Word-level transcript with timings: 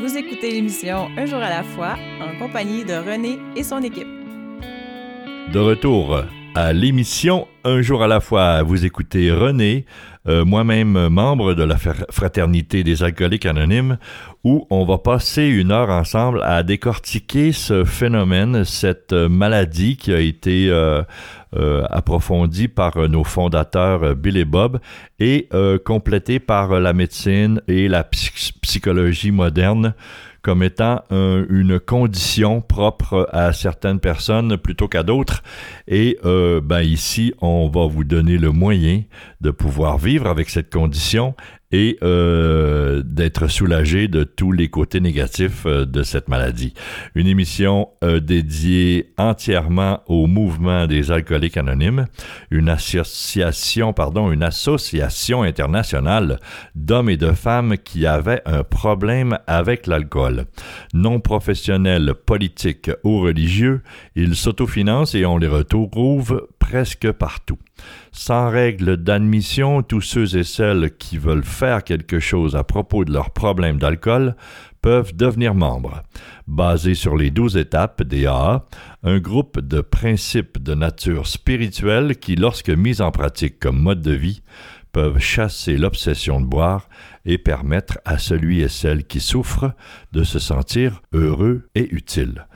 Vous 0.00 0.16
écoutez 0.16 0.52
l'émission 0.52 1.08
Un 1.16 1.26
jour 1.26 1.38
à 1.38 1.50
la 1.50 1.64
fois 1.64 1.96
en 2.20 2.38
compagnie 2.38 2.84
de 2.84 2.94
René 2.94 3.38
et 3.56 3.64
son 3.64 3.82
équipe. 3.82 4.06
De 5.52 5.58
retour 5.58 6.22
à 6.58 6.72
l'émission 6.72 7.46
Un 7.62 7.82
jour 7.82 8.02
à 8.02 8.08
la 8.08 8.18
fois, 8.18 8.64
vous 8.64 8.84
écoutez 8.84 9.30
René, 9.30 9.84
euh, 10.26 10.44
moi-même 10.44 11.08
membre 11.08 11.54
de 11.54 11.62
la 11.62 11.76
Fraternité 11.78 12.82
des 12.82 13.04
alcooliques 13.04 13.46
anonymes, 13.46 13.98
où 14.42 14.66
on 14.68 14.84
va 14.84 14.98
passer 14.98 15.46
une 15.46 15.70
heure 15.70 15.90
ensemble 15.90 16.42
à 16.42 16.64
décortiquer 16.64 17.52
ce 17.52 17.84
phénomène, 17.84 18.64
cette 18.64 19.12
maladie 19.12 19.96
qui 19.96 20.12
a 20.12 20.18
été 20.18 20.68
euh, 20.68 21.02
euh, 21.54 21.84
approfondie 21.90 22.66
par 22.66 23.08
nos 23.08 23.22
fondateurs 23.22 24.16
Bill 24.16 24.36
et 24.36 24.44
Bob 24.44 24.80
et 25.20 25.48
complétée 25.84 26.40
par 26.40 26.80
la 26.80 26.92
médecine 26.92 27.60
et 27.68 27.86
la 27.86 28.02
psychologie 28.04 29.30
moderne 29.30 29.94
comme 30.42 30.62
étant 30.62 31.02
une 31.10 31.80
condition 31.80 32.60
propre 32.60 33.28
à 33.32 33.52
certaines 33.52 34.00
personnes 34.00 34.56
plutôt 34.56 34.88
qu'à 34.88 35.02
d'autres. 35.02 35.42
Et 35.86 36.18
euh, 36.24 36.60
ben 36.60 36.82
ici, 36.82 37.34
on 37.40 37.68
va 37.68 37.86
vous 37.86 38.04
donner 38.04 38.38
le 38.38 38.52
moyen 38.52 39.02
de 39.40 39.50
pouvoir 39.50 39.98
vivre 39.98 40.26
avec 40.26 40.50
cette 40.50 40.72
condition 40.72 41.34
et 41.70 41.98
euh, 42.02 43.02
d'être 43.04 43.48
soulagé 43.48 44.08
de 44.08 44.24
tous 44.24 44.52
les 44.52 44.68
côtés 44.68 45.00
négatifs 45.00 45.66
euh, 45.66 45.84
de 45.84 46.02
cette 46.02 46.28
maladie. 46.28 46.72
Une 47.14 47.26
émission 47.26 47.88
euh, 48.02 48.20
dédiée 48.20 49.12
entièrement 49.18 50.00
au 50.06 50.26
mouvement 50.26 50.86
des 50.86 51.10
alcooliques 51.10 51.58
anonymes, 51.58 52.06
une 52.50 52.70
association, 52.70 53.92
pardon, 53.92 54.32
une 54.32 54.42
association 54.42 55.42
internationale 55.42 56.40
d'hommes 56.74 57.10
et 57.10 57.18
de 57.18 57.32
femmes 57.32 57.76
qui 57.76 58.06
avaient 58.06 58.42
un 58.46 58.62
problème 58.62 59.38
avec 59.46 59.86
l'alcool. 59.86 60.46
Non 60.94 61.20
professionnels, 61.20 62.14
politiques 62.14 62.90
ou 63.04 63.20
religieux, 63.20 63.82
ils 64.16 64.36
s'autofinancent 64.36 65.14
et 65.14 65.26
on 65.26 65.36
les 65.36 65.48
retrouve 65.48 66.48
presque 66.68 67.10
partout. 67.12 67.58
Sans 68.12 68.50
règle 68.50 68.98
d'admission, 68.98 69.82
tous 69.82 70.02
ceux 70.02 70.36
et 70.36 70.44
celles 70.44 70.94
qui 70.98 71.16
veulent 71.16 71.44
faire 71.44 71.82
quelque 71.82 72.20
chose 72.20 72.56
à 72.56 72.62
propos 72.62 73.06
de 73.06 73.12
leurs 73.12 73.30
problèmes 73.30 73.78
d'alcool 73.78 74.36
peuvent 74.82 75.16
devenir 75.16 75.54
membres. 75.54 76.02
Basé 76.46 76.94
sur 76.94 77.16
les 77.16 77.30
douze 77.30 77.56
étapes 77.56 78.02
des 78.02 78.26
AA, 78.26 78.66
un 79.02 79.18
groupe 79.18 79.60
de 79.60 79.80
principes 79.80 80.62
de 80.62 80.74
nature 80.74 81.26
spirituelle 81.26 82.16
qui, 82.16 82.36
lorsque 82.36 82.70
mis 82.70 83.00
en 83.00 83.12
pratique 83.12 83.58
comme 83.58 83.80
mode 83.80 84.02
de 84.02 84.12
vie, 84.12 84.42
peuvent 84.92 85.18
chasser 85.18 85.76
l'obsession 85.76 86.40
de 86.40 86.46
boire 86.46 86.88
et 87.24 87.38
permettre 87.38 87.98
à 88.04 88.18
celui 88.18 88.62
et 88.62 88.68
celle 88.68 89.04
qui 89.04 89.20
souffrent 89.20 89.72
de 90.12 90.24
se 90.24 90.38
sentir 90.38 91.02
heureux 91.12 91.68
et 91.74 91.88
utile. 91.94 92.46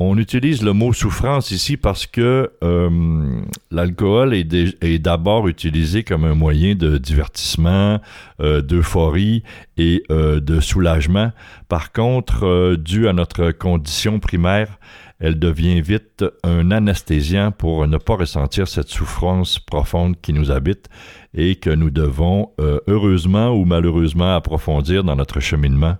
On 0.00 0.18
utilise 0.18 0.64
le 0.64 0.72
mot 0.72 0.92
souffrance 0.92 1.52
ici 1.52 1.76
parce 1.76 2.06
que 2.06 2.50
euh, 2.64 3.40
l'alcool 3.70 4.34
est, 4.34 4.98
d'abord 4.98 5.46
utilisé 5.46 6.02
comme 6.02 6.24
un 6.24 6.34
moyen 6.34 6.74
de 6.74 6.98
divertissement, 6.98 8.00
euh, 8.40 8.60
d'euphorie 8.60 9.44
et 9.76 10.02
euh, 10.10 10.40
de 10.40 10.58
soulagement. 10.58 11.30
Par 11.68 11.92
contre, 11.92 12.74
dû 12.74 13.06
à 13.06 13.12
notre 13.12 13.52
condition 13.52 14.18
primaire, 14.18 14.80
elle 15.20 15.38
devient 15.38 15.80
vite 15.80 16.24
un 16.42 16.70
anesthésiant 16.70 17.52
pour 17.52 17.86
ne 17.86 17.98
pas 17.98 18.16
ressentir 18.16 18.68
cette 18.68 18.88
souffrance 18.88 19.58
profonde 19.58 20.20
qui 20.20 20.32
nous 20.32 20.50
habite 20.50 20.88
et 21.34 21.56
que 21.56 21.70
nous 21.70 21.90
devons 21.90 22.50
heureusement 22.58 23.50
ou 23.50 23.64
malheureusement 23.64 24.34
approfondir 24.34 25.04
dans 25.04 25.16
notre 25.16 25.40
cheminement 25.40 25.96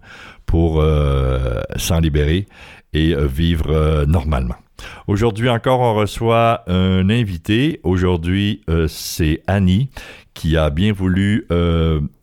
pour 0.47 0.85
s'en 1.77 2.01
libérer 2.01 2.47
et 2.95 3.15
euh, 3.15 3.27
vivre 3.27 3.71
euh, 3.71 4.07
normalement. 4.07 4.55
Aujourd'hui 5.07 5.49
encore, 5.49 5.81
on 5.81 5.95
reçoit 5.95 6.63
un 6.67 7.09
invité. 7.11 7.81
Aujourd'hui, 7.83 8.63
euh, 8.69 8.87
c'est 8.89 9.43
Annie 9.47 9.91
qui 10.35 10.57
a 10.57 10.69
bien 10.69 10.93
voulu 10.93 11.47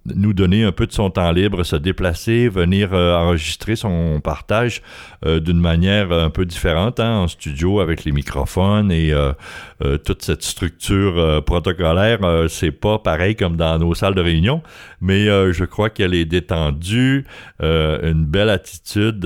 nous 0.05 0.33
donner 0.33 0.65
un 0.65 0.73
peu 0.73 0.85
de 0.85 0.91
son 0.91 1.09
temps 1.09 1.31
libre, 1.31 1.63
se 1.63 1.77
déplacer, 1.77 2.49
venir 2.49 2.91
enregistrer 2.91 3.77
son 3.77 4.19
partage 4.21 4.81
d'une 5.25 5.61
manière 5.61 6.11
un 6.11 6.29
peu 6.29 6.45
différente, 6.45 6.99
hein, 6.99 7.19
en 7.19 7.27
studio 7.29 7.79
avec 7.79 8.03
les 8.03 8.11
microphones 8.11 8.91
et 8.91 9.13
toute 10.03 10.23
cette 10.23 10.43
structure 10.43 11.41
protocolaire. 11.45 12.19
c'est 12.49 12.71
pas 12.71 12.99
pareil 12.99 13.37
comme 13.37 13.55
dans 13.55 13.79
nos 13.79 13.95
salles 13.95 14.15
de 14.15 14.21
réunion, 14.21 14.61
mais 14.99 15.27
je 15.53 15.63
crois 15.63 15.89
qu'elle 15.89 16.13
est 16.13 16.25
détendue, 16.25 17.25
une 17.61 18.25
belle 18.25 18.49
attitude 18.49 19.25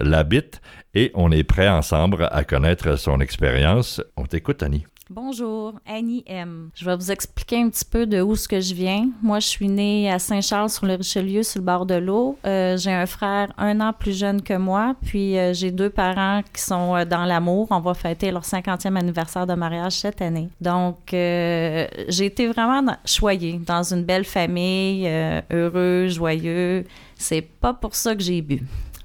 l'habite 0.00 0.60
et 0.94 1.10
on 1.14 1.30
est 1.30 1.44
prêt 1.44 1.68
ensemble 1.68 2.28
à 2.30 2.44
connaître 2.44 2.96
son 2.98 3.20
expérience. 3.20 4.02
On 4.16 4.24
t'écoute, 4.24 4.62
Annie. 4.62 4.84
Bonjour, 5.12 5.74
Annie 5.88 6.22
M. 6.28 6.70
Je 6.76 6.84
vais 6.84 6.94
vous 6.94 7.10
expliquer 7.10 7.60
un 7.60 7.68
petit 7.68 7.84
peu 7.84 8.06
de 8.06 8.20
où 8.20 8.36
ce 8.36 8.46
que 8.46 8.60
je 8.60 8.72
viens. 8.74 9.08
Moi, 9.22 9.40
je 9.40 9.48
suis 9.48 9.68
née 9.68 10.08
à 10.08 10.20
Saint-Charles 10.20 10.70
sur 10.70 10.86
le 10.86 10.94
Richelieu, 10.94 11.42
sur 11.42 11.58
le 11.58 11.64
bord 11.64 11.84
de 11.84 11.96
l'eau. 11.96 12.38
Euh, 12.46 12.76
j'ai 12.76 12.92
un 12.92 13.06
frère 13.06 13.52
un 13.58 13.80
an 13.80 13.92
plus 13.92 14.16
jeune 14.16 14.40
que 14.40 14.54
moi, 14.54 14.94
puis 15.04 15.36
euh, 15.36 15.52
j'ai 15.52 15.72
deux 15.72 15.90
parents 15.90 16.42
qui 16.54 16.62
sont 16.62 16.94
euh, 16.94 17.04
dans 17.04 17.24
l'amour. 17.24 17.66
On 17.72 17.80
va 17.80 17.94
fêter 17.94 18.30
leur 18.30 18.44
50e 18.44 18.96
anniversaire 18.96 19.48
de 19.48 19.54
mariage 19.54 19.94
cette 19.94 20.22
année. 20.22 20.48
Donc, 20.60 20.98
j'ai 21.10 22.24
été 22.24 22.46
vraiment 22.46 22.96
choyée 23.04 23.60
dans 23.66 23.82
une 23.82 24.04
belle 24.04 24.24
famille, 24.24 25.10
heureux, 25.50 26.06
joyeux. 26.06 26.84
C'est 27.16 27.42
pas 27.42 27.74
pour 27.74 27.96
ça 27.96 28.14
que 28.14 28.22
j'ai 28.22 28.42
bu. 28.42 28.62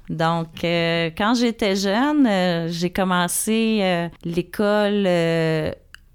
Donc, 0.10 0.64
euh, 0.64 1.10
quand 1.18 1.34
j'étais 1.34 1.76
jeune, 1.76 2.28
euh, 2.28 2.68
j'ai 2.70 2.92
commencé 2.92 3.80
euh, 3.82 4.08
l'école 4.24 5.08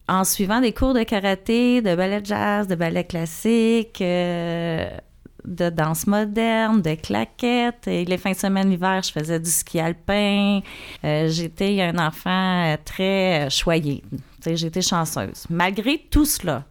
en 0.08 0.24
suivant 0.24 0.60
des 0.60 0.72
cours 0.72 0.94
de 0.94 1.02
karaté, 1.02 1.82
de 1.82 1.94
ballet 1.94 2.20
jazz, 2.22 2.66
de 2.66 2.74
ballet 2.74 3.04
classique, 3.04 4.00
de 4.00 5.70
danse 5.70 6.06
moderne, 6.06 6.82
de 6.82 6.94
claquettes. 6.94 7.86
Et 7.86 8.04
les 8.04 8.18
fins 8.18 8.32
de 8.32 8.36
semaine, 8.36 8.70
l'hiver, 8.70 9.02
je 9.04 9.12
faisais 9.12 9.38
du 9.38 9.50
ski 9.50 9.78
alpin. 9.78 10.60
j'étais 11.02 11.80
un 11.82 11.98
enfant 11.98 12.74
très 12.84 13.48
choyé. 13.50 14.02
J'étais 14.44 14.82
chanceuse. 14.82 15.46
Malgré 15.48 15.98
tout 16.10 16.24
cela, 16.24 16.64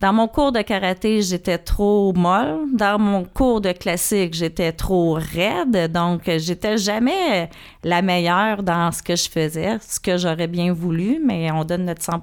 dans 0.00 0.14
mon 0.14 0.28
cours 0.28 0.50
de 0.50 0.62
karaté, 0.62 1.20
j'étais 1.20 1.58
trop 1.58 2.14
molle. 2.14 2.60
Dans 2.72 2.98
mon 2.98 3.24
cours 3.24 3.60
de 3.60 3.72
classique, 3.72 4.32
j'étais 4.32 4.72
trop 4.72 5.18
raide. 5.20 5.92
Donc, 5.92 6.22
j'étais 6.38 6.78
jamais 6.78 7.50
la 7.84 8.00
meilleure 8.00 8.62
dans 8.62 8.90
ce 8.92 9.02
que 9.02 9.14
je 9.14 9.28
faisais, 9.28 9.76
ce 9.80 10.00
que 10.00 10.16
j'aurais 10.16 10.46
bien 10.46 10.72
voulu, 10.72 11.20
mais 11.22 11.50
on 11.52 11.64
donne 11.64 11.84
notre 11.84 12.02
100 12.02 12.22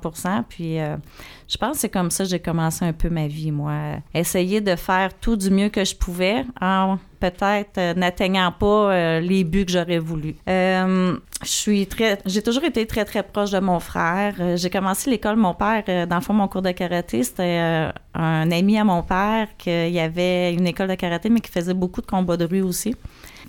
Puis, 0.50 0.80
euh, 0.80 0.98
je 1.48 1.58
pense 1.58 1.74
que 1.74 1.78
c'est 1.80 1.90
comme 1.90 2.12
ça 2.12 2.26
que 2.26 2.30
j'ai 2.30 2.40
commencé 2.40 2.84
un 2.84 2.94
peu 2.94 3.10
ma 3.10 3.28
vie, 3.28 3.52
moi. 3.52 3.98
Essayer 4.14 4.60
de 4.60 4.76
faire 4.76 5.14
tout 5.14 5.36
du 5.36 5.50
mieux 5.50 5.70
que 5.70 5.86
je 5.86 5.96
pouvais 5.96 6.46
en 6.60 6.98
peut-être 7.20 7.78
euh, 7.78 7.94
n'atteignant 7.94 8.52
pas 8.52 8.92
euh, 8.92 9.20
les 9.20 9.44
buts 9.44 9.66
que 9.66 9.72
j'aurais 9.72 10.00
voulu. 10.00 10.36
Euh, 10.48 11.18
j'ai 11.44 12.42
toujours 12.44 12.64
été 12.64 12.86
très 12.86 13.06
très 13.06 13.24
proche 13.24 13.52
de 13.52 13.60
mon 13.60 13.80
frère. 13.80 14.36
j'ai 14.56 14.70
commencé 14.70 15.10
l'école, 15.10 15.36
mon 15.36 15.54
père, 15.54 16.08
dans 16.08 16.16
le 16.16 16.22
fond, 16.22 16.34
mon 16.34 16.48
cours 16.48 16.62
de 16.62 16.72
karaté, 16.72 17.24
c'était 17.24 17.92
un 18.14 18.52
ami 18.52 18.78
à 18.80 18.84
mon 18.84 19.04
père 19.04 19.48
qui 19.58 20.00
avait 20.00 20.54
une 20.54 20.66
école 20.66 20.88
de 20.88 20.96
karaté, 20.96 21.30
mais 21.30 21.40
qui 21.40 21.52
faisait 21.52 21.76
beaucoup 21.76 22.02
de 22.02 22.08
combats 22.08 22.38
de 22.38 22.46
rue 22.46 22.62
aussi. 22.62 22.96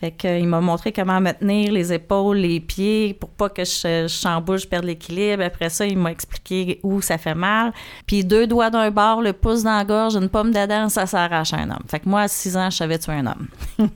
Fait 0.00 0.12
qu'il 0.12 0.47
m'a 0.47 0.60
montré 0.60 0.92
comment 0.92 1.20
me 1.20 1.32
tenir 1.32 1.72
les 1.72 1.92
épaules, 1.92 2.36
les 2.36 2.60
pieds 2.60 3.14
pour 3.14 3.31
pas 3.31 3.48
que 3.48 3.64
je, 3.64 4.06
chamboule, 4.09 4.59
je 4.59 4.66
perde 4.66 4.84
l'équilibre. 4.84 5.42
Après 5.42 5.70
ça, 5.70 5.86
il 5.86 5.98
m'a 5.98 6.12
expliqué 6.12 6.78
où 6.82 7.00
ça 7.00 7.19
fait 7.19 7.34
mal. 7.34 7.72
Puis 8.06 8.25
deux 8.25 8.47
doigts 8.47 8.70
d'un 8.70 8.91
bord, 8.91 9.22
le 9.22 9.32
pouce 9.32 9.64
dans 9.64 9.76
la 9.76 9.84
gorge, 9.84 10.15
une 10.15 10.28
pomme 10.28 10.53
d'Adam, 10.53 10.89
ça 10.89 11.06
s'arrache 11.06 11.53
un 11.53 11.71
homme. 11.71 11.83
Fait 11.89 12.00
que 12.00 12.09
moi, 12.09 12.22
à 12.22 12.28
six 12.28 12.56
ans, 12.56 12.71
je 12.71 12.77
savais 12.77 12.98
tuer 12.98 13.15
un 13.15 13.27
homme. 13.27 13.48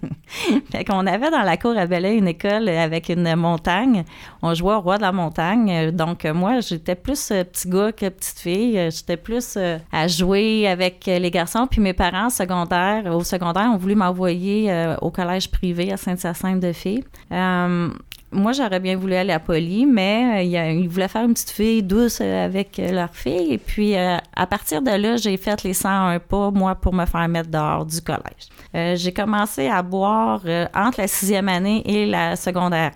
fait 0.72 0.84
qu'on 0.84 1.06
avait 1.06 1.30
dans 1.30 1.42
la 1.42 1.56
cour 1.56 1.76
à 1.76 1.86
Belay 1.86 2.16
une 2.16 2.28
école 2.28 2.68
avec 2.68 3.08
une 3.08 3.36
montagne. 3.36 4.04
On 4.42 4.54
jouait 4.54 4.74
au 4.74 4.80
roi 4.80 4.96
de 4.96 5.02
la 5.02 5.12
montagne. 5.12 5.90
Donc 5.92 6.24
moi, 6.24 6.60
j'étais 6.60 6.96
plus 6.96 7.30
euh, 7.30 7.44
petit 7.44 7.68
gars 7.68 7.92
que 7.92 8.08
petite 8.08 8.38
fille. 8.38 8.90
J'étais 8.90 9.16
plus 9.16 9.54
euh, 9.56 9.78
à 9.92 10.08
jouer 10.08 10.66
avec 10.66 11.06
les 11.06 11.30
garçons. 11.30 11.66
Puis 11.70 11.80
mes 11.80 11.92
parents 11.92 12.30
secondaires, 12.30 13.04
au 13.14 13.22
secondaire, 13.22 13.70
ont 13.72 13.76
voulu 13.76 13.94
m'envoyer 13.94 14.70
euh, 14.70 14.96
au 15.00 15.10
collège 15.10 15.50
privé 15.50 15.91
à 15.92 15.96
Sainte-Hyacinthe-de-Filles. 15.96 17.04
Euh, 17.32 17.88
moi, 18.30 18.52
j'aurais 18.52 18.80
bien 18.80 18.96
voulu 18.96 19.14
aller 19.14 19.32
à 19.32 19.38
Poly, 19.38 19.84
mais 19.84 20.42
euh, 20.42 20.72
ils 20.72 20.88
voulaient 20.88 21.08
faire 21.08 21.24
une 21.24 21.34
petite 21.34 21.50
fille 21.50 21.82
douce 21.82 22.18
euh, 22.22 22.46
avec 22.46 22.78
leur 22.78 23.14
fille. 23.14 23.52
Et 23.52 23.58
puis, 23.58 23.94
à 23.94 24.46
partir 24.48 24.80
de 24.80 24.90
là, 24.90 25.16
j'ai 25.16 25.36
fait 25.36 25.62
les 25.62 25.74
101 25.74 26.18
pas, 26.20 26.50
moi, 26.50 26.74
pour 26.74 26.94
me 26.94 27.04
faire 27.04 27.28
mettre 27.28 27.50
dehors 27.50 27.84
du 27.84 28.00
collège. 28.00 28.98
j'ai 28.98 29.12
commencé 29.12 29.68
à 29.68 29.82
boire 29.82 30.40
entre 30.74 31.00
la 31.00 31.08
sixième 31.08 31.48
année 31.48 31.82
et 31.84 32.06
la 32.06 32.36
secondaire 32.36 32.92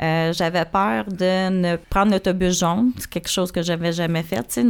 1. 0.00 0.32
j'avais 0.32 0.64
peur 0.64 1.04
de 1.04 1.50
ne 1.50 1.76
prendre 1.76 2.12
l'autobus 2.12 2.58
jaune, 2.58 2.90
c'est 2.98 3.08
quelque 3.08 3.30
chose 3.30 3.52
que 3.52 3.62
j'avais 3.62 3.92
jamais 3.92 4.24
fait. 4.24 4.60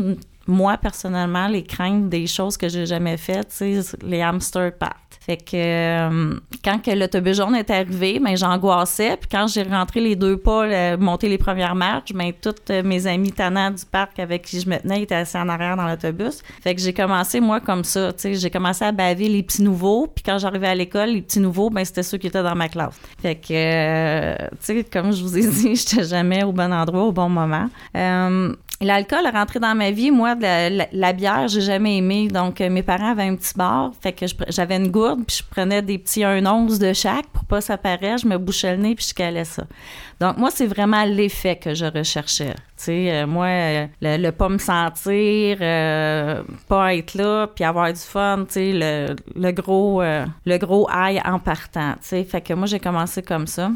moi, 0.46 0.76
personnellement, 0.76 1.48
les 1.48 1.64
craintes 1.64 2.10
des 2.10 2.26
choses 2.26 2.58
que 2.58 2.68
j'ai 2.68 2.84
jamais 2.84 3.16
faites, 3.16 3.50
c'est 3.50 3.80
les 4.02 4.20
hamster 4.20 4.72
paths. 4.76 5.09
Fait 5.30 5.36
que 5.36 5.54
euh, 5.54 6.34
quand 6.64 6.82
que 6.82 6.90
l'autobus 6.90 7.36
jaune 7.36 7.54
est 7.54 7.70
arrivé, 7.70 8.18
ben, 8.18 8.36
j'angoissais. 8.36 9.16
Puis 9.16 9.28
quand 9.30 9.46
j'ai 9.46 9.62
rentré 9.62 10.00
les 10.00 10.16
deux 10.16 10.36
pas, 10.36 10.64
euh, 10.64 10.96
monté 10.96 11.28
les 11.28 11.38
premières 11.38 11.76
marches, 11.76 12.12
ben, 12.12 12.32
toutes 12.32 12.68
mes 12.70 13.06
amis 13.06 13.30
tannants 13.30 13.70
du 13.70 13.84
parc 13.84 14.18
avec 14.18 14.42
qui 14.42 14.58
je 14.58 14.68
me 14.68 14.76
tenais 14.78 15.02
étaient 15.02 15.14
assis 15.14 15.36
en 15.36 15.48
arrière 15.48 15.76
dans 15.76 15.86
l'autobus. 15.86 16.42
Fait 16.64 16.74
que 16.74 16.80
j'ai 16.80 16.92
commencé, 16.92 17.38
moi, 17.38 17.60
comme 17.60 17.84
ça. 17.84 18.10
J'ai 18.20 18.50
commencé 18.50 18.84
à 18.84 18.90
baver 18.90 19.28
les 19.28 19.44
petits 19.44 19.62
nouveaux. 19.62 20.08
Puis 20.08 20.24
quand 20.24 20.38
j'arrivais 20.38 20.66
à 20.66 20.74
l'école, 20.74 21.10
les 21.10 21.22
petits 21.22 21.38
nouveaux, 21.38 21.70
ben, 21.70 21.84
c'était 21.84 22.02
ceux 22.02 22.18
qui 22.18 22.26
étaient 22.26 22.42
dans 22.42 22.56
ma 22.56 22.68
classe. 22.68 22.98
Fait 23.22 23.36
que, 23.36 23.52
euh, 23.52 24.34
tu 24.64 24.78
sais, 24.78 24.82
comme 24.82 25.12
je 25.12 25.22
vous 25.22 25.38
ai 25.38 25.46
dit, 25.46 25.76
j'étais 25.76 26.02
jamais 26.02 26.42
au 26.42 26.50
bon 26.50 26.72
endroit 26.72 27.04
au 27.04 27.12
bon 27.12 27.28
moment. 27.28 27.68
Euh, 27.96 28.52
L'alcool 28.82 29.26
est 29.26 29.36
rentré 29.36 29.60
dans 29.60 29.74
ma 29.74 29.90
vie. 29.90 30.10
Moi, 30.10 30.34
la, 30.40 30.70
la, 30.70 30.86
la 30.90 31.12
bière, 31.12 31.48
j'ai 31.48 31.60
jamais 31.60 31.98
aimé. 31.98 32.28
Donc, 32.28 32.62
euh, 32.62 32.70
mes 32.70 32.82
parents 32.82 33.10
avaient 33.10 33.28
un 33.28 33.36
petit 33.36 33.52
bar. 33.54 33.90
Fait 34.00 34.14
que 34.14 34.24
j'avais 34.48 34.76
une 34.76 34.88
gourde, 34.88 35.20
puis 35.26 35.36
je 35.36 35.42
prenais 35.50 35.82
des 35.82 35.98
petits 35.98 36.24
1 36.24 36.46
once 36.46 36.78
de 36.78 36.94
chaque 36.94 37.26
pour 37.26 37.44
pas 37.44 37.60
s'apparaître. 37.60 38.22
Je 38.22 38.26
me 38.26 38.38
bouchais 38.38 38.74
le 38.74 38.82
nez, 38.82 38.94
puis 38.94 39.04
je 39.06 39.12
calais 39.12 39.44
ça. 39.44 39.64
Donc, 40.18 40.38
moi, 40.38 40.50
c'est 40.50 40.66
vraiment 40.66 41.04
l'effet 41.04 41.56
que 41.56 41.74
je 41.74 41.84
recherchais. 41.84 42.54
Tu 42.54 42.84
sais, 42.84 43.12
euh, 43.12 43.26
moi, 43.26 43.48
euh, 43.48 43.86
le, 44.00 44.30
pas 44.30 44.48
me 44.48 44.56
sentir, 44.56 45.58
pas 46.66 46.94
être 46.94 47.14
là, 47.16 47.48
puis 47.54 47.64
avoir 47.64 47.92
du 47.92 48.00
fun, 48.00 48.46
tu 48.46 48.54
sais, 48.54 48.72
le, 48.72 49.14
le, 49.36 49.52
gros, 49.52 50.00
le 50.00 50.56
gros 50.56 50.88
en 50.90 51.38
partant. 51.38 51.92
Tu 52.00 52.08
sais, 52.08 52.24
fait 52.24 52.40
que 52.40 52.54
moi, 52.54 52.66
j'ai 52.66 52.80
commencé 52.80 53.20
comme 53.20 53.46
ça 53.46 53.70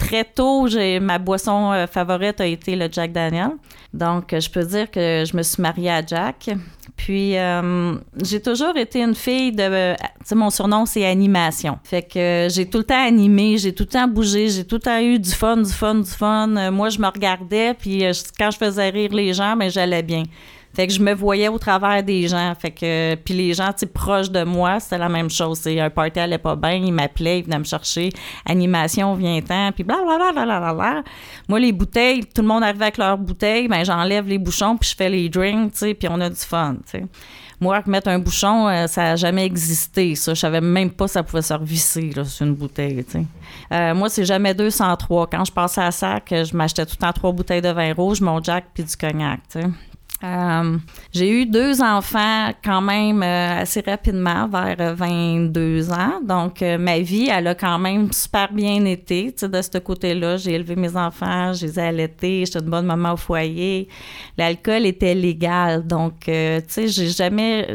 très 0.00 0.24
tôt, 0.24 0.66
ma 1.00 1.18
boisson 1.18 1.72
euh, 1.72 1.86
favorite 1.86 2.40
a 2.40 2.46
été 2.46 2.74
le 2.74 2.88
Jack 2.90 3.12
Daniel. 3.12 3.50
Donc, 3.92 4.34
je 4.36 4.50
peux 4.50 4.64
dire 4.64 4.90
que 4.90 5.24
je 5.26 5.36
me 5.36 5.42
suis 5.42 5.60
mariée 5.60 5.90
à 5.90 6.04
Jack. 6.04 6.50
Puis, 6.96 7.36
euh, 7.36 7.94
j'ai 8.22 8.40
toujours 8.40 8.76
été 8.76 9.02
une 9.02 9.14
fille 9.14 9.52
de. 9.52 9.94
Tu 9.94 10.04
sais, 10.24 10.34
mon 10.34 10.50
surnom, 10.50 10.86
c'est 10.86 11.06
animation. 11.06 11.78
Fait 11.84 12.02
que 12.02 12.48
j'ai 12.50 12.68
tout 12.68 12.78
le 12.78 12.84
temps 12.84 13.06
animé, 13.06 13.58
j'ai 13.58 13.72
tout 13.72 13.84
le 13.84 13.88
temps 13.88 14.08
bougé, 14.08 14.48
j'ai 14.48 14.64
tout 14.64 14.76
le 14.76 14.82
temps 14.82 15.00
eu 15.00 15.18
du 15.18 15.30
fun, 15.30 15.58
du 15.58 15.72
fun, 15.72 15.96
du 15.96 16.10
fun. 16.10 16.56
Euh, 16.56 16.70
moi, 16.70 16.88
je 16.88 16.98
me 16.98 17.06
regardais, 17.06 17.74
puis 17.74 18.04
quand 18.38 18.50
je 18.50 18.58
faisais 18.58 18.90
rire 18.90 19.12
les 19.12 19.32
gens, 19.32 19.54
mais 19.56 19.66
ben, 19.66 19.70
j'allais 19.70 20.02
bien. 20.02 20.24
Fait 20.72 20.86
que 20.86 20.92
je 20.92 21.00
me 21.00 21.12
voyais 21.12 21.48
au 21.48 21.58
travers 21.58 22.02
des 22.02 22.28
gens. 22.28 22.54
Fait 22.58 22.70
que, 22.70 23.14
puis 23.16 23.34
les 23.34 23.54
gens, 23.54 23.72
tu 23.76 23.86
proches 23.86 24.30
de 24.30 24.44
moi, 24.44 24.78
c'était 24.78 24.98
la 24.98 25.08
même 25.08 25.28
chose. 25.28 25.58
C'est 25.58 25.80
un 25.80 25.90
party 25.90 26.20
allait 26.20 26.38
pas 26.38 26.54
bien, 26.54 26.74
ils 26.74 26.92
m'appelaient, 26.92 27.40
ils 27.40 27.44
venaient 27.44 27.58
me 27.58 27.64
chercher. 27.64 28.10
Animation, 28.46 29.14
vient-t'en, 29.14 29.72
puis 29.72 29.82
blablabla. 29.82 31.02
Moi, 31.48 31.60
les 31.60 31.72
bouteilles, 31.72 32.24
tout 32.24 32.42
le 32.42 32.48
monde 32.48 32.62
arrivait 32.62 32.84
avec 32.84 32.98
leurs 32.98 33.18
bouteilles, 33.18 33.66
ben 33.66 33.84
j'enlève 33.84 34.26
les 34.26 34.38
bouchons, 34.38 34.76
puis 34.76 34.90
je 34.90 34.96
fais 34.96 35.08
les 35.08 35.28
drinks, 35.28 35.72
tu 35.72 35.78
sais, 35.78 35.94
puis 35.94 36.08
on 36.10 36.20
a 36.20 36.30
du 36.30 36.36
fun, 36.36 36.76
tu 36.84 36.98
sais. 36.98 37.04
Moi, 37.62 37.82
mettre 37.86 38.08
un 38.08 38.18
bouchon, 38.18 38.68
euh, 38.68 38.86
ça 38.86 39.02
n'a 39.02 39.16
jamais 39.16 39.44
existé, 39.44 40.14
ça. 40.14 40.32
Je 40.32 40.40
savais 40.40 40.62
même 40.62 40.90
pas 40.90 41.04
que 41.04 41.10
ça 41.10 41.22
pouvait 41.22 41.42
se 41.42 41.52
revisser, 41.52 42.10
là, 42.16 42.24
sur 42.24 42.46
une 42.46 42.54
bouteille. 42.54 43.04
Euh, 43.70 43.94
moi, 43.94 44.08
c'est 44.08 44.24
jamais 44.24 44.54
203. 44.54 45.26
Quand 45.26 45.44
je 45.44 45.52
passais 45.52 45.82
à 45.82 45.90
sac, 45.90 46.28
je 46.30 46.56
m'achetais 46.56 46.86
tout 46.86 46.94
le 46.98 47.06
temps 47.06 47.12
trois 47.12 47.32
bouteilles 47.32 47.60
de 47.60 47.68
vin 47.68 47.92
rouge, 47.92 48.22
mon 48.22 48.42
jack, 48.42 48.68
puis 48.72 48.82
du 48.82 48.96
cognac, 48.96 49.40
tu 49.52 49.60
sais. 49.60 49.68
Euh, 50.22 50.76
j'ai 51.12 51.30
eu 51.30 51.46
deux 51.46 51.80
enfants 51.80 52.50
quand 52.62 52.82
même 52.82 53.22
euh, 53.22 53.62
assez 53.62 53.80
rapidement, 53.80 54.46
vers 54.48 54.94
22 54.94 55.90
ans. 55.90 56.20
Donc, 56.22 56.60
euh, 56.60 56.76
ma 56.76 56.98
vie, 56.98 57.28
elle 57.32 57.46
a 57.46 57.54
quand 57.54 57.78
même 57.78 58.12
super 58.12 58.52
bien 58.52 58.84
été. 58.84 59.32
Tu 59.32 59.40
sais, 59.40 59.48
de 59.48 59.62
ce 59.62 59.78
côté-là, 59.78 60.36
j'ai 60.36 60.52
élevé 60.52 60.76
mes 60.76 60.94
enfants, 60.94 61.52
je 61.54 61.66
les 61.66 61.78
ai 61.78 61.82
allaités, 61.82 62.44
j'étais 62.44 62.58
une 62.58 62.70
bonne 62.70 62.86
maman 62.86 63.14
au 63.14 63.16
foyer. 63.16 63.88
L'alcool 64.36 64.84
était 64.84 65.14
légal. 65.14 65.86
Donc, 65.86 66.20
tu 66.24 66.32
sais, 66.68 66.88
j'ai 66.88 67.08
jamais 67.08 67.66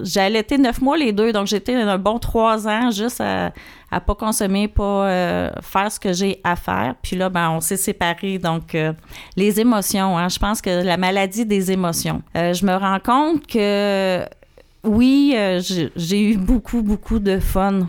j'ai 0.00 0.20
allaité 0.20 0.58
neuf 0.58 0.80
mois 0.80 0.96
les 0.96 1.12
deux, 1.12 1.32
donc 1.32 1.46
j'étais 1.46 1.74
un 1.74 1.98
bon 1.98 2.18
trois 2.18 2.68
ans 2.68 2.90
juste 2.90 3.20
à, 3.20 3.52
à 3.92 4.00
pas 4.00 4.14
consommer, 4.14 4.68
pas 4.68 5.06
euh, 5.06 5.50
faire 5.60 5.92
ce 5.92 6.00
que 6.00 6.14
j'ai 6.14 6.40
à 6.42 6.56
faire. 6.56 6.94
Puis 7.02 7.14
là, 7.14 7.28
ben, 7.28 7.50
on 7.50 7.60
s'est 7.60 7.76
séparés. 7.76 8.38
Donc, 8.38 8.74
euh, 8.74 8.94
les 9.36 9.60
émotions, 9.60 10.16
hein, 10.16 10.30
je 10.30 10.38
pense 10.38 10.62
que 10.62 10.82
la 10.82 10.96
maladie 10.96 11.44
des 11.44 11.70
émotions. 11.70 12.22
Euh, 12.34 12.54
je 12.54 12.64
me 12.64 12.74
rends 12.74 13.00
compte 13.00 13.46
que 13.46 14.24
oui, 14.82 15.36
j'ai 15.94 16.22
eu 16.22 16.36
beaucoup, 16.38 16.82
beaucoup 16.82 17.18
de 17.18 17.38
fun 17.38 17.86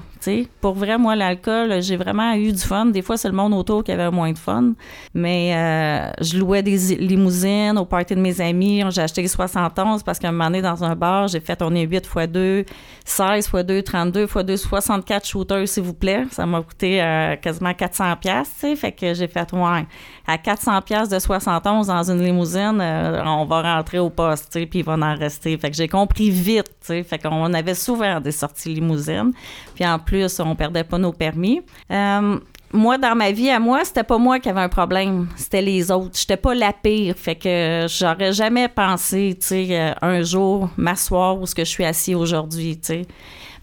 pour 0.62 0.74
vrai, 0.74 0.98
moi, 0.98 1.16
l'alcool, 1.16 1.82
j'ai 1.82 1.98
vraiment 1.98 2.34
eu 2.34 2.52
du 2.52 2.60
fun. 2.60 2.88
Des 2.88 3.02
fois, 3.02 3.18
c'est 3.18 3.28
le 3.28 3.34
monde 3.34 3.54
autour 3.54 3.84
qui 3.84 3.92
avait 3.92 4.10
moins 4.12 4.32
de 4.32 4.38
fun. 4.38 4.74
Mais 5.14 5.54
euh, 5.56 6.12
je 6.22 6.38
louais 6.38 6.64
des 6.64 6.96
limousines 6.96 7.78
au 7.78 7.86
party 7.86 8.16
de 8.16 8.20
mes 8.20 8.40
amis. 8.42 8.84
J'ai 8.90 9.02
acheté 9.02 9.28
71 9.28 10.04
parce 10.04 10.20
qu'à 10.20 10.30
un 10.30 10.32
moment 10.32 10.46
donné, 10.46 10.62
dans 10.62 10.84
un 10.84 10.96
bar, 10.96 11.28
j'ai 11.28 11.40
fait 11.40 11.62
on 11.62 11.74
est 11.76 11.84
8 11.84 11.96
x 11.98 12.28
2, 12.28 12.66
16 13.06 13.46
x 13.54 13.66
2, 13.66 13.82
32 13.82 14.24
x 14.24 14.38
2, 14.38 14.58
64 14.58 15.28
shooters, 15.28 15.68
s'il 15.68 15.84
vous 15.84 15.94
plaît. 15.94 16.26
Ça 16.32 16.46
m'a 16.46 16.62
coûté 16.62 17.02
euh, 17.02 17.36
quasiment 17.36 17.74
400 17.74 18.16
pièces, 18.18 18.66
Fait 18.78 18.92
que 18.92 19.14
j'ai 19.14 19.28
fait, 19.28 19.52
ouais, 19.54 19.86
à 20.28 20.38
400 20.38 20.82
pièces 20.82 21.10
de 21.10 21.20
71 21.20 21.88
dans 21.88 22.12
une 22.12 22.24
limousine, 22.24 22.80
euh, 22.82 23.22
on 23.26 23.46
va 23.46 23.76
rentrer 23.76 24.00
au 24.00 24.10
poste, 24.10 24.54
puis 24.70 24.80
il 24.80 24.86
va 24.86 24.94
en 24.94 25.16
rester. 25.16 25.58
Fait 25.58 25.70
que 25.70 25.76
j'ai 25.76 25.88
compris 25.88 26.30
vite, 26.30 26.72
Fait 26.82 27.22
qu'on 27.22 27.54
avait 27.54 27.76
souvent 27.76 28.20
des 28.20 28.32
sorties 28.32 28.74
limousines. 28.74 29.32
Puis 29.76 29.86
en 29.86 30.00
plus, 30.00 30.13
plus, 30.14 30.40
on 30.40 30.56
perdait 30.56 30.84
pas 30.84 31.00
nos 31.00 31.12
permis. 31.12 31.62
Euh, 31.90 32.38
moi, 32.72 33.00
dans 33.00 33.16
ma 33.16 33.32
vie, 33.32 33.50
à 33.50 33.60
moi, 33.60 33.84
c'était 33.84 34.04
pas 34.04 34.20
moi 34.20 34.40
qui 34.40 34.48
avait 34.48 34.62
un 34.62 34.70
problème, 34.70 35.28
c'était 35.36 35.62
les 35.62 35.90
autres. 35.90 36.12
J'étais 36.14 36.38
pas 36.38 36.54
la 36.54 36.72
pire, 36.72 37.16
fait 37.18 37.36
que 37.36 37.88
j'aurais 37.90 38.32
jamais 38.32 38.68
pensé, 38.68 39.36
tu 39.40 39.48
sais, 39.48 39.68
euh, 39.72 39.94
un 40.04 40.22
jour 40.22 40.70
m'asseoir 40.78 41.40
où 41.40 41.48
ce 41.48 41.56
que 41.56 41.64
je 41.64 41.70
suis 41.70 41.84
assis 41.84 42.14
aujourd'hui, 42.14 42.78
tu 42.78 42.88
sais. 42.88 43.02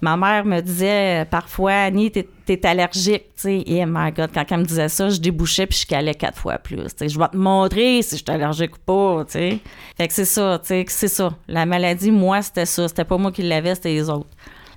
Ma 0.01 0.17
mère 0.17 0.45
me 0.45 0.61
disait 0.61 1.25
parfois, 1.31 1.73
Annie, 1.73 2.11
t'es 2.11 2.27
es 2.49 2.67
allergique, 2.67 3.27
tu 3.37 3.43
sais. 3.43 3.63
Et 3.67 3.87
my 3.87 4.11
God, 4.11 4.31
quand 4.35 4.45
elle 4.51 4.59
me 4.59 4.65
disait 4.65 4.89
ça, 4.89 5.09
je 5.09 5.21
débouchais 5.21 5.67
puis 5.67 5.79
je 5.83 5.87
calais 5.87 6.15
quatre 6.15 6.39
fois 6.39 6.59
plus. 6.59 6.81
sais. 6.97 7.09
Je 7.09 7.17
vais 7.17 7.29
te 7.29 7.37
montrer 7.37 8.03
si 8.03 8.17
je 8.17 8.23
suis 8.23 8.31
allergique 8.31 8.75
ou 8.75 8.81
pas, 8.85 9.25
tu 9.27 9.33
sais. 9.33 9.59
Fait 9.97 10.09
que 10.09 10.15
c'est 10.15 10.25
ça, 10.25 10.59
tu 10.61 10.69
sais, 10.69 10.85
c'est 10.89 11.09
ça. 11.09 11.33
La 11.47 11.65
maladie, 11.65 12.11
moi, 12.11 12.43
c'était 12.43 12.67
ça. 12.67 12.89
C'était 12.89 13.05
pas 13.05 13.19
moi 13.19 13.31
qui 13.31 13.43
l'avais, 13.43 13.77
c'était 13.77 13.93
les 13.93 14.09
autres. 14.11 14.27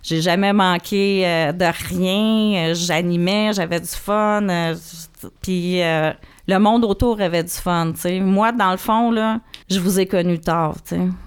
J'ai 0.03 0.19
jamais 0.19 0.51
manqué 0.51 1.23
euh, 1.25 1.53
de 1.53 1.65
rien. 1.89 2.71
Euh, 2.71 2.73
j'animais, 2.75 3.53
j'avais 3.53 3.79
du 3.79 3.87
fun. 3.87 4.47
Euh, 4.49 4.75
puis 5.41 5.79
le 5.79 6.57
monde 6.59 6.83
autour 6.83 7.21
avait 7.21 7.43
du 7.43 7.49
fun. 7.49 7.93
Moi, 8.19 8.51
dans 8.51 8.71
le 8.71 8.77
fond, 8.77 9.11
là, 9.11 9.39
je 9.69 9.79
vous 9.79 10.01
ai 10.01 10.05
connu 10.05 10.39
tard, 10.39 10.75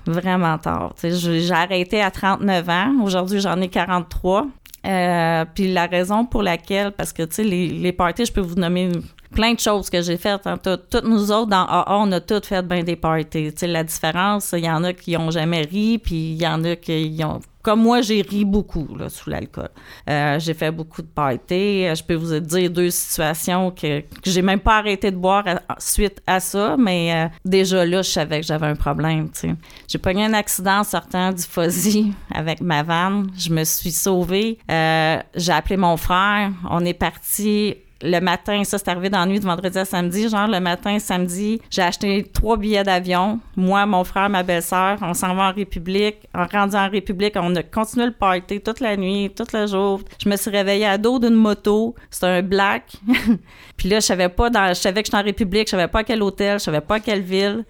vraiment 0.07 0.59
tard. 0.59 0.95
J'ai 1.03 1.51
arrêté 1.51 2.03
à 2.03 2.11
39 2.11 2.69
ans. 2.69 2.95
Aujourd'hui, 3.03 3.41
j'en 3.41 3.59
ai 3.63 3.69
43. 3.69 4.47
puis 5.55 5.73
la 5.73 5.87
raison 5.87 6.27
pour 6.27 6.43
laquelle, 6.43 6.93
parce 6.93 7.15
que, 7.15 7.23
les 7.43 7.93
parties, 7.93 8.27
je 8.27 8.33
peux 8.33 8.43
vous 8.43 8.57
nommer 8.57 8.91
plein 9.33 9.55
de 9.55 9.61
choses 9.61 9.91
que 9.91 10.01
j'ai 10.03 10.17
faites. 10.17 10.47
Hein. 10.47 10.59
Toutes 10.63 11.05
nous 11.05 11.31
autres, 11.33 11.51
dans 11.51 11.67
AA, 11.67 11.97
on 11.99 12.13
a 12.13 12.21
toutes 12.21 12.47
fait 12.47 12.67
bien 12.67 12.83
des 12.83 12.97
parties. 12.97 13.53
Tu 13.53 13.53
sais, 13.57 13.67
la 13.67 13.85
différence, 13.85 14.53
il 14.53 14.65
y 14.65 14.71
en 14.71 14.85
a 14.85 14.93
qui 14.93 15.17
ont 15.17 15.31
jamais 15.31 15.63
ri, 15.63 15.99
puis 15.99 16.33
il 16.33 16.43
y 16.43 16.47
en 16.47 16.63
a 16.65 16.77
qui 16.77 17.21
ont 17.25 17.41
comme 17.67 17.83
moi, 17.83 18.01
j'ai 18.01 18.23
ri 18.23 18.45
beaucoup 18.45 18.87
sous 19.09 19.29
l'alcool. 19.29 19.71
Euh, 20.09 20.39
j'ai 20.39 20.55
fait 20.55 20.71
beaucoup 20.71 21.03
de 21.03 21.09
parties. 21.09 21.83
Je 21.97 22.05
peux 22.05 22.15
vous 22.15 22.39
dire 22.39 22.71
deux 22.71 22.91
situations 22.91 23.73
que, 23.73 24.03
que 24.03 24.31
j'ai 24.31 24.41
même 24.41 24.61
pas 24.61 24.79
arrêté 24.79 25.11
de 25.11 25.17
boire 25.17 25.43
suite 25.79 26.23
à 26.29 26.39
ça, 26.39 26.77
mais 26.79 27.13
euh, 27.13 27.29
déjà 27.45 27.85
là, 27.85 28.03
je 28.03 28.11
savais 28.11 28.41
que 28.41 28.47
j'avais 28.47 28.69
un 28.69 28.77
problème. 28.77 29.31
J'ai 29.89 29.99
pogné 29.99 30.27
un 30.27 30.35
accident 30.35 30.79
en 30.79 30.85
sortant 30.85 31.33
du 31.33 31.43
Fuzzy 31.43 32.13
avec 32.33 32.61
ma 32.61 32.85
vanne. 32.85 33.33
Je 33.37 33.51
me 33.53 33.65
suis 33.65 33.91
sauvée. 33.91 34.59
Euh, 34.71 35.19
j'ai 35.35 35.53
appelé 35.53 35.77
mon 35.77 35.97
frère. 35.97 36.53
On 36.71 36.85
est 36.85 36.95
parti 36.95 37.75
le 38.03 38.21
matin, 38.21 38.63
ça 38.65 38.79
c'est 38.79 38.89
arrivé 38.89 39.09
dans 39.09 39.21
la 39.21 39.27
nuit 39.27 39.41
de 39.41 39.45
vendredi 39.45 39.79
à 39.79 39.85
samedi, 39.85 40.29
genre 40.29 40.47
le 40.47 40.61
matin, 40.61 40.99
samedi, 40.99 41.61
j'ai 41.71 41.83
acheté 41.83 42.25
trois 42.33 42.57
billets 42.57 42.85
d'avion. 42.85 43.41
Moi, 43.57 43.87
mon 43.87 44.05
frère, 44.05 44.29
ma 44.29 44.43
belle-sœur, 44.43 44.99
on 45.01 45.15
s'en 45.15 45.35
va 45.35 45.51
en 45.51 45.53
République. 45.53 46.29
En 46.35 46.47
rendu 46.47 46.77
en 46.77 46.91
République, 46.91 47.35
on 47.37 47.55
a 47.57 47.63
continué 47.63 48.07
le 48.07 48.13
party 48.13 48.61
toute 48.61 48.81
la 48.81 48.97
nuit, 48.97 49.31
tout 49.35 49.47
le 49.53 49.67
jour. 49.67 50.01
Je 50.23 50.29
me 50.29 50.37
suis 50.37 50.51
réveillée 50.51 50.87
à 50.87 50.99
dos 50.99 51.19
d'une 51.19 51.35
moto. 51.35 51.95
C'était 52.11 52.27
un 52.27 52.43
black. 52.43 52.93
Puis 53.77 53.89
là, 53.89 54.01
je 54.01 54.07
savais 54.07 54.29
pas 54.29 54.49
je 54.69 54.75
savais 54.75 55.03
que 55.03 55.07
j'étais 55.07 55.17
en 55.17 55.23
République, 55.23 55.67
je 55.67 55.73
savais 55.73 55.89
pas 55.89 56.05
quel 56.05 56.23
hôtel, 56.23 56.59
je 56.59 56.65
savais 56.65 56.81
pas 56.81 57.01
quelle 57.01 57.23
ville. 57.23 57.65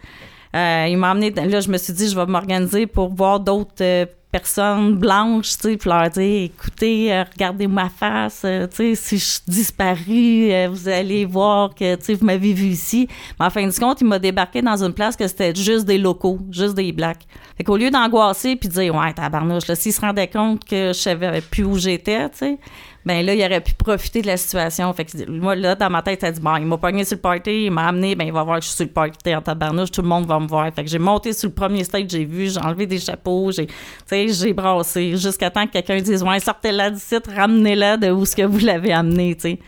Euh, 0.54 0.86
il 0.88 0.96
m'a 0.96 1.12
emmené, 1.12 1.30
là, 1.30 1.60
je 1.60 1.70
me 1.70 1.76
suis 1.76 1.92
dit, 1.92 2.08
je 2.08 2.16
vais 2.16 2.26
m'organiser 2.26 2.86
pour 2.86 3.14
voir 3.14 3.40
d'autres 3.40 3.74
euh, 3.82 4.06
personnes 4.38 4.96
blanches, 4.96 5.56
tu 5.56 5.70
sais, 5.70 5.76
puis 5.78 5.88
leur 5.88 6.10
dire, 6.10 6.44
écoutez, 6.44 7.12
euh, 7.12 7.24
regardez 7.32 7.66
ma 7.66 7.88
face, 7.88 8.42
euh, 8.44 8.66
tu 8.66 8.94
sais, 8.94 8.94
si 8.94 9.18
je 9.18 9.50
disparu, 9.50 10.52
euh, 10.52 10.68
vous 10.70 10.88
allez 10.88 11.24
voir 11.24 11.74
que, 11.74 11.94
tu 11.94 12.04
sais, 12.04 12.14
vous 12.14 12.26
m'avez 12.26 12.52
vu 12.52 12.66
ici. 12.66 13.08
Mais 13.40 13.46
en 13.46 13.50
fin 13.50 13.66
de 13.66 13.72
compte, 13.72 14.02
il 14.02 14.06
m'a 14.06 14.18
débarqué 14.18 14.60
dans 14.60 14.84
une 14.84 14.92
place 14.92 15.16
que 15.16 15.26
c'était 15.26 15.54
juste 15.54 15.86
des 15.86 15.96
locaux, 15.96 16.38
juste 16.50 16.74
des 16.74 16.92
blacks. 16.92 17.26
Fait 17.56 17.64
qu'au 17.64 17.78
lieu 17.78 17.90
d'angoisser 17.90 18.56
puis 18.56 18.68
de 18.68 18.74
dire, 18.74 18.94
ouais, 18.94 19.14
tabarnouche, 19.14 19.68
là, 19.68 19.74
s'il 19.74 19.92
se 19.94 20.00
rendait 20.02 20.28
compte 20.28 20.64
que 20.66 20.88
je 20.88 20.98
savais 20.98 21.40
plus 21.40 21.64
où 21.64 21.78
j'étais, 21.78 22.28
tu 22.28 22.36
sais, 22.36 22.58
ben 23.06 23.24
là, 23.24 23.34
il 23.34 23.44
aurait 23.44 23.60
pu 23.60 23.72
profiter 23.72 24.20
de 24.20 24.26
la 24.26 24.36
situation. 24.36 24.92
Fait 24.92 25.04
que 25.04 25.30
moi, 25.30 25.54
là, 25.54 25.76
dans 25.76 25.88
ma 25.88 26.02
tête, 26.02 26.22
ça 26.22 26.32
dit, 26.32 26.40
bon, 26.40 26.56
il 26.56 26.66
m'a 26.66 26.76
pogné 26.76 27.04
sur 27.04 27.16
le 27.16 27.20
party, 27.20 27.66
il 27.66 27.70
m'a 27.70 27.86
amené, 27.86 28.16
ben 28.16 28.26
il 28.26 28.32
va 28.32 28.42
voir 28.42 28.58
que 28.58 28.64
je 28.64 28.68
suis 28.68 28.76
sur 28.76 28.84
le 28.84 28.90
party 28.90 29.32
en 29.32 29.40
tabarnouche, 29.40 29.92
tout 29.92 30.02
le 30.02 30.08
monde 30.08 30.26
va 30.26 30.40
me 30.40 30.48
voir. 30.48 30.68
Fait 30.74 30.82
que 30.82 30.90
j'ai 30.90 30.98
monté 30.98 31.32
sur 31.32 31.48
le 31.48 31.54
premier 31.54 31.84
stage, 31.84 32.06
j'ai 32.08 32.24
vu, 32.24 32.50
j'ai 32.50 32.58
enlevé 32.58 32.84
des 32.84 32.98
chapeaux, 32.98 33.52
j'ai, 33.52 33.66
tu 33.66 33.74
sais, 34.06 34.25
j'ai 34.28 34.52
brassé 34.52 35.16
jusqu'à 35.16 35.50
temps 35.50 35.66
que 35.66 35.72
quelqu'un 35.72 36.00
dise 36.00 36.22
Ouais, 36.22 36.40
sortez-la 36.40 36.90
du 36.90 36.98
site, 36.98 37.26
ramenez-la 37.26 37.96
de 37.96 38.10
où 38.10 38.24
ce 38.24 38.36
que 38.36 38.42
vous 38.42 38.58
l'avez 38.58 38.92
amené, 38.92 39.34
tu 39.34 39.42
sais. 39.42 39.58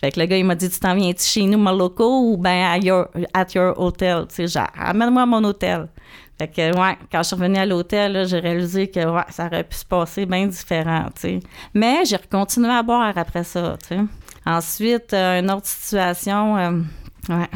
Fait 0.00 0.12
que 0.12 0.20
le 0.20 0.26
gars, 0.26 0.36
il 0.36 0.44
m'a 0.44 0.54
dit 0.54 0.68
Tu 0.68 0.78
t'en 0.78 0.94
viens-tu 0.94 1.24
chez 1.24 1.42
nous, 1.42 1.58
mon 1.58 1.72
loco, 1.72 2.32
ou 2.32 2.36
bien 2.36 2.72
at 2.72 2.78
your, 2.78 3.08
at 3.34 3.46
your 3.54 3.78
hotel, 3.78 4.26
tu 4.28 4.36
sais, 4.36 4.46
genre, 4.46 4.68
amène-moi 4.78 5.22
à 5.22 5.26
mon 5.26 5.44
hôtel. 5.44 5.88
Fait 6.38 6.48
que, 6.48 6.78
ouais, 6.78 6.96
quand 7.10 7.18
je 7.22 7.26
suis 7.28 7.36
revenue 7.36 7.58
à 7.58 7.66
l'hôtel, 7.66 8.26
j'ai 8.28 8.38
réalisé 8.38 8.88
que, 8.88 9.00
ça 9.30 9.46
aurait 9.46 9.64
pu 9.64 9.76
se 9.76 9.84
passer 9.84 10.24
bien 10.24 10.46
différent, 10.46 11.06
tu 11.14 11.20
sais. 11.20 11.40
Mais 11.74 12.04
j'ai 12.04 12.18
continué 12.30 12.70
à 12.70 12.82
boire 12.82 13.12
après 13.16 13.42
ça, 13.42 13.76
tu 13.82 13.96
sais. 13.96 14.00
Ensuite, 14.46 15.12
euh, 15.12 15.40
une 15.40 15.50
autre 15.50 15.66
situation, 15.66 16.56
euh, 16.56 16.70
ouais, 17.28 17.48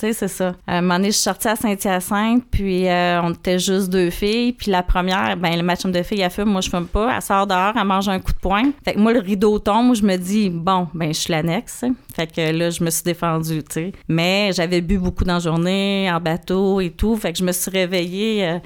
c'est 0.00 0.28
ça. 0.28 0.54
À 0.66 0.78
un 0.78 0.80
moment 0.80 0.96
donné, 0.96 1.08
je 1.08 1.12
suis 1.12 1.22
sortie 1.22 1.48
à 1.48 1.56
Saint-Hyacinthe, 1.56 2.44
puis 2.50 2.88
euh, 2.88 3.20
on 3.22 3.32
était 3.32 3.58
juste 3.58 3.90
deux 3.90 4.10
filles. 4.10 4.52
Puis 4.52 4.70
la 4.70 4.82
première, 4.82 5.36
ben 5.36 5.56
le 5.56 5.62
match 5.62 5.84
de 5.84 6.02
filles, 6.02 6.20
elle 6.20 6.30
fume, 6.30 6.50
moi 6.50 6.60
je 6.60 6.70
fume 6.70 6.86
pas. 6.86 7.14
Elle 7.14 7.22
sort 7.22 7.46
dehors, 7.46 7.72
elle 7.76 7.84
mange 7.84 8.08
un 8.08 8.18
coup 8.18 8.32
de 8.32 8.38
poing. 8.38 8.72
Fait 8.84 8.94
que 8.94 8.98
moi, 8.98 9.12
le 9.12 9.20
rideau 9.20 9.58
tombe, 9.58 9.94
je 9.94 10.02
me 10.02 10.16
dis, 10.16 10.50
bon, 10.50 10.88
ben 10.94 11.12
je 11.12 11.20
suis 11.20 11.32
l'annexe. 11.32 11.84
Fait 12.14 12.26
que 12.26 12.52
là, 12.52 12.70
je 12.70 12.82
me 12.82 12.90
suis 12.90 13.04
défendue, 13.04 13.62
tu 13.62 13.72
sais. 13.72 13.92
Mais 14.08 14.50
j'avais 14.52 14.80
bu 14.80 14.98
beaucoup 14.98 15.24
dans 15.24 15.34
la 15.34 15.40
journée, 15.40 16.10
en 16.10 16.20
bateau 16.20 16.80
et 16.80 16.90
tout. 16.90 17.16
Fait 17.16 17.32
que 17.32 17.38
je 17.38 17.44
me 17.44 17.52
suis 17.52 17.70
réveillée, 17.70 18.46
euh, 18.46 18.58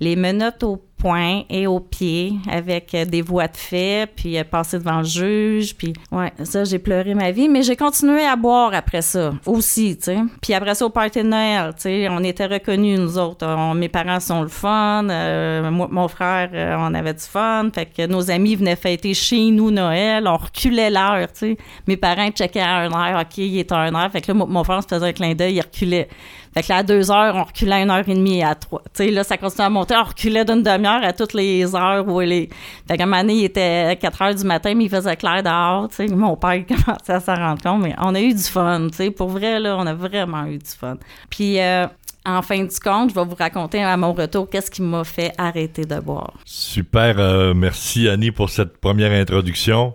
les 0.00 0.16
menottes 0.16 0.62
au 0.62 0.76
et 1.14 1.66
aux 1.66 1.80
pieds 1.80 2.34
avec 2.50 2.94
euh, 2.94 3.04
des 3.04 3.22
voix 3.22 3.46
de 3.46 3.56
fait, 3.56 4.10
puis 4.14 4.38
euh, 4.38 4.44
passer 4.44 4.78
devant 4.78 4.98
le 4.98 5.04
juge, 5.04 5.76
puis 5.76 5.92
ouais, 6.10 6.32
ça, 6.42 6.64
j'ai 6.64 6.78
pleuré 6.78 7.14
ma 7.14 7.30
vie, 7.30 7.48
mais 7.48 7.62
j'ai 7.62 7.76
continué 7.76 8.24
à 8.24 8.34
boire 8.36 8.74
après 8.74 9.02
ça 9.02 9.32
aussi, 9.46 9.96
tu 9.96 10.04
sais. 10.04 10.18
Puis 10.40 10.54
après 10.54 10.74
ça, 10.74 10.84
au 10.84 10.90
party 10.90 11.22
de 11.22 11.28
Noël, 11.28 11.72
tu 11.76 11.82
sais, 11.82 12.08
on 12.10 12.22
était 12.24 12.46
reconnus, 12.46 12.98
nous 12.98 13.18
autres. 13.18 13.46
mes 13.74 13.88
parents 13.88 14.20
sont 14.20 14.42
le 14.42 14.48
fun, 14.48 15.08
euh, 15.08 15.70
mon 15.70 16.08
frère, 16.08 16.50
on 16.80 16.94
avait 16.94 17.14
du 17.14 17.24
fun, 17.24 17.68
fait 17.72 17.86
que 17.86 18.06
nos 18.06 18.30
amis 18.30 18.56
venaient 18.56 18.76
fêter 18.76 19.14
chez 19.14 19.50
nous 19.50 19.70
Noël, 19.70 20.26
on 20.26 20.36
reculait 20.36 20.90
l'heure, 20.90 21.28
tu 21.32 21.38
sais. 21.38 21.56
Mes 21.86 21.96
parents 21.96 22.30
checkaient 22.30 22.60
à 22.60 22.78
un 22.78 22.92
heure, 22.92 23.20
OK, 23.20 23.38
il 23.38 23.58
est 23.58 23.70
à 23.70 23.76
un 23.76 23.94
heure, 23.94 24.10
fait 24.10 24.20
que 24.20 24.32
là, 24.32 24.44
mon, 24.46 24.64
frère 24.64 24.82
se 24.82 24.88
faisait 24.88 25.06
un 25.06 25.12
clin 25.12 25.34
d'œil, 25.34 25.54
il 25.54 25.60
reculait. 25.60 26.08
Fait 26.54 26.62
que 26.62 26.68
là, 26.70 26.78
à 26.78 26.82
deux 26.82 27.10
heures, 27.10 27.34
on 27.36 27.44
reculait 27.44 27.74
à 27.74 27.80
une 27.82 27.90
heure 27.90 28.08
et 28.08 28.14
demie 28.14 28.42
à 28.42 28.54
trois. 28.54 28.80
Tu 28.94 29.04
sais, 29.04 29.10
là, 29.10 29.24
ça 29.24 29.36
continuait 29.36 29.66
à 29.66 29.70
monter, 29.70 29.94
on 29.94 30.04
reculait 30.04 30.44
d'une 30.44 30.62
demi-heure 30.62 30.95
à 31.02 31.12
toutes 31.12 31.34
les 31.34 31.74
heures 31.74 32.06
où 32.06 32.20
les. 32.20 32.48
Fait 32.88 32.96
qu'à 32.96 33.04
un 33.04 33.06
moment 33.06 33.22
donné, 33.22 33.34
il 33.34 33.44
était 33.44 33.96
4 34.00 34.22
heures 34.22 34.34
du 34.34 34.44
matin, 34.44 34.74
mais 34.74 34.84
il 34.84 34.90
faisait 34.90 35.16
clair 35.16 35.42
dehors, 35.42 35.88
tu 35.88 35.96
sais. 35.96 36.08
Mon 36.08 36.36
père 36.36 36.64
commençait 36.68 37.12
à 37.12 37.20
s'en 37.20 37.34
rendre 37.34 37.62
compte, 37.62 37.82
mais 37.82 37.94
on 37.98 38.14
a 38.14 38.20
eu 38.20 38.34
du 38.34 38.42
fun, 38.42 38.88
tu 38.90 38.96
sais. 38.96 39.10
Pour 39.10 39.28
vrai, 39.28 39.60
là, 39.60 39.76
on 39.78 39.86
a 39.86 39.94
vraiment 39.94 40.46
eu 40.46 40.58
du 40.58 40.70
fun. 40.70 40.96
Puis, 41.30 41.60
euh, 41.60 41.86
en 42.26 42.42
fin 42.42 42.62
du 42.62 42.80
compte, 42.80 43.10
je 43.10 43.14
vais 43.14 43.24
vous 43.24 43.36
raconter 43.36 43.82
à 43.82 43.96
mon 43.96 44.12
retour 44.12 44.50
qu'est-ce 44.50 44.70
qui 44.70 44.82
m'a 44.82 45.04
fait 45.04 45.32
arrêter 45.38 45.84
de 45.84 46.00
boire. 46.00 46.34
Super, 46.44 47.18
euh, 47.18 47.54
merci 47.54 48.08
Annie 48.08 48.32
pour 48.32 48.50
cette 48.50 48.78
première 48.78 49.12
introduction. 49.12 49.94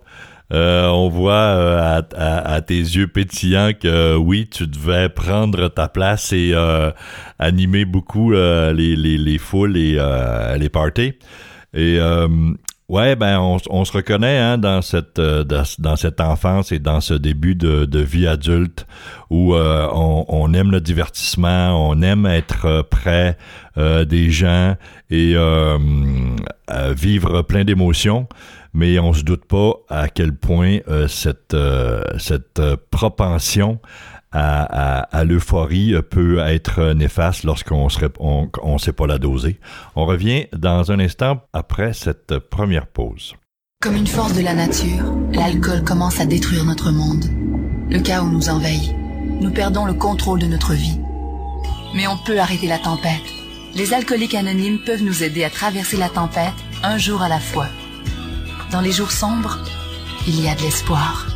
Euh, 0.51 0.87
on 0.87 1.07
voit 1.07 1.33
euh, 1.33 2.01
à, 2.17 2.61
tes 2.61 2.79
yeux 2.79 3.07
pétillants 3.07 3.71
que 3.79 4.15
oui, 4.17 4.49
tu 4.49 4.67
devais 4.67 5.07
prendre 5.07 5.69
ta 5.69 5.87
place 5.87 6.33
et 6.33 6.51
euh, 6.53 6.91
animer 7.39 7.85
beaucoup 7.85 8.31
les, 8.31 8.95
les, 8.95 9.17
les, 9.17 9.37
foules 9.37 9.77
et 9.77 9.97
les 10.57 10.69
parties. 10.69 11.13
Et 11.73 11.99
ouais, 12.89 13.15
ben 13.15 13.39
on, 13.39 13.85
se 13.85 13.93
reconnaît 13.93 14.37
hein, 14.37 14.57
dans 14.57 14.81
cette 14.81 15.21
dans, 15.21 15.95
cette 15.95 16.19
enfance 16.19 16.73
et 16.73 16.79
dans 16.79 16.99
ce 16.99 17.13
début 17.13 17.55
de, 17.55 17.99
vie 17.99 18.27
adulte 18.27 18.85
où 19.29 19.55
on, 19.55 20.53
aime 20.53 20.71
le 20.71 20.81
divertissement, 20.81 21.89
on 21.89 22.01
aime 22.01 22.25
être 22.25 22.85
près 22.89 23.37
des 23.77 24.31
gens 24.31 24.75
et 25.09 25.35
vivre 26.93 27.41
plein 27.43 27.63
d'émotions 27.63 28.27
mais 28.73 28.99
on 28.99 29.13
se 29.13 29.23
doute 29.23 29.45
pas 29.45 29.73
à 29.89 30.09
quel 30.09 30.33
point 30.35 30.79
euh, 30.87 31.07
cette, 31.07 31.53
euh, 31.53 32.03
cette 32.17 32.59
euh, 32.59 32.77
propension 32.89 33.79
à, 34.33 35.23
l'euphorie 35.25 35.93
peut 36.09 36.39
être 36.39 36.93
néfaste 36.93 37.43
lorsqu'on 37.43 37.87
ne 37.89 38.77
sait 38.77 38.93
pas 38.93 39.05
la 39.05 39.17
doser. 39.17 39.59
On 39.97 40.05
revient 40.05 40.45
dans 40.55 40.89
un 40.89 40.99
instant 41.01 41.41
après 41.51 41.91
cette 41.91 42.39
première 42.39 42.87
pause. 42.87 43.35
Comme 43.81 43.97
une 43.97 44.07
force 44.07 44.33
de 44.33 44.41
la 44.41 44.53
nature, 44.53 45.03
l'alcool 45.33 45.83
commence 45.83 46.21
à 46.21 46.25
détruire 46.25 46.63
notre 46.63 46.91
monde. 46.91 47.25
Le 47.89 47.99
chaos 47.99 48.29
nous 48.29 48.47
envahit. 48.47 48.95
Nous 49.41 49.51
perdons 49.51 49.85
le 49.85 49.95
contrôle 49.95 50.39
de 50.39 50.47
notre 50.47 50.75
vie. 50.75 50.97
Mais 51.93 52.07
on 52.07 52.15
peut 52.25 52.39
arrêter 52.39 52.67
la 52.67 52.79
tempête. 52.79 53.19
Les 53.75 53.93
alcooliques 53.93 54.35
anonymes 54.35 54.79
peuvent 54.85 55.03
nous 55.03 55.23
aider 55.23 55.43
à 55.43 55.49
traverser 55.49 55.97
la 55.97 56.07
tempête 56.07 56.53
un 56.83 56.97
jour 56.97 57.21
à 57.21 57.27
la 57.27 57.39
fois. 57.39 57.67
Dans 58.71 58.79
les 58.79 58.93
jours 58.93 59.11
sombres, 59.11 59.57
il 60.25 60.41
y 60.41 60.47
a 60.47 60.55
de 60.55 60.61
l'espoir. 60.61 61.27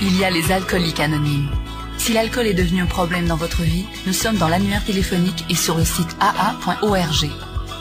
Il 0.00 0.18
y 0.18 0.24
a 0.24 0.30
les 0.30 0.50
alcooliques 0.50 0.98
anonymes. 0.98 1.48
Si 1.96 2.12
l'alcool 2.12 2.48
est 2.48 2.54
devenu 2.54 2.82
un 2.82 2.86
problème 2.86 3.26
dans 3.28 3.36
votre 3.36 3.62
vie, 3.62 3.86
nous 4.04 4.12
sommes 4.12 4.36
dans 4.36 4.48
l'annuaire 4.48 4.84
téléphonique 4.84 5.44
et 5.48 5.54
sur 5.54 5.76
le 5.76 5.84
site 5.84 6.16
aa.org. 6.18 7.30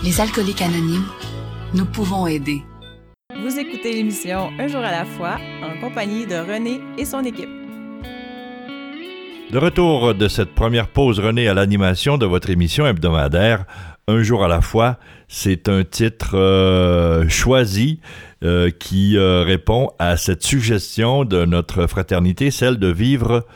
Les 0.04 0.22
alcooliques 0.22 0.62
anonymes, 0.62 1.08
nous 1.74 1.86
pouvons 1.86 2.28
aider. 2.28 2.62
Vous 3.42 3.58
écoutez 3.58 3.94
l'émission 3.94 4.52
Un 4.60 4.68
jour 4.68 4.82
à 4.82 4.92
la 4.92 5.06
fois 5.06 5.38
en 5.64 5.80
compagnie 5.82 6.28
de 6.28 6.36
René 6.36 6.80
et 7.00 7.06
son 7.06 7.24
équipe. 7.24 7.50
De 9.52 9.58
retour 9.58 10.14
de 10.14 10.28
cette 10.28 10.54
première 10.54 10.88
pause, 10.88 11.20
René, 11.20 11.48
à 11.48 11.56
l'animation 11.56 12.20
de 12.20 12.28
votre 12.28 12.52
émission 12.52 12.86
hebdomadaire 12.86 13.66
Un 14.12 14.24
jour 14.24 14.44
à 14.44 14.50
la 14.50 14.60
fois, 14.60 15.00
c'est 15.30 15.70
un 15.70 15.86
titre 15.86 16.38
euh, 16.38 17.30
choisi 17.30 18.02
euh, 18.44 18.70
qui 18.70 19.16
euh, 19.16 19.44
répond 19.44 19.92
à 20.00 20.18
cette 20.18 20.44
suggestion 20.44 21.24
de 21.24 21.46
notre 21.46 21.88
fraternité, 21.88 22.52
celle 22.52 22.78
de 22.78 22.92
vivre 22.92 23.48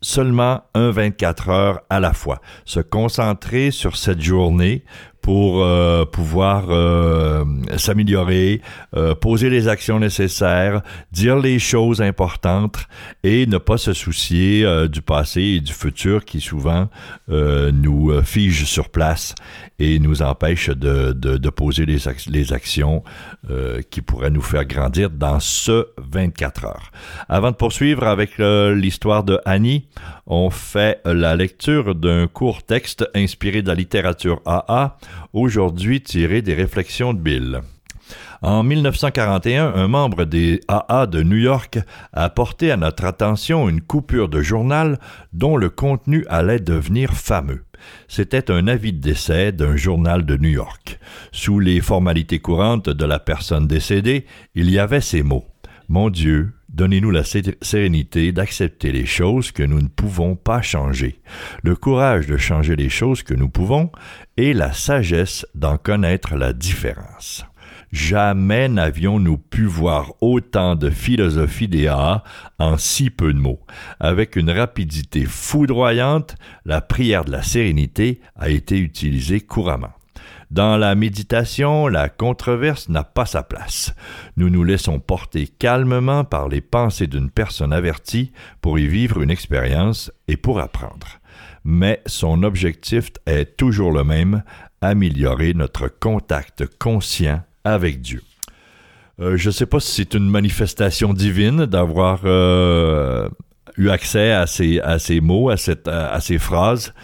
seulement 0.00 0.62
un 0.72 0.90
24 0.90 1.50
heures 1.50 1.80
à 1.90 2.00
la 2.00 2.14
fois, 2.14 2.40
se 2.64 2.80
concentrer 2.80 3.70
sur 3.70 3.98
cette 3.98 4.22
journée 4.22 4.82
pour 5.28 5.62
euh, 5.62 6.06
pouvoir 6.06 6.70
euh, 6.70 7.44
s'améliorer, 7.76 8.62
euh, 8.96 9.14
poser 9.14 9.50
les 9.50 9.68
actions 9.68 10.00
nécessaires, 10.00 10.80
dire 11.12 11.36
les 11.36 11.58
choses 11.58 12.00
importantes 12.00 12.78
et 13.22 13.44
ne 13.44 13.58
pas 13.58 13.76
se 13.76 13.92
soucier 13.92 14.66
du 14.88 15.02
passé 15.02 15.42
et 15.42 15.60
du 15.60 15.74
futur 15.74 16.24
qui 16.24 16.40
souvent 16.40 16.88
nous 17.28 18.22
fige 18.22 18.64
sur 18.64 18.88
place 18.88 19.34
et 19.78 19.98
nous 19.98 20.22
empêche 20.22 20.70
de, 20.70 21.12
de, 21.12 21.50
poser 21.50 21.84
les, 21.84 21.98
les 22.28 22.52
actions 22.54 23.02
qui 23.90 24.00
pourraient 24.00 24.30
nous 24.30 24.40
faire 24.40 24.64
grandir 24.64 25.10
dans 25.10 25.40
ce 25.40 25.88
24 25.98 26.64
heures. 26.64 26.90
Avant 27.28 27.50
de 27.50 27.56
poursuivre 27.56 28.04
avec 28.04 28.38
l'histoire 28.38 29.24
de 29.24 29.38
Annie, 29.44 29.88
on 30.28 30.50
fait 30.50 31.00
la 31.04 31.34
lecture 31.34 31.94
d'un 31.94 32.28
court 32.28 32.62
texte 32.62 33.08
inspiré 33.14 33.62
de 33.62 33.68
la 33.68 33.74
littérature 33.74 34.42
AA 34.44 34.98
aujourd'hui 35.32 36.02
tiré 36.02 36.42
des 36.42 36.54
réflexions 36.54 37.14
de 37.14 37.18
Bill. 37.18 37.62
En 38.42 38.62
1941, 38.62 39.72
un 39.74 39.88
membre 39.88 40.24
des 40.24 40.60
AA 40.68 41.06
de 41.06 41.22
New 41.22 41.38
York 41.38 41.78
a 42.12 42.28
porté 42.30 42.70
à 42.70 42.76
notre 42.76 43.04
attention 43.04 43.68
une 43.68 43.80
coupure 43.80 44.28
de 44.28 44.42
journal 44.42 44.98
dont 45.32 45.56
le 45.56 45.70
contenu 45.70 46.24
allait 46.28 46.60
devenir 46.60 47.14
fameux. 47.14 47.64
C'était 48.06 48.50
un 48.50 48.68
avis 48.68 48.92
de 48.92 49.00
décès 49.00 49.50
d'un 49.50 49.76
journal 49.76 50.24
de 50.24 50.36
New 50.36 50.50
York. 50.50 51.00
Sous 51.32 51.58
les 51.58 51.80
formalités 51.80 52.38
courantes 52.38 52.90
de 52.90 53.04
la 53.04 53.18
personne 53.18 53.66
décédée, 53.66 54.26
il 54.54 54.70
y 54.70 54.78
avait 54.78 55.00
ces 55.00 55.22
mots. 55.22 55.46
Mon 55.88 56.10
Dieu, 56.10 56.52
Donnez-nous 56.78 57.10
la 57.10 57.24
sérénité 57.24 58.30
d'accepter 58.30 58.92
les 58.92 59.04
choses 59.04 59.50
que 59.50 59.64
nous 59.64 59.82
ne 59.82 59.88
pouvons 59.88 60.36
pas 60.36 60.62
changer, 60.62 61.20
le 61.64 61.74
courage 61.74 62.28
de 62.28 62.36
changer 62.36 62.76
les 62.76 62.88
choses 62.88 63.24
que 63.24 63.34
nous 63.34 63.48
pouvons 63.48 63.90
et 64.36 64.52
la 64.52 64.72
sagesse 64.72 65.44
d'en 65.56 65.76
connaître 65.76 66.36
la 66.36 66.52
différence. 66.52 67.44
Jamais 67.90 68.68
n'avions-nous 68.68 69.38
pu 69.38 69.64
voir 69.64 70.12
autant 70.20 70.76
de 70.76 70.88
philosophie 70.88 71.66
des 71.66 71.90
en 71.90 72.78
si 72.78 73.10
peu 73.10 73.32
de 73.32 73.40
mots. 73.40 73.66
Avec 73.98 74.36
une 74.36 74.50
rapidité 74.50 75.24
foudroyante, 75.24 76.36
la 76.64 76.80
prière 76.80 77.24
de 77.24 77.32
la 77.32 77.42
sérénité 77.42 78.20
a 78.36 78.50
été 78.50 78.78
utilisée 78.78 79.40
couramment. 79.40 79.97
Dans 80.50 80.78
la 80.78 80.94
méditation, 80.94 81.88
la 81.88 82.08
controverse 82.08 82.88
n'a 82.88 83.04
pas 83.04 83.26
sa 83.26 83.42
place. 83.42 83.94
Nous 84.36 84.48
nous 84.48 84.64
laissons 84.64 84.98
porter 84.98 85.46
calmement 85.46 86.24
par 86.24 86.48
les 86.48 86.62
pensées 86.62 87.06
d'une 87.06 87.30
personne 87.30 87.72
avertie 87.72 88.32
pour 88.62 88.78
y 88.78 88.86
vivre 88.86 89.20
une 89.20 89.30
expérience 89.30 90.10
et 90.26 90.38
pour 90.38 90.58
apprendre. 90.58 91.20
Mais 91.64 92.00
son 92.06 92.44
objectif 92.44 93.10
est 93.26 93.58
toujours 93.58 93.92
le 93.92 94.04
même, 94.04 94.42
améliorer 94.80 95.52
notre 95.52 95.88
contact 95.88 96.64
conscient 96.78 97.42
avec 97.64 98.00
Dieu. 98.00 98.22
Euh, 99.20 99.36
je 99.36 99.48
ne 99.48 99.52
sais 99.52 99.66
pas 99.66 99.80
si 99.80 99.92
c'est 99.92 100.14
une 100.14 100.30
manifestation 100.30 101.12
divine 101.12 101.66
d'avoir 101.66 102.20
euh, 102.24 103.28
eu 103.76 103.90
accès 103.90 104.32
à 104.32 104.46
ces, 104.46 105.20
mots, 105.20 105.50
à 105.50 106.20
ces 106.20 106.38
phrases 106.38 106.94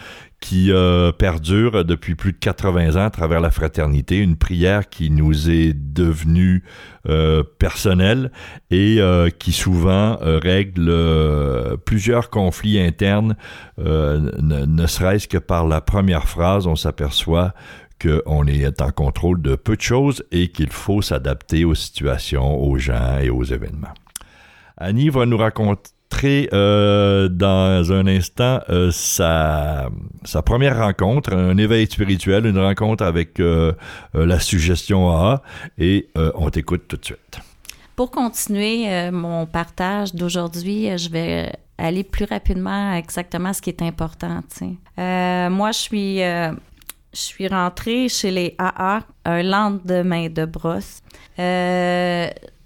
qui 0.45 0.71
euh, 0.71 1.11
perdure 1.11 1.83
depuis 1.83 2.13
plus 2.13 2.31
de 2.31 2.37
80 2.37 2.97
ans 2.97 3.05
à 3.05 3.09
travers 3.09 3.41
la 3.41 3.49
fraternité, 3.49 4.19
une 4.19 4.35
prière 4.35 4.89
qui 4.89 5.09
nous 5.09 5.49
est 5.49 5.73
devenue 5.73 6.63
euh, 7.09 7.41
personnelle 7.57 8.31
et 8.69 8.97
euh, 8.99 9.31
qui 9.31 9.51
souvent 9.51 10.19
règle 10.21 10.93
plusieurs 11.85 12.29
conflits 12.29 12.79
internes, 12.79 13.35
ne, 13.79 14.65
ne 14.65 14.85
serait-ce 14.85 15.27
que 15.27 15.39
par 15.39 15.65
la 15.65 15.81
première 15.81 16.27
phrase, 16.27 16.67
on 16.67 16.75
s'aperçoit 16.75 17.55
qu'on 17.99 18.45
est 18.45 18.81
en 18.83 18.91
contrôle 18.91 19.41
de 19.41 19.55
peu 19.55 19.75
de 19.75 19.81
choses 19.81 20.23
et 20.31 20.49
qu'il 20.49 20.69
faut 20.69 21.01
s'adapter 21.01 21.65
aux 21.65 21.73
situations, 21.73 22.61
aux 22.61 22.77
gens 22.77 23.17
et 23.19 23.31
aux 23.31 23.43
événements. 23.43 23.95
Annie 24.77 25.09
va 25.09 25.25
nous 25.25 25.37
raconter 25.37 25.94
euh, 26.23 27.27
dans 27.27 27.91
un 27.91 28.07
instant 28.07 28.59
euh, 28.69 28.89
sa, 28.91 29.89
sa, 30.23 30.41
première 30.41 30.77
rencontre, 30.77 31.33
un 31.33 31.57
éveil 31.57 31.85
spirituel, 31.85 32.45
une 32.45 32.57
rencontre 32.59 33.03
avec 33.03 33.39
euh, 33.39 33.73
la 34.13 34.39
suggestion 34.39 35.11
AA 35.11 35.41
et 35.77 36.09
on 36.15 36.49
t'écoute 36.49 36.83
tout 36.87 36.97
de 36.97 37.05
suite. 37.05 37.39
Pour 37.95 38.11
continuer 38.11 39.09
mon 39.11 39.45
partage 39.45 40.13
d'aujourd'hui, 40.13 40.97
je 40.97 41.09
vais 41.09 41.53
aller 41.77 42.03
plus 42.03 42.25
rapidement 42.25 42.93
à 42.93 42.97
exactement 42.97 43.53
ce 43.53 43.61
qui 43.61 43.69
est 43.69 43.81
important. 43.81 44.41
moi, 44.97 45.71
je 45.71 45.79
suis, 45.79 46.17
je 46.19 46.55
suis 47.13 47.47
rentrée 47.47 48.09
chez 48.09 48.31
les 48.31 48.55
AA 48.57 49.01
un 49.25 49.43
lendemain 49.43 50.27
de 50.29 50.45
brosse 50.45 51.01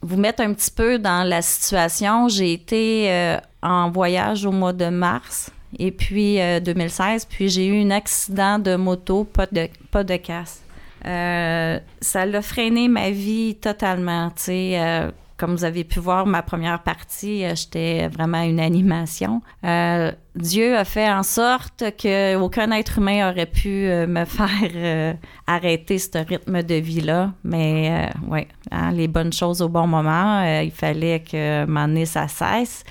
vous 0.02 0.18
mettre 0.18 0.42
un 0.42 0.54
petit 0.54 0.72
peu 0.72 0.98
dans 1.00 1.28
la 1.28 1.42
situation, 1.42 2.28
j'ai 2.30 2.54
été 2.54 3.12
euh, 3.12 3.38
en 3.62 3.92
voyage 3.92 4.46
au 4.46 4.52
mois 4.52 4.74
de 4.74 4.86
mars 4.86 5.52
et 5.78 5.92
puis 5.92 6.38
2016, 6.62 7.24
euh, 7.24 7.26
puis 7.30 7.50
j'ai 7.50 7.68
eu 7.68 7.84
un 7.84 7.92
accident 7.92 8.60
de 8.60 8.76
moto, 8.76 9.24
pas 9.24 9.46
de, 9.52 9.68
pas 9.92 10.04
de 10.04 10.16
casse. 10.16 10.62
Euh, 11.06 11.80
ça 12.02 12.26
l'a 12.26 12.42
freiné 12.42 12.88
ma 12.88 13.10
vie 13.12 13.56
totalement, 13.56 14.30
tu 14.32 14.44
sais 14.44 15.12
comme 15.40 15.56
vous 15.56 15.64
avez 15.64 15.86
pu 15.86 16.00
voir, 16.00 16.26
ma 16.26 16.42
première 16.42 16.84
partie, 16.84 17.46
euh, 17.46 17.56
j'étais 17.56 18.10
vraiment 18.10 18.42
une 18.42 18.60
animation. 18.60 19.42
Euh, 19.64 20.12
Dieu 20.36 20.78
a 20.78 20.84
fait 20.84 21.10
en 21.10 21.24
sorte 21.24 21.84
qu'aucun 21.98 22.72
être 22.72 22.98
humain 22.98 23.32
aurait 23.32 23.46
pu 23.46 23.88
euh, 23.88 24.06
me 24.06 24.26
faire 24.26 25.16
arrêter 25.48 25.98
ce 25.98 26.18
rythme 26.18 26.62
de 26.62 26.76
vie-là. 26.76 27.32
Mais 27.46 28.10
oui, 28.28 28.48
hein, 28.72 28.92
les 28.92 29.08
bonnes 29.08 29.34
choses 29.34 29.62
au 29.62 29.70
bon 29.70 29.88
moment, 29.88 30.44
il 30.62 30.72
fallait 30.72 31.22
que 31.22 31.66
m'en 31.66 31.88
ça 32.06 32.28
cesse. 32.28 32.84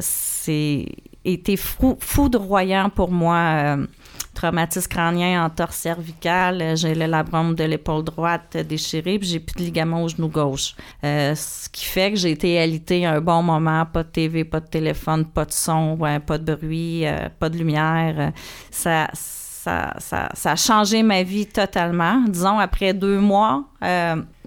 c'est 0.00 0.86
été 1.24 1.56
foudroyant 1.56 2.90
pour 2.90 3.10
moi 3.10 3.78
traumatisme 4.34 4.88
crânien, 4.88 5.48
torse 5.50 5.76
cervical, 5.76 6.60
euh, 6.60 6.76
j'ai 6.76 6.94
le 6.94 7.06
labrum 7.06 7.54
de 7.54 7.64
l'épaule 7.64 8.04
droite 8.04 8.56
déchiré, 8.56 9.18
puis 9.18 9.28
j'ai 9.28 9.40
plus 9.40 9.54
de 9.56 9.62
ligament 9.62 10.02
au 10.02 10.08
genou 10.08 10.28
gauche. 10.28 10.74
Euh, 11.04 11.34
ce 11.34 11.68
qui 11.68 11.84
fait 11.84 12.10
que 12.10 12.16
j'ai 12.16 12.32
été 12.32 12.58
alité 12.58 13.06
un 13.06 13.20
bon 13.20 13.42
moment, 13.42 13.86
pas 13.86 14.02
de 14.02 14.08
TV, 14.08 14.44
pas 14.44 14.60
de 14.60 14.66
téléphone, 14.66 15.24
pas 15.24 15.44
de 15.44 15.52
son, 15.52 15.98
pas 16.26 16.38
de 16.38 16.54
bruit, 16.54 17.06
euh, 17.06 17.28
pas 17.38 17.48
de 17.48 17.56
lumière. 17.56 18.32
Ça, 18.70 19.08
ça, 19.12 19.94
ça, 19.98 20.28
ça, 20.34 20.52
a 20.52 20.56
changé 20.56 21.02
ma 21.02 21.22
vie 21.22 21.46
totalement. 21.46 22.20
Disons, 22.28 22.58
après 22.58 22.92
deux 22.92 23.18
mois, 23.18 23.64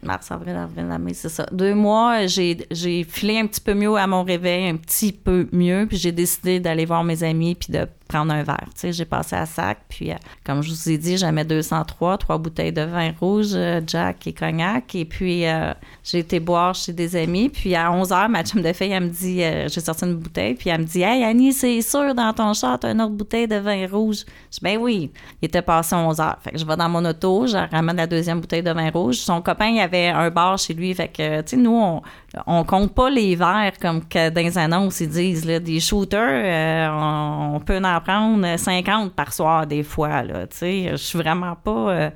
mars, 0.04 0.32
avril, 0.32 0.56
avril, 0.56 0.86
mai, 1.00 1.14
c'est 1.14 1.30
ça. 1.30 1.46
Deux 1.52 1.74
mois, 1.74 2.28
j'ai 2.28 3.04
filé 3.04 3.40
un 3.40 3.48
petit 3.48 3.62
peu 3.62 3.74
mieux 3.74 3.96
à 3.96 4.06
mon 4.06 4.24
réveil, 4.24 4.70
un 4.70 4.78
petit 4.78 5.12
peu 5.12 5.48
mieux, 5.52 5.86
puis 5.88 5.98
j'ai 5.98 6.12
décidé 6.12 6.60
d'aller 6.60 6.86
voir 6.86 7.04
mes 7.04 7.24
amis 7.24 7.56
puis 7.56 7.72
de 7.72 7.88
prendre 8.08 8.34
un 8.34 8.44
verre. 8.44 8.70
Tu 8.74 8.82
sais, 8.82 8.94
j'ai 8.94 9.06
passé 9.06 9.36
à 9.36 9.46
sac, 9.46 9.80
puis 9.90 10.12
euh, 10.12 10.16
comme 10.44 10.62
je 10.62 10.70
vous 10.70 10.90
ai 10.90 10.98
dit, 10.98 11.18
j'avais 11.18 11.44
203, 11.44 12.18
trois 12.18 12.38
bouteilles 12.38 12.72
de 12.72 12.82
vin 12.82 13.12
rouge, 13.20 13.52
euh, 13.54 13.82
Jack 13.86 14.28
et 14.28 14.34
cognac, 14.34 14.96
et 14.96 15.06
puis 15.06 15.46
euh, 15.46 15.74
j'ai 16.04 16.20
été 16.20 16.40
boire 16.40 16.74
chez 16.74 16.94
des 16.94 17.16
amis, 17.16 17.50
puis 17.50 17.76
à 17.76 17.92
11 17.92 18.10
h 18.10 18.28
ma 18.30 18.44
chum 18.44 18.62
de 18.62 18.74
fille, 18.74 18.92
elle 18.92 19.04
me 19.04 19.10
dit, 19.10 19.40
j'ai 19.40 19.82
sorti 19.82 20.06
une 20.06 20.16
bouteille, 20.16 20.56
puis 20.56 20.70
elle 20.70 20.82
me 20.82 20.86
dit, 20.86 21.02
«Hey 21.04 21.24
Annie, 21.24 21.54
c'est 21.54 21.82
sûr, 21.82 22.16
dans 22.16 22.34
ton 22.34 22.54
chat, 22.54 22.78
t'as 22.80 22.92
une 22.92 23.02
autre 23.02 23.14
bouteille 23.14 23.48
de 23.48 23.58
vin 23.58 23.88
rouge.» 23.88 24.24
Je 24.52 24.58
dis, 24.58 24.60
«Ben 24.62 24.78
oui.» 24.78 25.12
Il 25.42 25.46
était 25.46 25.62
passé 25.62 25.96
11 25.96 26.18
h 26.18 26.36
Fait 26.42 26.52
que 26.52 26.58
je 26.58 26.66
vais 26.66 26.76
dans 26.76 26.90
mon 26.90 27.04
auto, 27.06 27.48
je 27.48 27.58
ramène 27.58 27.98
la 27.98 28.08
deuxième 28.08 28.40
bouteille 28.40 28.64
de 28.64 28.72
vin 28.72 28.90
rouge. 28.90 29.18
Son 29.18 29.42
copain, 29.42 29.68
il 29.68 29.80
avait 29.80 30.08
un 30.08 30.30
bar 30.30 30.58
chez 30.58 30.74
lui. 30.74 30.94
Fait 30.94 31.08
que, 31.08 31.42
tu 31.42 31.50
sais, 31.50 31.58
nous, 31.58 31.76
on, 31.76 32.02
on 32.46 32.64
compte 32.64 32.94
pas 32.94 33.10
les 33.10 33.36
verres 33.36 33.74
comme 33.82 34.04
que 34.08 34.30
dans 34.30 34.42
les 34.42 34.58
annonces, 34.58 35.00
ils 35.00 35.10
disent. 35.10 35.46
Là, 35.46 35.60
des 35.60 35.80
shooters, 35.80 36.92
on, 36.94 37.60
peut 37.60 37.78
en 37.78 37.97
prendre 38.02 38.58
50 38.58 39.14
par 39.14 39.34
soir 39.34 39.68
des 39.68 39.84
fois. 39.84 40.24
Tu 40.24 40.34
sais, 40.52 40.90
je 40.92 40.96
suis 40.98 41.18
vraiment 41.18 41.56
pas... 41.56 41.90
Euh, 41.92 42.10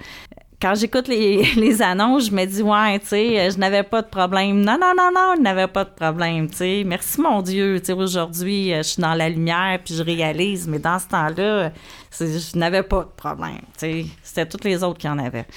quand 0.62 0.76
j'écoute 0.76 1.08
les, 1.08 1.82
annonces, 1.82 2.28
je 2.28 2.32
me 2.32 2.46
dis, 2.46 2.62
ouais, 2.62 3.00
tu 3.00 3.08
sais, 3.08 3.50
je 3.50 3.58
n'avais 3.58 3.84
pas 3.84 4.04
de 4.04 4.08
problème. 4.08 4.62
Non, 4.62 4.78
non, 4.80 4.94
non, 4.96 5.10
non, 5.14 5.34
je 5.36 5.42
n'avais 5.42 5.68
pas 5.68 5.84
de 5.84 5.90
problème, 5.90 6.50
tu 6.50 6.58
sais. 6.58 6.84
Merci, 6.86 7.20
mon 7.20 7.42
Dieu. 7.42 7.80
Tu 7.80 7.88
sais, 7.88 7.94
aujourd'hui, 7.94 8.72
je 8.78 8.84
suis 8.84 9.02
dans 9.02 9.16
la 9.16 9.28
lumière, 9.28 9.80
puis 9.84 9.96
je 9.96 10.04
réalise, 10.04 10.68
mais 10.68 10.78
dans 10.78 11.00
ce 11.00 11.08
temps-là, 11.08 11.72
je 12.20 12.58
n'avais 12.58 12.84
pas 12.84 13.02
de 13.02 13.10
problème, 13.18 13.62
tu 13.74 13.80
sais. 13.80 14.06
C'était 14.22 14.46
toutes 14.46 14.64
les 14.64 14.84
autres 14.84 15.00
qui 15.00 15.10
en 15.10 15.18
avaient. 15.18 15.48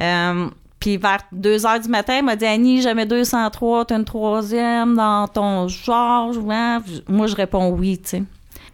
Euh, 0.00 0.48
puis 0.82 0.96
vers 0.96 1.20
2 1.30 1.64
heures 1.64 1.78
du 1.78 1.88
matin, 1.88 2.16
il 2.18 2.24
m'a 2.24 2.34
dit 2.34 2.44
Annie, 2.44 2.82
jamais 2.82 3.06
203, 3.06 3.84
t'as 3.84 3.96
une 3.96 4.04
troisième 4.04 4.96
dans 4.96 5.28
ton 5.28 5.68
genre. 5.68 6.32
Moi, 7.08 7.26
je 7.28 7.36
réponds 7.36 7.70
oui, 7.70 7.98
tu 7.98 8.08
sais. 8.08 8.22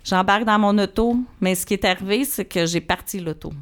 J'embarque 0.09 0.44
dans 0.44 0.59
mon 0.59 0.79
auto, 0.79 1.18
mais 1.38 1.55
ce 1.55 1.66
qui 1.66 1.75
est 1.75 1.85
arrivé, 1.85 2.25
c'est 2.25 2.47
que 2.47 2.64
j'ai 2.64 2.81
parti 2.81 3.21
l'auto. 3.21 3.53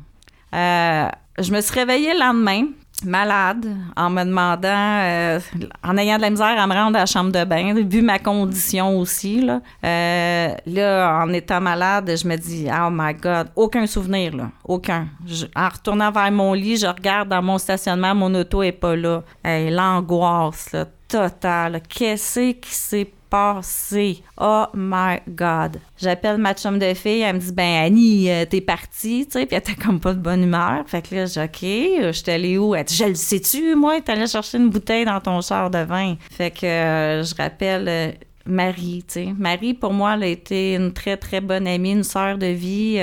Euh, 0.55 1.09
je 1.41 1.53
me 1.53 1.61
suis 1.61 1.75
réveillée 1.75 2.13
le 2.15 2.21
lendemain, 2.21 2.67
malade 3.05 3.67
en 3.97 4.11
me 4.11 4.23
demandant, 4.23 4.69
euh, 4.69 5.41
en 5.83 5.97
ayant 5.97 6.19
de 6.19 6.23
la 6.23 6.31
misère 6.31 6.55
à 6.57 6.67
me 6.69 6.73
rendre 6.73 6.99
à 6.99 7.01
la 7.01 7.07
chambre 7.07 7.33
de 7.33 7.43
bain, 7.43 7.75
vu 7.75 8.01
ma 8.01 8.21
condition 8.21 8.97
aussi. 9.01 9.41
Là, 9.41 9.61
euh, 9.85 10.55
là 10.67 11.21
en 11.25 11.33
étant 11.33 11.61
malade, 11.61 12.13
je 12.17 12.29
me 12.29 12.37
dis, 12.37 12.69
oh 12.71 12.91
my 12.93 13.15
God, 13.15 13.49
aucun 13.57 13.89
souvenir, 13.89 14.37
là, 14.37 14.51
aucun. 14.65 15.09
en 15.57 15.69
retournant 15.69 16.13
vers 16.13 16.31
mon 16.31 16.53
lit, 16.53 16.77
je 16.77 16.87
regarde 16.87 17.29
dans 17.29 17.43
mon 17.43 17.59
stationnement, 17.59 18.15
mon 18.15 18.33
auto 18.37 18.63
est 18.63 18.71
pas 18.71 18.95
là. 18.95 19.25
L'angoisse, 19.45 20.71
là, 20.71 20.87
totale. 21.09 21.83
Qu'est-ce 21.89 22.53
qui 22.53 22.73
s'est 22.73 23.11
passé. 23.31 24.23
Oh 24.41 24.67
my 24.75 25.19
God. 25.29 25.81
J'appelle 25.99 26.39
ma 26.39 26.55
chum 26.55 26.79
de 26.79 26.95
fille, 26.95 27.21
elle 27.21 27.37
me 27.37 27.41
dit 27.41 27.53
Ben 27.53 27.85
Annie, 27.85 28.31
euh, 28.31 28.45
t'es 28.45 28.61
partie, 28.61 29.27
tu 29.27 29.33
sais, 29.33 29.47
puis 29.47 29.57
elle 29.57 29.63
était 29.63 29.75
comme 29.75 30.01
pas 30.01 30.15
de 30.15 30.21
bonne 30.21 30.43
humeur. 30.45 30.85
Fait 30.87 31.03
que 31.03 31.15
là, 31.15 31.27
j'ai 31.27 31.43
OK, 31.43 31.63
euh, 31.63 32.13
j'étais 32.13 32.33
allée 32.33 32.59
où? 32.59 32.75
Elle 32.75 32.85
dit 32.85 32.97
Je 32.97 33.05
le 33.05 33.15
sais-tu, 33.15 33.75
moi, 33.75 34.01
t'es 34.01 34.13
allée 34.13 34.27
chercher 34.27 34.59
une 34.59 34.71
bouteille 34.71 35.05
dans 35.05 35.21
ton 35.21 35.41
char 35.41 35.71
de 35.71 35.79
vin. 35.79 36.17
Fait 36.31 36.51
que 36.51 36.67
euh, 36.67 37.23
je 37.23 37.35
rappelle. 37.35 38.17
Marie, 38.49 39.03
tu 39.09 39.15
sais. 39.15 39.35
Marie, 39.37 39.75
pour 39.75 39.93
moi, 39.93 40.15
elle 40.15 40.23
a 40.23 40.27
été 40.29 40.77
une 40.77 40.93
très, 40.93 41.17
très 41.17 41.41
bonne 41.41 41.67
amie, 41.67 41.91
une 41.91 42.05
sœur 42.05 42.39
de 42.39 42.47
vie. 42.47 43.01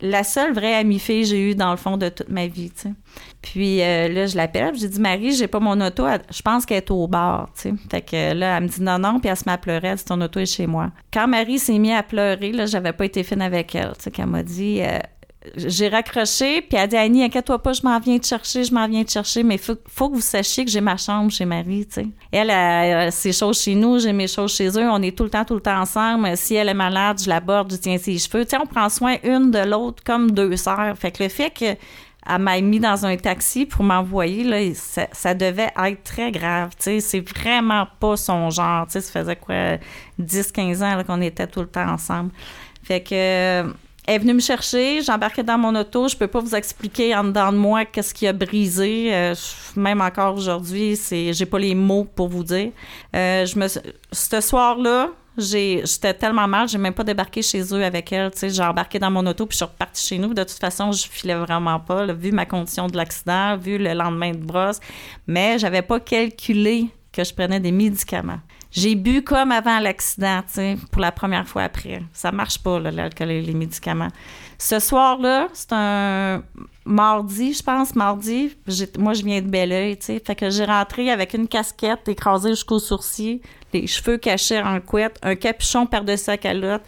La 0.00 0.24
seule 0.24 0.52
vraie 0.52 0.74
amie 0.74 0.98
fille 0.98 1.22
que 1.22 1.28
j'ai 1.28 1.50
eue 1.50 1.54
dans 1.54 1.70
le 1.70 1.76
fond 1.76 1.96
de 1.96 2.08
toute 2.08 2.28
ma 2.28 2.46
vie. 2.46 2.72
Puis 3.42 3.82
euh, 3.82 4.08
là, 4.08 4.26
je 4.26 4.36
l'appelle, 4.36 4.74
j'ai 4.74 4.88
dit 4.88 5.00
Marie, 5.00 5.32
j'ai 5.32 5.48
pas 5.48 5.60
mon 5.60 5.80
auto, 5.80 6.04
je 6.30 6.42
pense 6.42 6.66
qu'elle 6.66 6.78
est 6.78 6.90
au 6.90 7.06
bar. 7.06 7.50
Fait 7.54 8.02
que 8.02 8.34
là, 8.34 8.56
elle 8.56 8.64
me 8.64 8.68
dit 8.68 8.82
non, 8.82 8.98
non, 8.98 9.20
puis 9.20 9.28
elle 9.28 9.36
se 9.36 9.44
met 9.46 9.52
à 9.52 9.58
pleurer, 9.58 9.88
elle 9.88 9.96
dit 9.96 10.04
ton 10.04 10.20
auto 10.20 10.40
est 10.40 10.46
chez 10.46 10.66
moi. 10.66 10.90
Quand 11.12 11.28
Marie 11.28 11.58
s'est 11.58 11.78
mise 11.78 11.92
à 11.92 12.02
pleurer, 12.02 12.52
là, 12.52 12.66
j'avais 12.66 12.92
pas 12.92 13.04
été 13.04 13.22
fine 13.22 13.42
avec 13.42 13.74
elle, 13.74 13.92
qu'elle 14.12 14.26
m'a 14.26 14.42
dit 14.42 14.80
euh, 14.82 14.98
j'ai 15.56 15.88
raccroché, 15.88 16.62
puis 16.62 16.70
elle 16.72 16.80
a 16.80 16.86
dit 16.86 16.96
Annie, 16.96 17.24
inquiète-toi 17.24 17.62
pas, 17.62 17.72
je 17.72 17.82
m'en 17.82 17.98
viens 17.98 18.18
te 18.18 18.26
chercher, 18.26 18.64
je 18.64 18.72
m'en 18.72 18.88
viens 18.88 19.04
te 19.04 19.10
chercher, 19.10 19.42
mais 19.42 19.58
faut, 19.58 19.76
faut 19.86 20.08
que 20.10 20.14
vous 20.14 20.20
sachiez 20.20 20.64
que 20.64 20.70
j'ai 20.70 20.80
ma 20.80 20.96
chambre 20.96 21.30
chez 21.30 21.44
Marie, 21.44 21.86
tu 21.86 22.02
sais. 22.02 22.06
Elle 22.32 22.50
a 22.50 23.10
ses 23.10 23.32
choses 23.32 23.60
chez 23.60 23.74
nous, 23.74 23.98
j'ai 23.98 24.12
mes 24.12 24.26
choses 24.26 24.54
chez 24.54 24.68
eux, 24.68 24.88
on 24.90 25.02
est 25.02 25.16
tout 25.16 25.24
le 25.24 25.30
temps, 25.30 25.44
tout 25.44 25.54
le 25.54 25.60
temps 25.60 25.80
ensemble. 25.80 26.36
Si 26.36 26.54
elle 26.54 26.68
est 26.68 26.74
malade, 26.74 27.20
je 27.22 27.28
l'aborde, 27.28 27.72
je 27.72 27.76
tiens 27.76 27.98
ses 27.98 28.18
cheveux. 28.18 28.44
Tu 28.44 28.50
sais, 28.50 28.58
on 28.62 28.66
prend 28.66 28.88
soin 28.88 29.16
une 29.24 29.50
de 29.50 29.60
l'autre 29.60 30.02
comme 30.04 30.30
deux 30.30 30.56
sœurs. 30.56 30.96
Fait 30.98 31.10
que 31.10 31.22
le 31.22 31.28
fait 31.28 31.50
que 31.50 31.76
elle 32.28 32.42
m'a 32.42 32.60
mis 32.60 32.78
dans 32.78 33.06
un 33.06 33.16
taxi 33.16 33.64
pour 33.64 33.84
m'envoyer, 33.84 34.44
là, 34.44 34.58
ça, 34.74 35.34
devait 35.34 35.70
être 35.76 36.02
très 36.02 36.30
grave, 36.30 36.72
c'est 36.78 37.20
vraiment 37.20 37.86
pas 38.00 38.16
son 38.16 38.50
genre, 38.50 38.86
tu 38.86 38.92
sais, 38.92 39.00
ça 39.00 39.20
faisait 39.20 39.36
quoi, 39.36 39.78
10-15 40.20 40.82
ans 40.82 41.02
qu'on 41.04 41.22
était 41.22 41.46
tout 41.46 41.60
le 41.60 41.68
temps 41.68 41.88
ensemble. 41.88 42.30
Fait 42.82 43.02
que, 43.02 43.64
elle 44.08 44.14
est 44.14 44.18
venue 44.20 44.32
me 44.32 44.40
chercher, 44.40 45.02
j'embarquais 45.02 45.42
dans 45.42 45.58
mon 45.58 45.74
auto, 45.74 46.08
je 46.08 46.16
peux 46.16 46.28
pas 46.28 46.40
vous 46.40 46.54
expliquer 46.54 47.14
en 47.14 47.24
dedans 47.24 47.52
de 47.52 47.58
moi 47.58 47.84
qu'est-ce 47.84 48.14
qui 48.14 48.26
a 48.26 48.32
brisé, 48.32 49.14
euh, 49.14 49.34
même 49.76 50.00
encore 50.00 50.34
aujourd'hui, 50.34 50.96
c'est, 50.96 51.34
j'ai 51.34 51.44
pas 51.44 51.58
les 51.58 51.74
mots 51.74 52.04
pour 52.04 52.30
vous 52.30 52.42
dire. 52.42 52.70
Euh, 53.14 53.44
je 53.44 53.58
me, 53.58 53.66
ce 53.68 54.40
soir-là, 54.40 55.10
j'étais 55.36 56.14
tellement 56.14 56.48
mal, 56.48 56.70
j'ai 56.70 56.78
même 56.78 56.94
pas 56.94 57.04
débarqué 57.04 57.42
chez 57.42 57.60
eux 57.74 57.84
avec 57.84 58.10
elle. 58.10 58.30
Tu 58.30 58.38
sais, 58.38 58.48
j'ai 58.48 58.62
embarqué 58.62 58.98
dans 58.98 59.10
mon 59.10 59.26
auto 59.26 59.44
puis 59.44 59.58
je 59.58 59.64
suis 59.64 59.70
repartie 59.70 60.06
chez 60.06 60.18
nous. 60.18 60.32
De 60.32 60.42
toute 60.42 60.58
façon, 60.58 60.90
je 60.90 61.06
filais 61.06 61.34
vraiment 61.34 61.78
pas, 61.78 62.06
vu 62.06 62.32
ma 62.32 62.46
condition 62.46 62.86
de 62.86 62.96
l'accident, 62.96 63.58
vu 63.58 63.76
le 63.76 63.92
lendemain 63.92 64.30
de 64.30 64.38
brosse. 64.38 64.80
Mais 65.26 65.58
j'avais 65.58 65.82
pas 65.82 66.00
calculé 66.00 66.86
que 67.12 67.22
je 67.22 67.34
prenais 67.34 67.60
des 67.60 67.72
médicaments. 67.72 68.40
J'ai 68.70 68.94
bu 68.94 69.22
comme 69.22 69.50
avant 69.50 69.78
l'accident, 69.80 70.42
tu 70.46 70.54
sais, 70.54 70.76
pour 70.92 71.00
la 71.00 71.10
première 71.10 71.48
fois 71.48 71.62
après. 71.62 72.02
Ça 72.12 72.32
marche 72.32 72.58
pas, 72.58 72.78
l'alcool 72.78 73.30
et 73.30 73.40
les 73.40 73.54
médicaments. 73.54 74.10
Ce 74.58 74.78
soir-là, 74.78 75.48
c'est 75.54 75.72
un 75.72 76.42
mardi, 76.84 77.54
je 77.54 77.62
pense, 77.62 77.94
mardi. 77.94 78.54
Moi, 78.98 79.14
je 79.14 79.22
viens 79.22 79.40
de 79.40 79.48
Belleuil, 79.48 79.96
tu 79.96 80.06
sais. 80.06 80.22
Fait 80.24 80.34
que 80.34 80.50
j'ai 80.50 80.64
rentré 80.64 81.10
avec 81.10 81.32
une 81.32 81.48
casquette 81.48 82.08
écrasée 82.08 82.50
jusqu'aux 82.50 82.78
sourcils, 82.78 83.40
les 83.72 83.86
cheveux 83.86 84.18
cachés 84.18 84.60
en 84.60 84.80
couette, 84.80 85.18
un 85.22 85.34
capuchon 85.34 85.86
par-dessus 85.86 86.24
sa 86.24 86.36
calotte, 86.36 86.82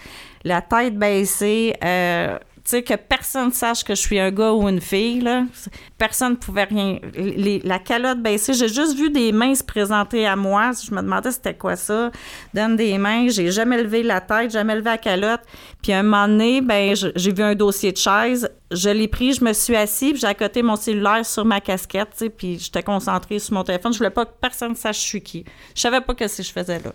la 0.44 0.60
tête 0.60 0.98
baissée, 0.98 1.74
euh, 1.82 2.38
sais, 2.64 2.82
que 2.82 2.94
personne 2.94 3.52
sache 3.52 3.84
que 3.84 3.94
je 3.94 4.00
suis 4.00 4.18
un 4.18 4.30
gars 4.30 4.52
ou 4.52 4.68
une 4.68 4.80
fille, 4.80 5.20
là. 5.20 5.44
Personne 5.98 6.32
ne 6.32 6.36
pouvait 6.36 6.64
rien. 6.64 6.98
la 7.64 7.78
calotte 7.78 8.20
baissée, 8.20 8.54
j'ai 8.54 8.68
juste 8.68 8.96
vu 8.96 9.10
des 9.10 9.32
mains 9.32 9.54
se 9.54 9.64
présenter 9.64 10.26
à 10.26 10.36
moi. 10.36 10.70
Je 10.72 10.94
me 10.94 11.02
demandais 11.02 11.30
c'était 11.30 11.54
quoi 11.54 11.76
ça. 11.76 12.10
Donne 12.54 12.76
des 12.76 12.98
mains. 12.98 13.28
J'ai 13.28 13.50
jamais 13.50 13.82
levé 13.82 14.02
la 14.02 14.20
tête, 14.20 14.50
jamais 14.50 14.74
levé 14.74 14.90
la 14.90 14.98
calotte. 14.98 15.42
Puis 15.82 15.92
un 15.92 16.02
moment 16.02 16.28
donné, 16.28 16.60
ben, 16.60 16.94
j'ai 16.94 17.32
vu 17.32 17.42
un 17.42 17.54
dossier 17.54 17.92
de 17.92 17.96
chaise. 17.98 18.50
Je 18.70 18.90
l'ai 18.90 19.08
pris, 19.08 19.32
je 19.32 19.44
me 19.44 19.52
suis 19.52 19.74
assis, 19.74 20.12
puis 20.12 20.20
j'ai 20.20 20.28
accoté 20.28 20.62
mon 20.62 20.76
cellulaire 20.76 21.26
sur 21.26 21.44
ma 21.44 21.60
casquette, 21.60 22.10
tu 22.12 22.18
sais, 22.18 22.30
puis 22.30 22.58
j'étais 22.58 22.84
concentrée 22.84 23.40
sur 23.40 23.54
mon 23.54 23.64
téléphone. 23.64 23.92
Je 23.92 23.98
voulais 23.98 24.10
pas 24.10 24.24
que 24.24 24.30
personne 24.40 24.76
sache 24.76 25.00
je 25.00 25.06
suis 25.06 25.22
qui. 25.22 25.44
Je 25.74 25.80
savais 25.80 26.00
pas 26.00 26.14
que 26.14 26.28
ce 26.28 26.36
que 26.36 26.42
je 26.44 26.52
faisais 26.52 26.78
là. 26.78 26.92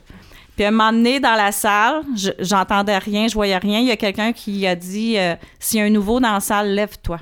Puis 0.55 0.65
un 0.65 0.71
moment 0.71 0.91
donné, 0.91 1.19
dans 1.19 1.35
la 1.35 1.51
salle, 1.51 2.03
j'entendais 2.39 2.97
rien, 2.97 3.27
je 3.27 3.33
voyais 3.33 3.57
rien. 3.57 3.79
Il 3.79 3.87
y 3.87 3.91
a 3.91 3.97
quelqu'un 3.97 4.31
qui 4.31 4.65
a 4.65 4.75
dit 4.75 5.17
euh, 5.17 5.35
S'il 5.59 5.79
y 5.79 5.81
a 5.81 5.85
un 5.85 5.89
nouveau 5.89 6.19
dans 6.19 6.33
la 6.33 6.39
salle, 6.39 6.69
lève-toi. 6.69 7.19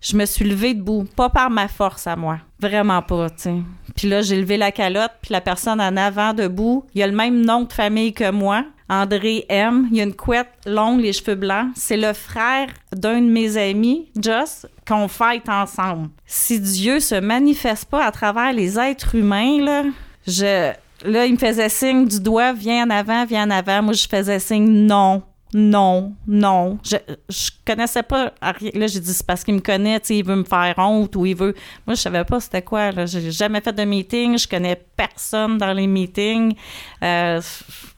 Je 0.00 0.16
me 0.16 0.24
suis 0.24 0.44
levée 0.44 0.74
debout, 0.74 1.04
pas 1.16 1.30
par 1.30 1.50
ma 1.50 1.68
force 1.68 2.06
à 2.06 2.14
moi. 2.14 2.38
Vraiment 2.60 3.02
pas, 3.02 3.30
tu 3.30 3.36
sais. 3.38 3.54
Puis 3.96 4.08
là, 4.08 4.22
j'ai 4.22 4.40
levé 4.40 4.56
la 4.56 4.70
calotte, 4.70 5.12
puis 5.20 5.32
la 5.32 5.40
personne 5.40 5.80
en 5.80 5.96
avant, 5.96 6.32
debout, 6.32 6.84
il 6.94 7.02
a 7.02 7.06
le 7.06 7.16
même 7.16 7.44
nom 7.44 7.62
de 7.62 7.72
famille 7.72 8.12
que 8.12 8.30
moi, 8.30 8.64
André 8.88 9.46
M. 9.48 9.88
Il 9.90 10.00
a 10.00 10.04
une 10.04 10.14
couette 10.14 10.52
longue, 10.64 11.00
les 11.00 11.12
cheveux 11.12 11.34
blancs. 11.34 11.70
C'est 11.74 11.96
le 11.96 12.12
frère 12.12 12.68
d'un 12.94 13.20
de 13.20 13.26
mes 13.26 13.56
amis, 13.56 14.08
Joss, 14.20 14.66
qu'on 14.86 15.08
fête 15.08 15.48
ensemble. 15.48 16.10
Si 16.24 16.60
Dieu 16.60 17.00
se 17.00 17.16
manifeste 17.16 17.86
pas 17.86 18.04
à 18.04 18.12
travers 18.12 18.52
les 18.52 18.78
êtres 18.78 19.16
humains, 19.16 19.60
là, 19.60 19.82
je 20.26 20.72
Là, 21.04 21.26
il 21.26 21.34
me 21.34 21.38
faisait 21.38 21.68
signe 21.68 22.06
du 22.06 22.20
doigt, 22.20 22.52
viens 22.52 22.86
en 22.86 22.90
avant, 22.90 23.24
viens 23.26 23.46
en 23.46 23.50
avant. 23.50 23.82
Moi, 23.82 23.92
je 23.92 24.06
faisais 24.08 24.38
signe 24.38 24.86
non, 24.86 25.22
non, 25.52 26.14
non. 26.26 26.78
Je, 26.82 26.96
je 27.28 27.50
connaissais 27.66 28.02
pas. 28.02 28.32
Là, 28.42 28.86
j'ai 28.86 29.00
dit, 29.00 29.12
c'est 29.12 29.26
parce 29.26 29.44
qu'il 29.44 29.54
me 29.54 29.60
connaît, 29.60 30.00
il 30.08 30.24
veut 30.24 30.36
me 30.36 30.44
faire 30.44 30.74
honte 30.78 31.14
ou 31.16 31.26
il 31.26 31.36
veut. 31.36 31.54
Moi, 31.86 31.94
je 31.94 32.00
savais 32.00 32.24
pas 32.24 32.40
c'était 32.40 32.62
quoi. 32.62 32.92
Là. 32.92 33.06
J'ai 33.06 33.30
jamais 33.30 33.60
fait 33.60 33.72
de 33.72 33.84
meeting, 33.84 34.38
je 34.38 34.48
connais 34.48 34.80
personne 34.96 35.58
dans 35.58 35.72
les 35.72 35.86
meetings. 35.86 36.54
Euh, 37.02 37.40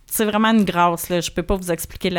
c'est 0.07 0.25
vraiment 0.25 0.49
une 0.49 0.65
grâce. 0.65 1.09
Là. 1.09 1.21
Je 1.21 1.31
peux 1.31 1.43
pas 1.43 1.55
vous 1.55 1.71
expliquer 1.71 2.11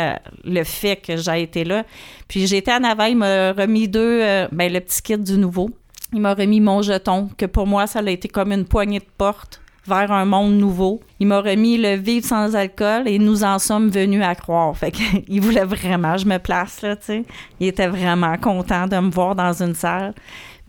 le 0.44 0.64
fait 0.64 0.96
que 0.96 1.16
j'ai 1.16 1.42
été 1.42 1.64
là. 1.64 1.84
Puis 2.26 2.46
j'étais 2.46 2.72
en 2.72 2.84
avant, 2.84 3.04
il 3.04 3.16
m'a 3.16 3.52
remis 3.52 3.88
deux, 3.88 4.20
euh, 4.22 4.48
ben, 4.50 4.72
le 4.72 4.80
petit 4.80 5.02
kit 5.02 5.18
du 5.18 5.36
nouveau. 5.36 5.70
Il 6.12 6.20
m'a 6.20 6.34
remis 6.34 6.60
mon 6.60 6.82
jeton, 6.82 7.30
que 7.36 7.46
pour 7.46 7.66
moi, 7.66 7.86
ça 7.86 8.00
a 8.00 8.10
été 8.10 8.28
comme 8.28 8.50
une 8.50 8.64
poignée 8.64 8.98
de 8.98 9.06
porte 9.16 9.60
vers 9.86 10.12
un 10.12 10.24
monde 10.24 10.54
nouveau. 10.54 11.00
Il 11.18 11.26
m'a 11.26 11.40
remis 11.40 11.76
le 11.76 11.96
vivre 11.96 12.26
sans 12.26 12.54
alcool 12.54 13.08
et 13.08 13.18
nous 13.18 13.44
en 13.44 13.58
sommes 13.58 13.88
venus 13.88 14.22
à 14.22 14.34
croire. 14.34 14.76
Fait 14.76 14.92
voulait 15.40 15.64
vraiment 15.64 16.16
je 16.16 16.26
me 16.26 16.38
place 16.38 16.82
là, 16.82 16.96
tu 16.96 17.06
sais. 17.06 17.24
Il 17.58 17.66
était 17.66 17.88
vraiment 17.88 18.36
content 18.36 18.86
de 18.86 18.96
me 18.98 19.10
voir 19.10 19.34
dans 19.34 19.62
une 19.62 19.74
salle. 19.74 20.14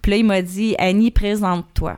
Puis 0.02 0.12
là, 0.12 0.17
il 0.17 0.26
m'a 0.26 0.41
dit 0.41 0.76
Annie, 0.78 1.12
présente-toi. 1.12 1.97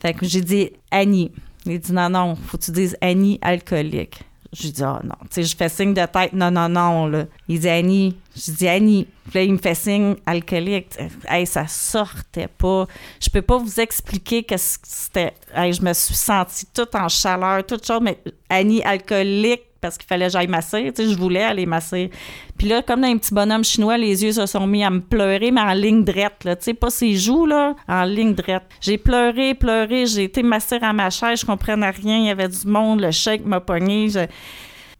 Fait 0.00 0.14
que 0.14 0.26
j'ai 0.26 0.40
dit 0.40 0.70
Annie. 0.90 1.32
Il 1.64 1.78
dit 1.78 1.92
non, 1.92 2.08
non, 2.08 2.34
faut 2.36 2.58
que 2.58 2.64
tu 2.64 2.70
dises 2.70 2.96
Annie 3.00 3.38
alcoolique. 3.42 4.22
Je 4.52 4.68
dis, 4.68 4.82
ah 4.82 5.00
non. 5.04 5.16
Tu 5.22 5.26
sais, 5.30 5.42
je 5.42 5.56
fais 5.56 5.68
signe 5.68 5.92
de 5.92 6.06
tête, 6.06 6.32
non, 6.32 6.50
non, 6.50 6.68
non. 6.68 7.26
Il 7.48 7.60
dit, 7.60 7.68
Annie. 7.68 8.16
Je 8.36 8.52
dis, 8.52 8.68
Annie. 8.68 9.06
Puis 9.30 9.38
là, 9.38 9.42
il 9.44 9.52
me 9.54 9.58
fait 9.58 9.74
signe 9.74 10.16
alcoolique. 10.26 10.88
Hey, 11.26 11.46
ça 11.46 11.66
sortait 11.66 12.48
pas. 12.48 12.86
Je 13.20 13.30
peux 13.30 13.42
pas 13.42 13.56
vous 13.56 13.80
expliquer 13.80 14.42
que 14.42 14.56
c'était. 14.58 15.32
Hey, 15.54 15.72
je 15.72 15.82
me 15.82 15.92
suis 15.94 16.14
sentie 16.14 16.66
toute 16.72 16.94
en 16.94 17.08
chaleur, 17.08 17.64
toute 17.64 17.86
chose, 17.86 18.00
mais 18.02 18.18
Annie 18.50 18.82
alcoolique, 18.82 19.62
parce 19.80 19.96
qu'il 19.96 20.06
fallait 20.06 20.26
que 20.26 20.32
j'aille 20.32 20.48
masser. 20.48 20.92
Tu 20.94 21.04
sais, 21.04 21.10
je 21.10 21.18
voulais 21.18 21.42
aller 21.42 21.64
masser. 21.64 22.10
Puis 22.58 22.68
là, 22.68 22.82
comme 22.82 23.00
dans 23.00 23.08
un 23.08 23.16
petit 23.16 23.32
bonhomme 23.32 23.64
chinois, 23.64 23.96
les 23.96 24.22
yeux 24.22 24.32
se 24.32 24.44
sont 24.44 24.66
mis 24.66 24.84
à 24.84 24.90
me 24.90 25.00
pleurer, 25.00 25.50
mais 25.50 25.62
en 25.62 25.72
ligne 25.72 26.04
droite, 26.04 26.44
là. 26.44 26.56
Tu 26.56 26.64
sais, 26.64 26.74
pas 26.74 26.90
ses 26.90 27.14
joues, 27.14 27.46
là, 27.46 27.74
en 27.88 28.04
ligne 28.04 28.34
droite. 28.34 28.64
J'ai 28.80 28.98
pleuré, 28.98 29.54
pleuré, 29.54 30.06
j'ai 30.06 30.24
été 30.24 30.42
massée 30.42 30.78
à 30.82 30.92
ma 30.92 31.08
chaise, 31.08 31.40
je 31.40 31.46
comprenais 31.46 31.90
rien, 31.90 32.18
il 32.18 32.26
y 32.26 32.30
avait 32.30 32.48
du 32.48 32.66
monde, 32.66 33.00
le 33.00 33.10
chèque 33.10 33.46
m'a 33.46 33.60
pogné. 33.60 34.08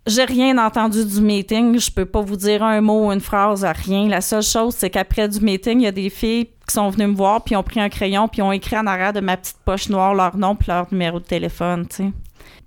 J'ai 0.06 0.24
rien 0.24 0.56
entendu 0.64 1.04
du 1.04 1.20
meeting. 1.20 1.80
Je 1.80 1.90
peux 1.90 2.04
pas 2.04 2.20
vous 2.20 2.36
dire 2.36 2.62
un 2.62 2.80
mot 2.80 3.10
une 3.10 3.20
phrase, 3.20 3.66
rien. 3.84 4.08
La 4.08 4.20
seule 4.20 4.42
chose, 4.42 4.74
c'est 4.76 4.88
qu'après 4.88 5.28
du 5.28 5.40
meeting, 5.40 5.80
il 5.80 5.84
y 5.84 5.88
a 5.88 5.92
des 5.92 6.10
filles 6.10 6.46
qui 6.66 6.74
sont 6.74 6.88
venues 6.90 7.08
me 7.08 7.16
voir, 7.16 7.42
puis 7.42 7.56
ont 7.56 7.62
pris 7.62 7.80
un 7.80 7.88
crayon, 7.88 8.28
puis 8.28 8.42
ont 8.42 8.52
écrit 8.52 8.76
en 8.76 8.86
arrière 8.86 9.12
de 9.12 9.20
ma 9.20 9.36
petite 9.36 9.58
poche 9.64 9.88
noire 9.88 10.14
leur 10.14 10.36
nom 10.36 10.54
puis 10.54 10.68
leur 10.68 10.86
numéro 10.92 11.18
de 11.18 11.24
téléphone, 11.24 11.86
tu 11.88 11.96
sais. 11.96 12.12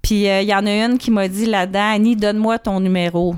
Puis 0.02 0.28
euh, 0.30 0.42
il 0.42 0.48
y 0.48 0.54
en 0.54 0.66
a 0.66 0.86
une 0.86 0.98
qui 0.98 1.12
m'a 1.12 1.28
dit 1.28 1.46
là-dedans, 1.46 1.92
Annie, 1.94 2.16
donne-moi 2.16 2.60
ton 2.60 2.80
numéro. 2.80 3.36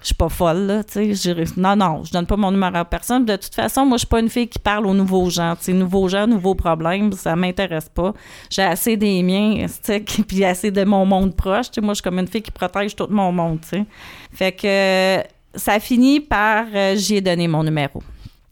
Je 0.00 0.06
suis 0.06 0.14
pas 0.14 0.28
folle, 0.28 0.66
là, 0.66 0.84
tu 0.84 1.14
sais. 1.14 1.34
Non, 1.56 1.76
non, 1.76 2.04
je 2.04 2.12
donne 2.12 2.26
pas 2.26 2.36
mon 2.36 2.50
numéro 2.50 2.76
à 2.76 2.84
personne. 2.84 3.24
De 3.24 3.36
toute 3.36 3.54
façon, 3.54 3.84
moi, 3.84 3.96
je 3.96 4.00
suis 4.00 4.06
pas 4.06 4.20
une 4.20 4.28
fille 4.28 4.48
qui 4.48 4.58
parle 4.58 4.86
aux 4.86 4.94
nouveaux 4.94 5.28
gens. 5.28 5.54
Tu 5.60 5.72
nouveaux 5.72 6.08
gens, 6.08 6.26
nouveaux 6.26 6.54
problèmes, 6.54 7.12
ça 7.12 7.34
m'intéresse 7.34 7.88
pas. 7.88 8.12
J'ai 8.50 8.62
assez 8.62 8.96
des 8.96 9.22
miens, 9.22 9.66
tu 9.84 10.22
puis 10.22 10.44
assez 10.44 10.70
de 10.70 10.84
mon 10.84 11.04
monde 11.04 11.34
proche. 11.34 11.70
Tu 11.70 11.76
sais, 11.76 11.80
moi, 11.80 11.94
je 11.94 11.96
suis 11.96 12.02
comme 12.02 12.18
une 12.18 12.28
fille 12.28 12.42
qui 12.42 12.50
protège 12.50 12.94
tout 12.94 13.08
mon 13.10 13.32
monde, 13.32 13.60
tu 13.60 13.68
sais. 13.68 13.84
Fait 14.32 14.52
que 14.52 15.28
ça 15.58 15.80
finit 15.80 16.20
par, 16.20 16.66
euh, 16.74 16.94
j'y 16.96 17.16
ai 17.16 17.20
donné 17.20 17.48
mon 17.48 17.64
numéro. 17.64 18.02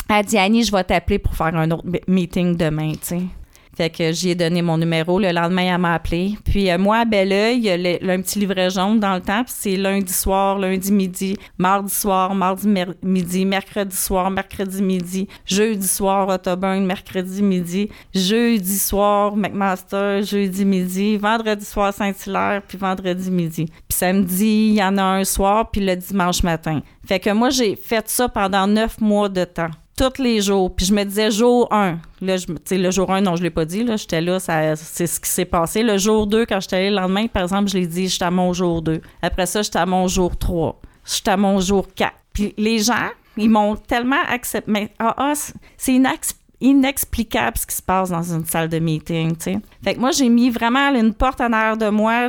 Elle 0.09 0.25
dit, 0.25 0.39
Annie, 0.39 0.65
je 0.65 0.73
vais 0.73 0.85
t'appeler 0.85 1.19
pour 1.19 1.35
faire 1.35 1.55
un 1.55 1.71
autre 1.71 1.85
meeting 2.07 2.57
demain, 2.57 2.93
tu 2.93 2.99
sais. 3.03 3.23
Fait 3.77 3.91
que 3.91 4.11
j'y 4.11 4.31
ai 4.31 4.35
donné 4.35 4.63
mon 4.63 4.79
numéro. 4.79 5.19
Le 5.19 5.31
lendemain, 5.33 5.75
elle 5.75 5.79
m'a 5.79 5.95
appelé. 5.95 6.39
Puis 6.45 6.71
euh, 6.71 6.79
moi, 6.79 6.99
à 6.99 7.05
Belleuil, 7.05 7.59
il 7.59 7.65
y 7.65 7.71
a 7.71 8.13
un 8.13 8.23
petit 8.23 8.39
livret 8.39 8.71
jaune 8.71 8.99
dans 8.99 9.15
le 9.15 9.21
temps. 9.21 9.45
Puis 9.45 9.53
c'est 9.55 9.77
lundi 9.77 10.15
soir, 10.15 10.59
lundi 10.59 10.91
midi, 10.91 11.37
mardi 11.59 11.93
soir, 11.93 12.35
mardi 12.35 12.67
midi, 13.03 13.45
mercredi 13.45 13.95
soir, 13.95 14.31
mercredi 14.31 14.83
midi, 14.83 15.29
jeudi 15.45 15.87
soir, 15.87 16.27
Autoburn, 16.29 16.87
mercredi 16.87 17.43
midi, 17.43 17.91
jeudi 18.15 18.79
soir, 18.79 19.37
McMaster, 19.37 20.23
jeudi 20.23 20.65
midi, 20.65 21.19
vendredi 21.19 21.67
soir, 21.67 21.93
Saint-Hilaire, 21.93 22.63
puis 22.67 22.79
vendredi 22.79 23.31
midi. 23.31 23.67
Puis 23.67 23.99
samedi, 23.99 24.69
il 24.69 24.75
y 24.77 24.83
en 24.83 24.97
a 24.97 25.03
un 25.03 25.25
soir, 25.25 25.71
puis 25.71 25.85
le 25.85 25.97
dimanche 25.97 26.43
matin. 26.43 26.81
Fait 27.07 27.21
que 27.21 27.29
moi, 27.31 27.51
j'ai 27.51 27.77
fait 27.77 28.09
ça 28.09 28.27
pendant 28.31 28.67
neuf 28.67 28.99
mois 29.03 29.29
de 29.29 29.45
temps 29.45 29.71
tous 29.97 30.23
les 30.23 30.43
jours. 30.43 30.75
Puis 30.75 30.87
je 30.87 30.95
me 30.95 31.05
disais 31.05 31.31
jour 31.31 31.69
1. 31.73 31.99
Là, 32.21 32.37
je, 32.37 32.47
le 32.75 32.91
jour 32.91 33.11
1, 33.11 33.23
non, 33.23 33.35
je 33.35 33.41
ne 33.41 33.45
l'ai 33.45 33.51
pas 33.51 33.65
dit. 33.65 33.83
Là, 33.83 33.97
j'étais 33.97 34.21
là, 34.21 34.39
c'est 34.39 35.07
ce 35.07 35.19
qui 35.19 35.31
s'est 35.31 35.47
passé. 35.47 35.83
Le 35.83 35.97
jour 35.99 36.27
2, 36.27 36.47
quand 36.47 36.61
j'étais 36.61 36.77
allée 36.77 36.91
le 36.91 36.97
lendemain, 36.97 37.27
par 37.27 37.43
exemple, 37.43 37.69
je 37.69 37.79
l'ai 37.79 37.87
dit, 37.87 38.09
j'étais 38.09 38.27
à 38.27 38.31
mon 38.31 38.53
jour 38.53 38.83
2. 38.83 39.01
Après 39.23 39.47
ça, 39.47 39.63
j'étais 39.63 39.79
à 39.79 39.87
mon 39.87 40.07
jour 40.07 40.37
3. 40.37 40.81
J'étais 41.05 41.31
à 41.31 41.37
mon 41.37 41.59
jour 41.61 41.89
4. 41.95 42.13
Puis 42.33 42.55
les 42.59 42.79
gens, 42.79 43.09
ils 43.37 43.49
m'ont 43.49 43.77
tellement 43.77 44.23
accepté. 44.29 44.71
Mais 44.71 44.91
ah, 44.99 45.15
ah 45.17 45.33
c'est 45.77 46.01
inexplicable 46.61 47.57
ce 47.59 47.67
qui 47.67 47.75
se 47.75 47.83
passe 47.83 48.11
dans 48.11 48.23
une 48.23 48.45
salle 48.45 48.69
de 48.69 48.79
meeting, 48.79 49.37
tu 49.37 49.45
sais. 49.45 49.59
Fait 49.83 49.95
que 49.95 50.01
moi, 50.01 50.11
j'ai 50.11 50.29
mis 50.29 50.51
vraiment 50.51 50.95
une 50.95 51.15
porte 51.15 51.41
en 51.41 51.53
arrière 51.53 51.77
de 51.77 51.89
moi. 51.89 52.29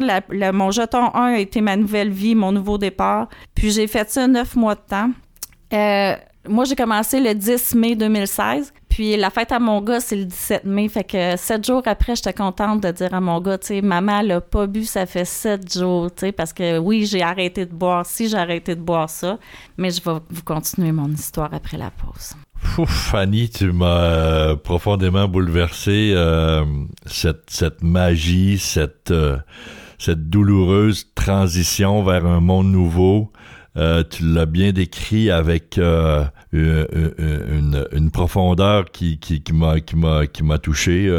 mon 0.53 0.71
jeton 0.71 1.13
1 1.13 1.21
a 1.33 1.39
été 1.39 1.59
ma 1.61 1.75
nouvelle 1.75 2.11
vie, 2.11 2.35
mon 2.35 2.51
nouveau 2.53 2.77
départ. 2.77 3.27
Puis 3.55 3.71
j'ai 3.71 3.87
fait 3.87 4.09
ça 4.09 4.27
neuf 4.27 4.55
mois 4.55 4.75
de 4.75 4.81
temps. 4.87 5.09
Euh, 5.73 6.15
moi, 6.49 6.65
j'ai 6.65 6.75
commencé 6.75 7.19
le 7.19 7.33
10 7.33 7.75
mai 7.75 7.95
2016. 7.95 8.73
Puis 8.89 9.15
la 9.15 9.29
fête 9.29 9.51
à 9.51 9.59
mon 9.59 9.81
gars, 9.81 9.99
c'est 9.99 10.15
le 10.15 10.25
17 10.25 10.63
mai. 10.65 10.89
Fait 10.89 11.03
que 11.03 11.37
sept 11.37 11.65
jours 11.65 11.83
après, 11.85 12.15
j'étais 12.15 12.33
contente 12.33 12.81
de 12.81 12.91
dire 12.91 13.13
à 13.13 13.21
mon 13.21 13.39
gars, 13.41 13.57
tu 13.57 13.67
sais, 13.67 13.81
maman, 13.81 14.21
elle 14.21 14.31
a 14.31 14.41
pas 14.41 14.65
bu, 14.65 14.85
ça 14.85 15.05
fait 15.05 15.25
sept 15.25 15.71
jours, 15.77 16.09
tu 16.13 16.21
sais, 16.21 16.31
parce 16.31 16.53
que 16.53 16.77
oui, 16.79 17.05
j'ai 17.05 17.21
arrêté 17.21 17.65
de 17.65 17.73
boire 17.73 18.05
si 18.05 18.27
j'ai 18.27 18.37
arrêté 18.37 18.75
de 18.75 18.81
boire 18.81 19.09
ça. 19.09 19.37
Mais 19.77 19.91
je 19.91 20.01
vais 20.01 20.19
vous 20.29 20.43
continuer 20.43 20.91
mon 20.91 21.09
histoire 21.09 21.53
après 21.53 21.77
la 21.77 21.91
pause. 21.91 22.35
Fanny, 22.85 23.49
tu 23.49 23.71
m'as 23.71 23.85
euh, 23.85 24.55
profondément 24.55 25.27
bouleversé. 25.27 26.13
Euh, 26.15 26.65
cette, 27.05 27.83
magie, 27.83 28.61
euh, 29.11 29.37
cette 29.97 30.29
douloureuse 30.29 31.07
transition 31.15 32.03
vers 32.03 32.25
un 32.25 32.39
monde 32.39 32.71
nouveau. 32.71 33.31
Tu 34.09 34.23
l'as 34.23 34.45
bien 34.45 34.71
décrit 34.71 35.29
avec 35.29 35.77
euh, 35.77 36.25
euh, 36.53 37.13
euh, 37.19 37.85
une, 37.91 38.09
profondeur 38.09 38.85
qui, 38.85 39.19
qui, 39.19 39.41
m'a 39.53 39.79
qui 39.79 39.95
m'a 39.95 40.25
qui 40.25 40.43
m'a 40.43 40.57
touché. 40.57 41.11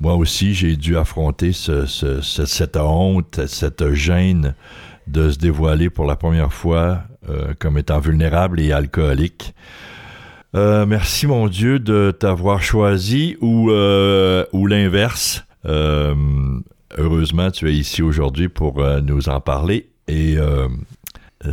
moi 0.00 0.14
aussi, 0.14 0.54
j'ai 0.54 0.76
dû 0.76 0.96
affronter 0.96 1.52
ce, 1.52 1.84
ce, 1.86 2.22
cette 2.22 2.76
honte, 2.76 3.46
cette 3.46 3.92
gêne 3.92 4.54
de 5.06 5.30
se 5.30 5.38
dévoiler 5.38 5.90
pour 5.90 6.06
la 6.06 6.16
première 6.16 6.52
fois 6.52 7.02
comme 7.58 7.76
étant 7.76 8.00
vulnérable 8.00 8.60
et 8.60 8.72
alcoolique. 8.72 9.54
merci 10.54 11.26
mon 11.26 11.48
Dieu 11.48 11.78
de 11.78 12.16
t'avoir 12.18 12.62
choisi 12.62 13.36
ou, 13.42 13.70
ou 13.70 14.66
l'inverse. 14.66 15.44
heureusement, 15.66 17.50
tu 17.50 17.68
es 17.68 17.74
ici 17.74 18.00
aujourd'hui 18.00 18.48
pour 18.48 18.82
nous 19.02 19.28
en 19.28 19.40
parler 19.40 19.90
et 20.08 20.36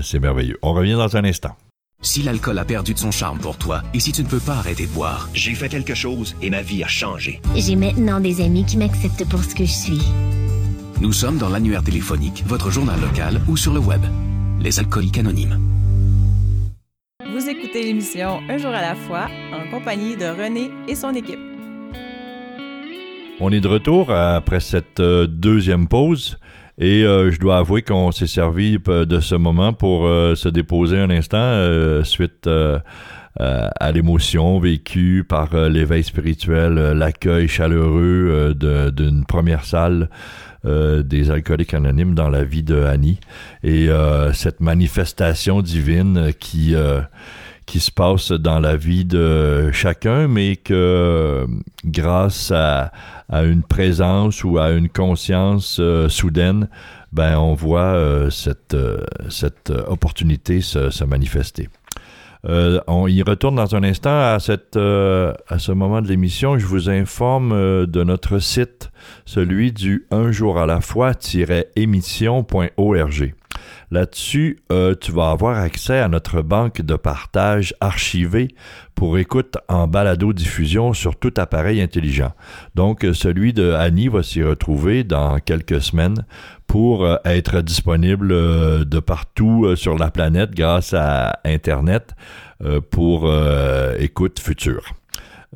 c'est 0.01 0.19
merveilleux. 0.19 0.57
On 0.61 0.73
revient 0.73 0.93
dans 0.93 1.15
un 1.17 1.23
instant. 1.23 1.55
Si 2.01 2.21
l'alcool 2.21 2.59
a 2.59 2.65
perdu 2.65 2.93
de 2.93 2.99
son 2.99 3.09
charme 3.09 3.39
pour 3.39 3.57
toi 3.57 3.81
et 3.93 3.99
si 3.99 4.11
tu 4.11 4.21
ne 4.21 4.27
peux 4.27 4.39
pas 4.39 4.57
arrêter 4.57 4.85
de 4.85 4.91
boire, 4.91 5.29
j'ai 5.33 5.55
fait 5.55 5.67
quelque 5.67 5.95
chose 5.95 6.35
et 6.41 6.49
ma 6.51 6.61
vie 6.61 6.83
a 6.83 6.87
changé. 6.87 7.41
J'ai 7.55 7.75
maintenant 7.75 8.19
des 8.19 8.39
amis 8.41 8.65
qui 8.65 8.77
m'acceptent 8.77 9.27
pour 9.27 9.43
ce 9.43 9.55
que 9.55 9.65
je 9.65 9.71
suis. 9.71 10.01
Nous 11.01 11.11
sommes 11.11 11.37
dans 11.37 11.49
l'annuaire 11.49 11.83
téléphonique, 11.83 12.43
votre 12.45 12.69
journal 12.69 12.99
local 13.01 13.41
ou 13.47 13.57
sur 13.57 13.73
le 13.73 13.79
web. 13.79 14.01
Les 14.59 14.79
alcooliques 14.79 15.17
anonymes. 15.17 15.59
Vous 17.31 17.49
écoutez 17.49 17.83
l'émission 17.83 18.41
Un 18.47 18.57
jour 18.57 18.71
à 18.71 18.81
la 18.81 18.95
fois 18.95 19.27
en 19.53 19.69
compagnie 19.69 20.15
de 20.15 20.25
René 20.25 20.69
et 20.87 20.95
son 20.95 21.13
équipe. 21.13 21.39
On 23.39 23.51
est 23.51 23.59
de 23.59 23.67
retour 23.67 24.11
après 24.11 24.59
cette 24.59 24.99
euh, 24.99 25.27
deuxième 25.27 25.87
pause. 25.87 26.39
Et 26.79 27.03
euh, 27.03 27.31
je 27.31 27.39
dois 27.39 27.57
avouer 27.57 27.81
qu'on 27.81 28.11
s'est 28.11 28.27
servi 28.27 28.77
de 28.77 29.19
ce 29.19 29.33
moment 29.33 29.73
pour 29.73 30.05
euh, 30.05 30.35
se 30.35 30.47
déposer 30.47 30.99
un 30.99 31.09
instant 31.09 31.37
euh, 31.37 32.03
suite 32.03 32.47
à 33.39 33.91
l'émotion 33.91 34.59
vécue 34.59 35.23
par 35.23 35.55
l'éveil 35.69 36.03
spirituel, 36.03 36.73
l'accueil 36.93 37.47
chaleureux 37.47 38.55
d'une 38.55 39.25
première 39.25 39.63
salle 39.63 40.09
des 40.63 41.29
alcooliques 41.29 41.75
anonymes 41.75 42.15
dans 42.15 42.29
la 42.29 42.43
vie 42.43 42.63
de 42.63 42.81
Annie. 42.81 43.19
Et 43.63 43.89
cette 44.33 44.59
manifestation 44.59 45.61
divine 45.61 46.31
qui 46.39 46.73
qui 47.67 47.79
se 47.81 47.91
passe 47.91 48.31
dans 48.31 48.59
la 48.59 48.75
vie 48.77 49.05
de 49.05 49.69
chacun, 49.71 50.27
mais 50.27 50.55
que 50.55 51.45
grâce 51.85 52.51
à, 52.51 52.91
une 53.29 53.61
présence 53.61 54.43
ou 54.45 54.57
à 54.57 54.71
une 54.71 54.89
conscience 54.89 55.79
euh, 55.81 56.07
soudaine, 56.07 56.69
ben 57.11 57.37
on 57.37 57.53
voit 57.53 57.81
euh, 57.81 58.29
cette, 58.29 58.73
euh, 58.73 59.01
cette 59.29 59.69
opportunité 59.69 60.61
se, 60.61 60.89
se 60.89 61.03
manifester. 61.03 61.67
on 62.87 63.07
y 63.07 63.21
retourne 63.21 63.57
dans 63.57 63.75
un 63.75 63.83
instant 63.83 64.17
à, 64.17 64.39
cette, 64.39 64.77
à 64.77 65.59
ce 65.59 65.73
moment 65.73 66.01
de 66.01 66.07
l'émission. 66.07 66.57
Je 66.57 66.65
vous 66.65 66.89
informe 66.89 67.85
de 67.85 68.03
notre 68.03 68.39
site, 68.39 68.91
celui 69.25 69.73
du 69.73 70.05
un 70.09 70.31
jour 70.31 70.57
à 70.57 70.65
la 70.65 70.79
fois-émission.org. 70.79 73.33
Là-dessus, 73.89 74.59
euh, 74.69 74.95
tu 74.99 75.13
vas 75.13 75.29
avoir 75.29 75.57
accès 75.57 75.99
à 75.99 76.09
notre 76.09 76.41
banque 76.41 76.81
de 76.81 76.95
partage 76.95 77.73
archivée 77.79 78.49
pour 78.95 79.17
écoute 79.17 79.57
en 79.69 79.87
balado-diffusion 79.87 80.91
sur 80.91 81.15
tout 81.15 81.33
appareil 81.37 81.81
intelligent. 81.81 82.33
Donc, 82.75 83.05
euh, 83.05 83.13
celui 83.13 83.53
de 83.53 83.71
Annie 83.71 84.09
va 84.09 84.23
s'y 84.23 84.43
retrouver 84.43 85.05
dans 85.05 85.39
quelques 85.39 85.81
semaines 85.81 86.25
pour 86.67 87.05
euh, 87.05 87.15
être 87.23 87.61
disponible 87.61 88.27
de 88.85 88.99
partout 88.99 89.73
sur 89.77 89.97
la 89.97 90.11
planète 90.11 90.51
grâce 90.51 90.93
à 90.93 91.39
Internet 91.45 92.13
pour 92.91 93.31
écoute 93.99 94.39
future. 94.39 94.93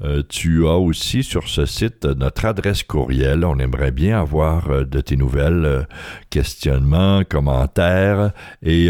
Euh, 0.02 0.24
tu 0.28 0.68
as 0.68 0.78
aussi 0.78 1.24
sur 1.24 1.48
ce 1.48 1.66
site 1.66 2.06
notre 2.06 2.46
adresse 2.46 2.84
courriel. 2.84 3.44
On 3.44 3.60
aimerait 3.60 3.92
bien 3.92 4.20
avoir 4.20 4.70
euh, 4.70 4.86
de 4.86 5.02
tes 5.02 5.18
nouvelles, 5.18 5.66
euh, 5.66 5.84
questionnements, 6.30 7.24
commentaires 7.24 8.32
et 8.64 8.90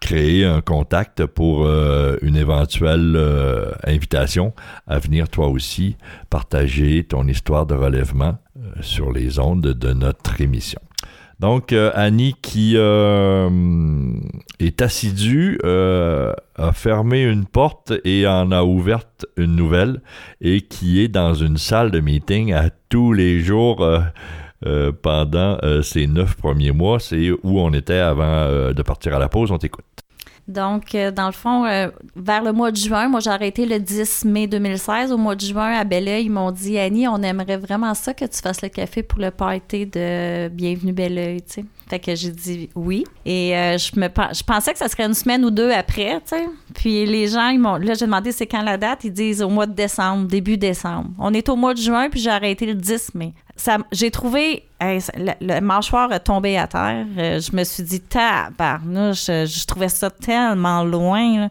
créer 0.00 0.44
un 0.44 0.60
contact 0.60 1.26
pour 1.26 1.66
une 1.66 2.36
éventuelle 2.36 3.18
invitation 3.84 4.54
à 4.86 5.00
venir 5.00 5.28
toi 5.28 5.48
aussi 5.48 5.96
partager 6.30 7.02
ton 7.02 7.26
histoire 7.26 7.66
de 7.66 7.74
relèvement 7.74 8.38
sur 8.80 9.10
les 9.10 9.40
ondes 9.40 9.66
de 9.66 9.92
notre 9.92 10.40
émission. 10.40 10.80
Donc, 11.40 11.72
euh, 11.72 11.92
Annie, 11.94 12.34
qui 12.42 12.72
euh, 12.76 13.48
est 14.58 14.82
assidue, 14.82 15.58
euh, 15.64 16.32
a 16.56 16.72
fermé 16.72 17.22
une 17.22 17.46
porte 17.46 17.92
et 18.04 18.26
en 18.26 18.50
a 18.50 18.64
ouverte 18.64 19.24
une 19.36 19.54
nouvelle 19.54 20.02
et 20.40 20.62
qui 20.62 21.00
est 21.00 21.08
dans 21.08 21.34
une 21.34 21.56
salle 21.56 21.92
de 21.92 22.00
meeting 22.00 22.52
à 22.52 22.70
tous 22.88 23.12
les 23.12 23.38
jours 23.40 23.88
pendant 25.02 25.58
ces 25.82 26.08
neuf 26.08 26.34
premiers 26.34 26.72
mois. 26.72 26.98
C'est 26.98 27.30
où 27.30 27.60
on 27.60 27.72
était 27.72 27.94
avant 27.94 28.72
de 28.72 28.82
partir 28.82 29.14
à 29.14 29.20
la 29.20 29.28
pause. 29.28 29.52
On 29.52 29.58
t'écoute. 29.58 29.97
Donc, 30.48 30.94
euh, 30.94 31.10
dans 31.10 31.26
le 31.26 31.32
fond, 31.32 31.66
euh, 31.66 31.88
vers 32.16 32.42
le 32.42 32.52
mois 32.52 32.70
de 32.70 32.76
juin, 32.76 33.08
moi 33.08 33.20
j'ai 33.20 33.28
arrêté 33.28 33.66
le 33.66 33.78
10 33.78 34.24
mai 34.24 34.46
2016. 34.46 35.12
Au 35.12 35.18
mois 35.18 35.36
de 35.36 35.42
juin, 35.42 35.72
à 35.72 35.84
Belleuil, 35.84 36.24
ils 36.24 36.30
m'ont 36.30 36.50
dit 36.50 36.78
Annie, 36.78 37.06
on 37.06 37.22
aimerait 37.22 37.58
vraiment 37.58 37.92
ça 37.92 38.14
que 38.14 38.24
tu 38.24 38.38
fasses 38.38 38.62
le 38.62 38.70
café 38.70 39.02
pour 39.02 39.20
le 39.20 39.30
party 39.30 39.86
de 39.86 40.48
Bienvenue 40.48 40.94
Belleuil, 40.94 41.42
tu 41.42 41.52
sais. 41.52 41.64
Fait 41.88 41.98
que 41.98 42.14
j'ai 42.14 42.30
dit 42.30 42.70
oui. 42.74 43.04
Et 43.24 43.56
euh, 43.56 43.78
je, 43.78 43.98
me, 43.98 44.08
je 44.08 44.42
pensais 44.42 44.72
que 44.72 44.78
ça 44.78 44.88
serait 44.88 45.04
une 45.04 45.14
semaine 45.14 45.44
ou 45.44 45.50
deux 45.50 45.70
après, 45.70 46.20
tu 46.20 46.36
sais. 46.36 46.48
Puis 46.74 47.06
les 47.06 47.28
gens, 47.28 47.48
ils 47.48 47.58
m'ont. 47.58 47.76
Là, 47.76 47.94
j'ai 47.94 48.06
demandé 48.06 48.32
c'est 48.32 48.46
quand 48.46 48.62
la 48.62 48.76
date. 48.76 49.04
Ils 49.04 49.12
disent 49.12 49.42
au 49.42 49.48
mois 49.48 49.66
de 49.66 49.74
décembre, 49.74 50.26
début 50.26 50.56
décembre. 50.56 51.10
On 51.18 51.32
est 51.32 51.48
au 51.48 51.56
mois 51.56 51.74
de 51.74 51.80
juin, 51.80 52.08
puis 52.10 52.20
j'ai 52.20 52.30
arrêté 52.30 52.66
le 52.66 52.74
10 52.74 53.14
mai 53.14 53.34
j'ai 53.92 54.10
trouvé 54.10 54.64
le, 54.80 55.60
mâchoire 55.60 56.12
a 56.12 56.20
tombé 56.20 56.56
à 56.56 56.66
terre. 56.66 57.06
Euh, 57.18 57.40
je 57.40 57.54
me 57.54 57.64
suis 57.64 57.82
dit, 57.82 58.00
tabarnouche, 58.00 59.26
je, 59.26 59.46
je 59.46 59.66
trouvais 59.66 59.88
ça 59.88 60.10
tellement 60.10 60.84
loin. 60.84 61.48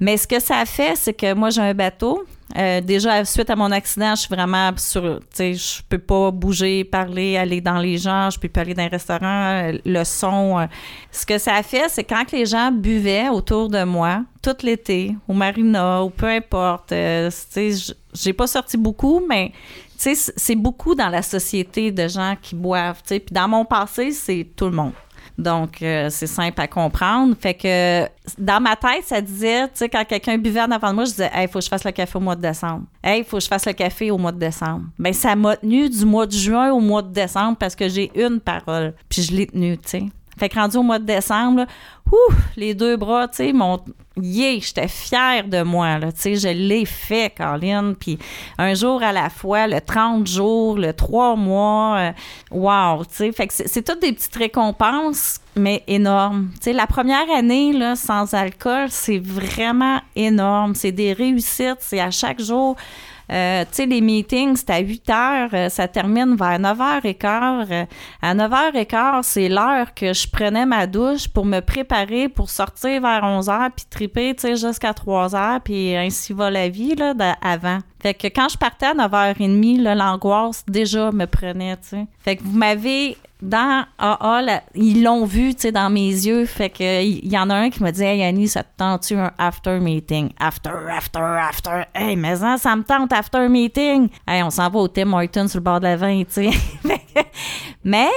Mais 0.00 0.16
ce 0.16 0.26
que 0.26 0.38
ça 0.38 0.58
a 0.58 0.66
fait, 0.66 0.94
c'est 0.96 1.14
que 1.14 1.32
moi, 1.34 1.50
j'ai 1.50 1.62
un 1.62 1.74
bateau. 1.74 2.24
Euh, 2.56 2.80
déjà, 2.80 3.24
suite 3.24 3.50
à 3.50 3.56
mon 3.56 3.70
accident, 3.70 4.14
je 4.14 4.22
suis 4.22 4.34
vraiment 4.34 4.70
sur. 4.76 5.20
Tu 5.20 5.26
sais, 5.32 5.54
je 5.54 5.82
peux 5.88 5.98
pas 5.98 6.30
bouger, 6.30 6.84
parler, 6.84 7.36
aller 7.36 7.60
dans 7.60 7.78
les 7.78 7.98
gens, 7.98 8.30
je 8.30 8.38
peux 8.38 8.48
pas 8.48 8.62
aller 8.62 8.74
dans 8.74 8.84
un 8.84 8.88
restaurant, 8.88 9.68
euh, 9.68 9.78
le 9.84 10.04
son. 10.04 10.66
Ce 11.10 11.26
que 11.26 11.36
ça 11.38 11.56
a 11.56 11.62
fait, 11.62 11.88
c'est 11.88 12.04
quand 12.04 12.30
les 12.32 12.46
gens 12.46 12.72
buvaient 12.72 13.28
autour 13.28 13.68
de 13.68 13.84
moi, 13.84 14.22
tout 14.42 14.56
l'été, 14.62 15.14
au 15.28 15.34
marina, 15.34 16.02
ou 16.02 16.10
peu 16.10 16.26
importe, 16.26 16.88
tu 16.88 16.94
sais, 17.30 17.70
j'ai 18.14 18.32
pas 18.32 18.46
sorti 18.46 18.76
beaucoup, 18.76 19.22
mais 19.28 19.52
tu 19.98 20.14
sais, 20.14 20.32
c'est 20.36 20.54
beaucoup 20.54 20.94
dans 20.94 21.08
la 21.08 21.22
société 21.22 21.90
de 21.90 22.08
gens 22.08 22.34
qui 22.40 22.54
boivent, 22.54 23.02
tu 23.02 23.08
sais. 23.08 23.20
Puis 23.20 23.34
dans 23.34 23.48
mon 23.48 23.64
passé, 23.64 24.12
c'est 24.12 24.46
tout 24.56 24.66
le 24.66 24.72
monde. 24.72 24.92
Donc, 25.38 25.82
euh, 25.82 26.08
c'est 26.10 26.26
simple 26.26 26.60
à 26.60 26.66
comprendre. 26.66 27.34
Fait 27.40 27.54
que 27.54 28.06
dans 28.38 28.60
ma 28.60 28.74
tête, 28.74 29.04
ça 29.04 29.20
disait, 29.20 29.68
tu 29.68 29.74
sais, 29.74 29.88
quand 29.88 30.04
quelqu'un 30.04 30.36
buvait 30.36 30.62
en 30.62 30.70
avant 30.72 30.90
de 30.90 30.94
moi, 30.96 31.04
je 31.04 31.10
disais, 31.10 31.30
hey, 31.32 31.44
il 31.44 31.48
faut 31.48 31.60
que 31.60 31.64
je 31.64 31.68
fasse 31.70 31.84
le 31.84 31.92
café 31.92 32.18
au 32.18 32.20
mois 32.20 32.34
de 32.34 32.42
décembre. 32.42 32.82
Hey, 33.04 33.20
il 33.20 33.24
faut 33.24 33.36
que 33.36 33.44
je 33.44 33.48
fasse 33.48 33.64
le 33.64 33.72
café 33.72 34.10
au 34.10 34.18
mois 34.18 34.32
de 34.32 34.38
décembre. 34.38 34.86
Bien, 34.98 35.12
ça 35.12 35.36
m'a 35.36 35.56
tenu 35.56 35.88
du 35.88 36.04
mois 36.04 36.26
de 36.26 36.32
juin 36.32 36.72
au 36.72 36.80
mois 36.80 37.02
de 37.02 37.12
décembre 37.12 37.56
parce 37.56 37.76
que 37.76 37.88
j'ai 37.88 38.10
une 38.20 38.40
parole. 38.40 38.94
Puis 39.08 39.22
je 39.22 39.32
l'ai 39.32 39.46
tenue, 39.46 39.78
tu 39.78 39.88
sais. 39.88 40.04
Fait 40.38 40.48
que 40.48 40.58
rendu 40.58 40.76
au 40.76 40.82
mois 40.82 40.98
de 40.98 41.04
décembre, 41.04 41.66
ouf, 42.10 42.34
les 42.56 42.74
deux 42.74 42.96
bras, 42.96 43.28
tu 43.28 43.36
sais, 43.36 43.52
mon 43.52 43.78
yeah, 44.22 44.58
j'étais 44.60 44.88
fière 44.88 45.44
de 45.46 45.62
moi, 45.62 45.98
là, 45.98 46.12
tu 46.12 46.20
sais, 46.20 46.36
je 46.36 46.48
l'ai 46.48 46.84
fait, 46.84 47.34
Caroline, 47.34 47.94
puis 47.98 48.18
un 48.58 48.74
jour 48.74 49.02
à 49.02 49.12
la 49.12 49.30
fois, 49.30 49.66
le 49.66 49.80
30 49.80 50.26
jours, 50.26 50.78
le 50.78 50.92
3 50.92 51.36
mois, 51.36 51.96
euh, 51.98 52.12
wow, 52.50 53.04
tu 53.04 53.14
sais, 53.14 53.32
fait 53.32 53.46
que 53.48 53.54
c'est 53.54 53.82
toutes 53.82 54.00
des 54.00 54.12
petites 54.12 54.36
récompenses, 54.36 55.40
mais 55.56 55.82
énormes. 55.86 56.50
Tu 56.54 56.64
sais, 56.64 56.72
la 56.72 56.86
première 56.86 57.30
année, 57.34 57.72
là, 57.72 57.96
sans 57.96 58.34
alcool, 58.34 58.88
c'est 58.90 59.18
vraiment 59.18 60.00
énorme, 60.14 60.74
c'est 60.74 60.92
des 60.92 61.12
réussites, 61.12 61.78
c'est 61.80 62.00
à 62.00 62.10
chaque 62.10 62.40
jour 62.40 62.76
euh, 63.30 63.64
les 63.78 64.00
meetings, 64.00 64.56
c'est 64.56 64.70
à 64.70 64.78
8 64.78 65.10
heures, 65.10 65.50
euh, 65.52 65.68
ça 65.68 65.86
termine 65.88 66.34
vers 66.36 66.58
9h15. 66.58 67.66
Euh, 67.70 67.84
à 68.22 68.34
9h15, 68.34 69.22
c'est 69.22 69.48
l'heure 69.48 69.94
que 69.94 70.12
je 70.12 70.28
prenais 70.28 70.66
ma 70.66 70.86
douche 70.86 71.28
pour 71.28 71.44
me 71.44 71.60
préparer 71.60 72.28
pour 72.28 72.50
sortir 72.50 73.02
vers 73.02 73.22
11h 73.22 73.70
puis 73.76 73.86
triper, 73.90 74.34
tu 74.34 74.42
sais, 74.42 74.56
jusqu'à 74.56 74.92
3h, 74.92 75.60
puis 75.60 75.96
ainsi 75.96 76.32
va 76.32 76.50
la 76.50 76.68
vie, 76.68 76.94
là, 76.94 77.14
avant. 77.42 77.78
Fait 78.00 78.14
que 78.14 78.28
quand 78.28 78.48
je 78.48 78.56
partais 78.56 78.86
à 78.86 78.94
9h30, 78.94 79.94
l'angoisse 79.94 80.64
déjà 80.66 81.10
me 81.12 81.26
prenait, 81.26 81.76
tu 81.76 81.88
sais. 81.88 82.06
Fait 82.20 82.36
que 82.36 82.42
vous 82.44 82.56
m'avez 82.56 83.16
dans 83.42 83.84
AA, 83.98 84.62
ils 84.74 85.02
l'ont 85.02 85.24
vu, 85.24 85.54
tu 85.54 85.62
sais, 85.62 85.72
dans 85.72 85.90
mes 85.90 86.08
yeux. 86.08 86.44
Fait 86.44 86.70
que 86.70 87.02
il 87.02 87.30
y, 87.30 87.38
en 87.38 87.50
a 87.50 87.54
un 87.54 87.70
qui 87.70 87.82
m'a 87.82 87.92
dit 87.92 88.02
Hey 88.02 88.22
Annie, 88.22 88.48
ça 88.48 88.62
te 88.62 88.68
tente-tu 88.76 89.14
un 89.14 89.32
after 89.38 89.78
meeting? 89.78 90.30
After, 90.38 90.70
after, 90.90 91.20
after. 91.20 91.84
Hey, 91.94 92.16
mais 92.16 92.36
ça, 92.36 92.56
ça 92.58 92.74
me 92.74 92.82
tente 92.82 93.12
after 93.12 93.48
meeting. 93.48 94.08
Hey, 94.26 94.42
on 94.42 94.50
s'en 94.50 94.68
va 94.68 94.78
au 94.78 94.88
Tim 94.88 95.12
Hortons 95.12 95.48
sur 95.48 95.58
le 95.58 95.64
bord 95.64 95.80
de 95.80 95.84
la 95.84 95.96
vin, 95.96 96.22
tu 96.24 96.50
sais. 96.50 96.50
mais 97.84 98.08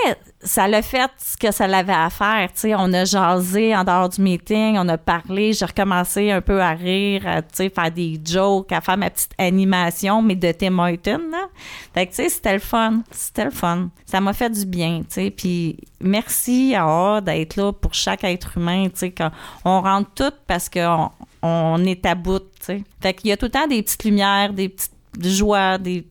ça 0.44 0.68
l'a 0.68 0.82
fait 0.82 1.12
ce 1.18 1.38
que 1.38 1.52
ça 1.52 1.68
l'avait 1.68 1.94
à 1.94 2.10
faire. 2.10 2.50
Tu 2.54 2.62
sais, 2.62 2.76
on 2.76 2.92
a 2.94 3.06
jasé 3.06 3.76
en 3.76 3.84
dehors 3.84 4.10
du 4.10 4.22
meeting, 4.22 4.76
on 4.78 4.88
a 4.88 4.98
parlé, 4.98 5.54
j'ai 5.54 5.66
recommencé 5.66 6.32
un 6.32 6.42
peu 6.42 6.62
à 6.62 6.72
rire, 6.72 7.28
à 7.28 7.42
faire 7.42 7.92
des 7.92 8.20
jokes, 8.24 8.72
à 8.72 8.82
faire 8.82 8.98
ma 8.98 9.10
petite 9.10 9.34
animation, 9.38 10.22
mais 10.22 10.36
de 10.36 10.52
Tim 10.52 10.72
sais, 12.12 12.30
c'était 12.30 12.54
le 12.54 12.60
fun. 12.60 13.02
C'était 13.12 13.46
le 13.46 13.52
fun. 13.52 13.90
Ça 14.06 14.20
m'a 14.22 14.34
fait 14.34 14.50
du 14.50 14.66
bien. 14.66 15.02
Puis 15.36 15.78
merci 16.00 16.76
à 16.76 17.22
d'être 17.22 17.56
là 17.56 17.72
pour 17.72 17.94
chaque 17.94 18.24
être 18.24 18.58
humain, 18.58 18.88
sais. 18.94 19.14
On 19.66 19.82
rentre 19.82 20.12
tout 20.16 20.36
parce 20.48 20.70
qu'on 20.70 21.10
on 21.42 21.84
est 21.86 22.06
à 22.06 22.16
bout, 22.16 22.40
tu 22.40 22.66
sais. 22.66 22.84
Fait 23.02 23.14
qu'il 23.14 23.30
y 23.30 23.34
a 23.34 23.38
tout 23.38 23.46
le 23.46 23.52
temps 23.52 23.68
des 23.68 23.82
petites 23.82 24.04
lumières, 24.04 24.54
des 24.54 24.70
petites 24.70 24.94
joie, 25.20 25.78
des, 25.78 26.06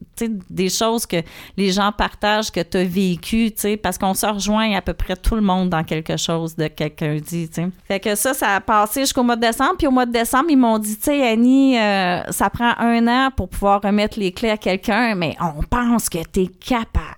des 0.50 0.68
choses 0.68 1.06
que 1.06 1.16
les 1.56 1.72
gens 1.72 1.92
partagent, 1.92 2.50
que 2.50 2.60
tu 2.60 2.78
as 2.78 2.84
vécu, 2.84 3.52
parce 3.82 3.98
qu'on 3.98 4.14
se 4.14 4.26
rejoint 4.26 4.74
à 4.74 4.82
peu 4.82 4.92
près 4.92 5.16
tout 5.16 5.34
le 5.34 5.40
monde 5.40 5.70
dans 5.70 5.84
quelque 5.84 6.16
chose 6.16 6.54
de 6.56 6.68
quelqu'un 6.68 7.16
dit. 7.16 7.48
T'sais. 7.48 7.68
Fait 7.86 8.00
que 8.00 8.14
ça, 8.14 8.34
ça 8.34 8.56
a 8.56 8.60
passé 8.60 9.00
jusqu'au 9.00 9.22
mois 9.22 9.36
de 9.36 9.40
décembre. 9.42 9.76
Puis 9.78 9.86
au 9.86 9.90
mois 9.90 10.06
de 10.06 10.12
décembre, 10.12 10.46
ils 10.50 10.58
m'ont 10.58 10.78
dit, 10.78 10.96
tu 10.96 11.04
sais, 11.04 11.26
Annie, 11.26 11.78
euh, 11.78 12.22
ça 12.30 12.50
prend 12.50 12.72
un 12.78 13.06
an 13.08 13.30
pour 13.34 13.48
pouvoir 13.48 13.80
remettre 13.82 14.18
les 14.18 14.32
clés 14.32 14.50
à 14.50 14.56
quelqu'un, 14.56 15.14
mais 15.14 15.36
on 15.40 15.62
pense 15.62 16.08
que 16.08 16.18
tu 16.32 16.42
es 16.42 16.46
capable. 16.46 17.14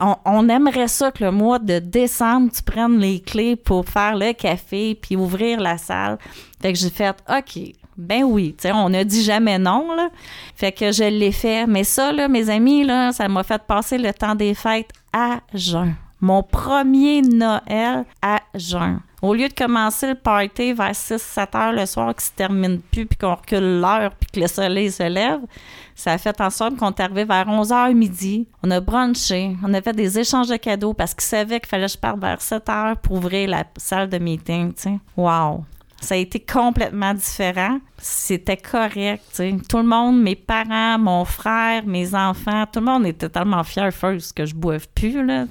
On, 0.00 0.16
on, 0.24 0.48
aimerait 0.48 0.88
ça 0.88 1.10
que 1.10 1.22
le 1.24 1.30
mois 1.30 1.58
de 1.58 1.80
décembre, 1.80 2.50
tu 2.54 2.62
prennes 2.62 2.98
les 2.98 3.20
clés 3.20 3.56
pour 3.56 3.86
faire 3.86 4.16
le 4.16 4.32
café 4.32 4.94
puis 4.94 5.16
ouvrir 5.16 5.60
la 5.60 5.76
salle. 5.76 6.18
Fait 6.62 6.72
que 6.72 6.78
j'ai 6.78 6.88
fait 6.88 7.14
OK, 7.28 7.74
ben 7.96 8.24
oui, 8.24 8.54
tu 8.58 8.62
sais, 8.62 8.72
on 8.74 8.92
a 8.92 9.04
dit 9.04 9.22
jamais 9.22 9.58
non, 9.58 9.94
là. 9.94 10.10
Fait 10.54 10.72
que 10.72 10.92
je 10.92 11.04
l'ai 11.04 11.32
fait. 11.32 11.66
Mais 11.66 11.84
ça, 11.84 12.12
là, 12.12 12.28
mes 12.28 12.50
amis, 12.50 12.84
là, 12.84 13.12
ça 13.12 13.28
m'a 13.28 13.42
fait 13.42 13.62
passer 13.62 13.98
le 13.98 14.12
temps 14.12 14.34
des 14.34 14.54
fêtes 14.54 14.90
à 15.12 15.40
jeun. 15.54 15.94
Mon 16.20 16.42
premier 16.42 17.22
Noël 17.22 18.04
à 18.22 18.40
jeun. 18.54 19.00
Au 19.22 19.34
lieu 19.34 19.48
de 19.48 19.54
commencer 19.54 20.08
le 20.08 20.14
party 20.14 20.72
vers 20.72 20.92
6-7 20.92 21.56
heures 21.56 21.72
le 21.72 21.86
soir 21.86 22.14
qui 22.14 22.24
se 22.26 22.32
termine 22.32 22.80
plus, 22.80 23.06
puis 23.06 23.16
qu'on 23.16 23.34
recule 23.34 23.80
l'heure, 23.80 24.12
puis 24.18 24.30
que 24.32 24.40
le 24.40 24.46
soleil 24.46 24.90
se 24.90 25.02
lève, 25.02 25.40
ça 25.94 26.12
a 26.12 26.18
fait 26.18 26.38
en 26.40 26.50
sorte 26.50 26.76
qu'on 26.76 26.90
est 26.90 27.00
arrivé 27.00 27.24
vers 27.24 27.48
11 27.48 27.70
h 27.70 27.94
midi. 27.94 28.46
On 28.62 28.70
a 28.70 28.80
brunché, 28.80 29.56
on 29.64 29.72
a 29.72 29.80
fait 29.80 29.94
des 29.94 30.18
échanges 30.18 30.48
de 30.48 30.56
cadeaux 30.56 30.92
parce 30.92 31.14
qu'ils 31.14 31.24
savaient 31.24 31.60
qu'il 31.60 31.68
fallait 31.68 31.86
que 31.86 31.92
je 31.92 31.98
parte 31.98 32.18
vers 32.18 32.40
7 32.40 32.68
heures 32.68 32.96
pour 32.98 33.16
ouvrir 33.16 33.48
la 33.48 33.64
salle 33.78 34.08
de 34.08 34.18
meeting, 34.18 34.74
tu 34.74 34.82
sais. 34.82 34.98
Wow! 35.16 35.64
Ça 36.00 36.14
a 36.14 36.18
été 36.18 36.40
complètement 36.40 37.14
différent. 37.14 37.78
C'était 38.08 38.56
correct. 38.56 39.24
sais. 39.32 39.56
Tout 39.68 39.78
le 39.78 39.84
monde, 39.84 40.22
mes 40.22 40.36
parents, 40.36 40.96
mon 40.96 41.24
frère, 41.24 41.84
mes 41.86 42.14
enfants, 42.14 42.64
tout 42.72 42.78
le 42.78 42.86
monde 42.86 43.04
était 43.04 43.28
tellement 43.28 43.64
fier 43.64 43.92
first 43.92 44.32
que 44.32 44.46
je 44.46 44.54
boive 44.54 44.86
plus. 44.94 45.26
Là, 45.26 45.44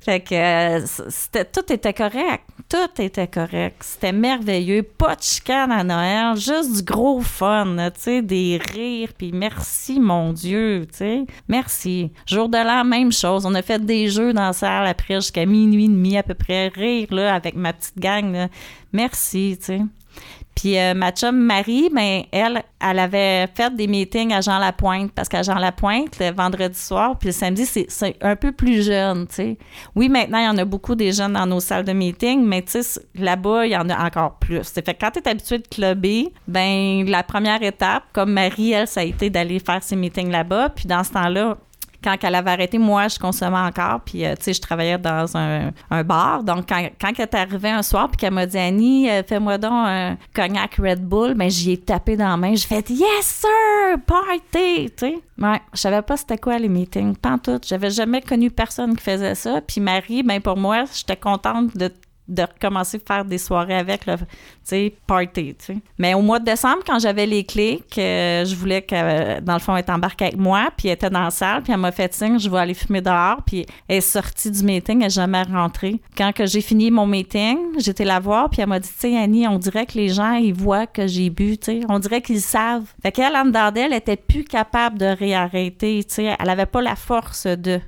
fait 0.00 0.20
que 0.20 0.34
euh, 0.34 1.44
tout 1.52 1.72
était 1.72 1.94
correct. 1.94 2.44
Tout 2.68 3.02
était 3.02 3.28
correct. 3.28 3.76
C'était 3.80 4.12
merveilleux. 4.12 4.82
Pas 4.82 5.16
de 5.16 5.22
chicane 5.22 5.72
à 5.72 5.82
Noël, 5.82 6.36
juste 6.36 6.76
du 6.76 6.82
gros 6.82 7.20
fun, 7.20 7.76
sais, 7.96 8.20
des 8.20 8.60
rires. 8.72 9.12
Puis 9.16 9.32
merci, 9.32 9.98
mon 9.98 10.34
Dieu. 10.34 10.86
sais. 10.92 11.24
Merci. 11.48 12.12
Jour 12.26 12.50
de 12.50 12.58
l'an, 12.58 12.84
même 12.84 13.10
chose. 13.10 13.46
On 13.46 13.54
a 13.54 13.62
fait 13.62 13.84
des 13.84 14.08
jeux 14.08 14.34
dans 14.34 14.48
la 14.48 14.52
salle 14.52 14.86
après 14.86 15.14
jusqu'à 15.14 15.46
minuit 15.46 15.86
et 15.86 15.88
demi 15.88 16.18
à 16.18 16.22
peu 16.22 16.34
près. 16.34 16.68
Rire 16.68 17.08
là, 17.10 17.34
avec 17.34 17.54
ma 17.54 17.72
petite 17.72 17.98
gang. 17.98 18.32
Là. 18.32 18.48
Merci. 18.92 19.56
tu 19.58 19.64
sais. 19.64 19.80
Puis 20.60 20.78
euh, 20.78 20.92
ma 20.92 21.10
chum 21.10 21.38
Marie, 21.38 21.88
ben, 21.90 22.24
elle, 22.32 22.62
elle 22.86 22.98
avait 22.98 23.46
fait 23.54 23.74
des 23.74 23.86
meetings 23.86 24.34
à 24.34 24.42
Jean 24.42 24.58
Lapointe 24.58 25.10
parce 25.12 25.26
qu'à 25.26 25.42
Jean 25.42 25.54
Lapointe, 25.54 26.18
le 26.18 26.32
vendredi 26.32 26.78
soir, 26.78 27.18
puis 27.18 27.28
le 27.28 27.32
samedi, 27.32 27.64
c'est 27.64 28.16
un 28.20 28.36
peu 28.36 28.52
plus 28.52 28.84
jeune, 28.84 29.26
tu 29.26 29.34
sais. 29.36 29.58
Oui, 29.94 30.10
maintenant, 30.10 30.38
il 30.38 30.44
y 30.44 30.48
en 30.48 30.58
a 30.58 30.66
beaucoup 30.66 30.94
des 30.94 31.12
jeunes 31.12 31.32
dans 31.32 31.46
nos 31.46 31.60
salles 31.60 31.86
de 31.86 31.94
meeting, 31.94 32.44
mais 32.44 32.60
tu 32.60 32.82
sais, 32.82 33.00
là-bas, 33.14 33.64
il 33.64 33.72
y 33.72 33.76
en 33.76 33.88
a 33.88 34.04
encore 34.04 34.34
plus. 34.38 34.68
Fait 34.68 34.82
que 34.82 34.90
quand 34.90 35.12
tu 35.12 35.20
es 35.20 35.28
habitué 35.28 35.58
de 35.60 35.66
clubber, 35.66 36.30
ben 36.46 37.08
la 37.08 37.22
première 37.22 37.62
étape, 37.62 38.02
comme 38.12 38.32
Marie, 38.32 38.72
elle, 38.72 38.86
ça 38.86 39.00
a 39.00 39.04
été 39.04 39.30
d'aller 39.30 39.60
faire 39.60 39.82
ses 39.82 39.96
meetings 39.96 40.30
là-bas. 40.30 40.68
Puis 40.76 40.84
dans 40.86 41.04
ce 41.04 41.12
temps-là, 41.12 41.56
quand 42.02 42.16
elle 42.22 42.34
avait 42.34 42.50
arrêté, 42.50 42.78
moi, 42.78 43.08
je 43.08 43.18
consommais 43.18 43.58
encore. 43.58 44.00
Puis, 44.04 44.24
euh, 44.24 44.34
tu 44.36 44.44
sais, 44.44 44.52
je 44.54 44.60
travaillais 44.60 44.98
dans 44.98 45.36
un, 45.36 45.72
bar. 46.04 46.42
Donc, 46.42 46.68
quand, 46.68 46.78
elle 46.78 47.14
est 47.18 47.34
arrivée 47.34 47.70
un 47.70 47.82
soir, 47.82 48.08
puis 48.08 48.16
qu'elle 48.16 48.32
m'a 48.32 48.46
dit, 48.46 48.58
Annie, 48.58 49.10
euh, 49.10 49.22
fais-moi 49.22 49.58
donc 49.58 49.72
un 49.72 50.16
cognac 50.34 50.76
Red 50.76 51.04
Bull, 51.04 51.34
ben, 51.34 51.50
j'y 51.50 51.72
ai 51.72 51.76
tapé 51.76 52.16
dans 52.16 52.28
la 52.28 52.36
main. 52.36 52.54
J'ai 52.54 52.66
fait, 52.66 52.88
Yes, 52.90 53.24
sir! 53.24 53.98
Party! 54.06 54.90
Tu 54.90 54.92
sais. 54.96 55.18
Ouais, 55.38 55.60
je 55.72 55.80
savais 55.80 56.02
pas 56.02 56.16
c'était 56.16 56.38
quoi 56.38 56.58
les 56.58 56.68
meetings. 56.68 57.16
Pas 57.16 57.32
en 57.32 57.38
tout. 57.38 57.58
J'avais 57.66 57.90
jamais 57.90 58.20
connu 58.20 58.50
personne 58.50 58.96
qui 58.96 59.02
faisait 59.02 59.34
ça. 59.34 59.60
Puis, 59.60 59.80
Marie, 59.80 60.22
ben, 60.22 60.40
pour 60.40 60.56
moi, 60.56 60.84
j'étais 60.92 61.16
contente 61.16 61.76
de 61.76 61.90
de 62.30 62.42
recommencer 62.42 62.96
à 63.04 63.14
faire 63.14 63.24
des 63.24 63.38
soirées 63.38 63.76
avec, 63.76 64.04
tu 64.04 64.12
sais, 64.62 64.94
party, 65.06 65.54
tu 65.58 65.64
sais. 65.64 65.76
Mais 65.98 66.14
au 66.14 66.22
mois 66.22 66.38
de 66.38 66.44
décembre, 66.44 66.82
quand 66.86 66.98
j'avais 66.98 67.26
les 67.26 67.44
clés, 67.44 67.82
que 67.90 68.44
je 68.46 68.54
voulais 68.54 68.82
que, 68.82 69.40
dans 69.40 69.54
le 69.54 69.58
fond, 69.58 69.76
elle 69.76 69.84
embarquée 69.90 70.26
avec 70.26 70.38
moi, 70.38 70.70
puis 70.76 70.88
elle 70.88 70.94
était 70.94 71.10
dans 71.10 71.24
la 71.24 71.30
salle, 71.30 71.62
puis 71.62 71.72
elle 71.72 71.80
m'a 71.80 71.92
fait 71.92 72.12
signe, 72.14 72.38
je 72.38 72.48
vais 72.48 72.58
aller 72.58 72.74
fumer 72.74 73.00
dehors, 73.00 73.42
puis 73.44 73.66
elle 73.88 73.96
est 73.96 74.00
sortie 74.00 74.50
du 74.50 74.62
meeting, 74.62 74.98
elle 74.98 75.04
n'est 75.04 75.10
jamais 75.10 75.42
rentrée. 75.42 76.00
Quand 76.16 76.32
que 76.32 76.46
j'ai 76.46 76.60
fini 76.60 76.90
mon 76.90 77.06
meeting, 77.06 77.58
j'étais 77.78 78.04
la 78.04 78.20
voir, 78.20 78.48
puis 78.48 78.60
elle 78.60 78.68
m'a 78.68 78.78
dit, 78.78 78.88
tu 78.88 78.94
sais, 78.98 79.16
Annie, 79.16 79.48
on 79.48 79.58
dirait 79.58 79.86
que 79.86 79.98
les 79.98 80.08
gens, 80.08 80.34
ils 80.34 80.54
voient 80.54 80.86
que 80.86 81.06
j'ai 81.06 81.30
bu, 81.30 81.58
tu 81.58 81.66
sais, 81.66 81.80
on 81.88 81.98
dirait 81.98 82.22
qu'ils 82.22 82.40
savent. 82.40 82.86
Fait 83.02 83.12
qu'elle, 83.12 83.36
en 83.36 83.50
était 83.92 84.16
plus 84.16 84.44
capable 84.44 84.98
de 84.98 85.06
réarrêter, 85.06 86.04
tu 86.04 86.14
sais, 86.14 86.36
elle 86.38 86.48
avait 86.48 86.66
pas 86.66 86.80
la 86.80 86.96
force 86.96 87.46
de... 87.46 87.80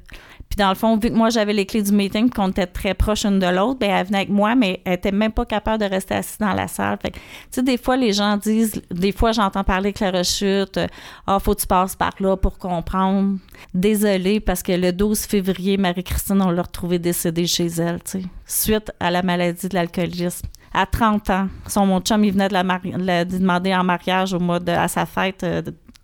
Puis 0.53 0.59
dans 0.59 0.69
le 0.69 0.75
fond, 0.75 0.99
vu 0.99 1.09
que 1.09 1.15
moi 1.15 1.31
j'avais 1.31 1.55
les 1.55 1.65
clés 1.65 1.81
du 1.81 1.93
meeting, 1.93 2.29
qu'on 2.29 2.49
était 2.51 2.67
très 2.67 2.93
proches 2.93 3.25
une 3.25 3.39
de 3.39 3.47
l'autre, 3.47 3.79
ben 3.79 3.91
elle 3.91 4.05
venait 4.05 4.19
avec 4.19 4.29
moi, 4.29 4.55
mais 4.55 4.83
elle 4.85 4.93
était 4.93 5.11
même 5.11 5.33
pas 5.33 5.47
capable 5.47 5.83
de 5.83 5.89
rester 5.89 6.15
assise 6.15 6.37
dans 6.37 6.53
la 6.53 6.69
salle. 6.69 6.99
Fait 7.01 7.13
tu 7.13 7.21
sais, 7.53 7.63
des 7.63 7.79
fois 7.79 7.97
les 7.97 8.13
gens 8.13 8.37
disent, 8.37 8.83
des 8.91 9.13
fois 9.13 9.33
j'entends 9.33 9.65
parler 9.65 9.95
que 9.95 10.05
la 10.05 10.11
rechute, 10.11 10.79
ah 11.27 11.39
faut 11.39 11.55
que 11.55 11.63
tu 11.63 11.67
passes 11.67 11.97
par 11.97 12.13
là 12.21 12.37
pour 12.37 12.59
comprendre. 12.59 13.39
Désolée 13.73 14.41
parce 14.41 14.63
que 14.63 14.73
le 14.73 14.93
12 14.93 15.21
février, 15.21 15.79
Marie-Christine 15.79 16.43
on 16.43 16.51
l'a 16.51 16.61
retrouvée 16.61 16.99
décédée 16.99 17.47
chez 17.47 17.69
elle, 17.69 18.03
tu 18.03 18.21
sais, 18.21 18.23
suite 18.45 18.93
à 19.01 19.11
la 19.11 19.23
maladie 19.23 19.71
de 19.71 19.75
l'alcoolisme 19.75 20.49
à 20.75 20.85
30 20.85 21.31
ans. 21.31 21.49
Son 21.67 21.87
mon 21.87 22.01
chum, 22.01 22.25
il 22.25 22.33
venait 22.33 22.49
de 22.49 22.55
la, 22.55 23.25
demander 23.25 23.75
en 23.75 23.85
mariage 23.85 24.35
au 24.35 24.39
mois 24.39 24.61
de, 24.61 24.73
à 24.73 24.89
sa 24.89 25.07
fête 25.07 25.45
euh, 25.45 25.63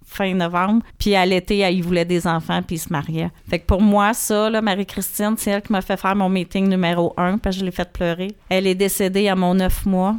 fin 0.08 0.34
novembre. 0.34 0.82
Puis 0.98 1.14
à 1.14 1.24
l'été, 1.24 1.58
il 1.70 1.82
voulait 1.82 2.04
des 2.04 2.26
enfants, 2.26 2.62
puis 2.62 2.76
il 2.76 2.78
se 2.78 2.92
mariait. 2.92 3.30
Fait 3.48 3.58
que 3.58 3.66
pour 3.66 3.82
moi, 3.82 4.14
ça, 4.14 4.50
Marie-Christine, 4.60 5.34
c'est 5.36 5.50
elle 5.50 5.62
qui 5.62 5.72
m'a 5.72 5.82
fait 5.82 5.96
faire 5.96 6.16
mon 6.16 6.28
meeting 6.28 6.68
numéro 6.68 7.12
un, 7.16 7.38
parce 7.38 7.56
que 7.56 7.60
je 7.60 7.64
l'ai 7.64 7.70
fait 7.70 7.90
pleurer. 7.92 8.34
Elle 8.48 8.66
est 8.66 8.74
décédée 8.74 9.28
à 9.28 9.36
mon 9.36 9.54
neuf 9.54 9.86
mois. 9.86 10.16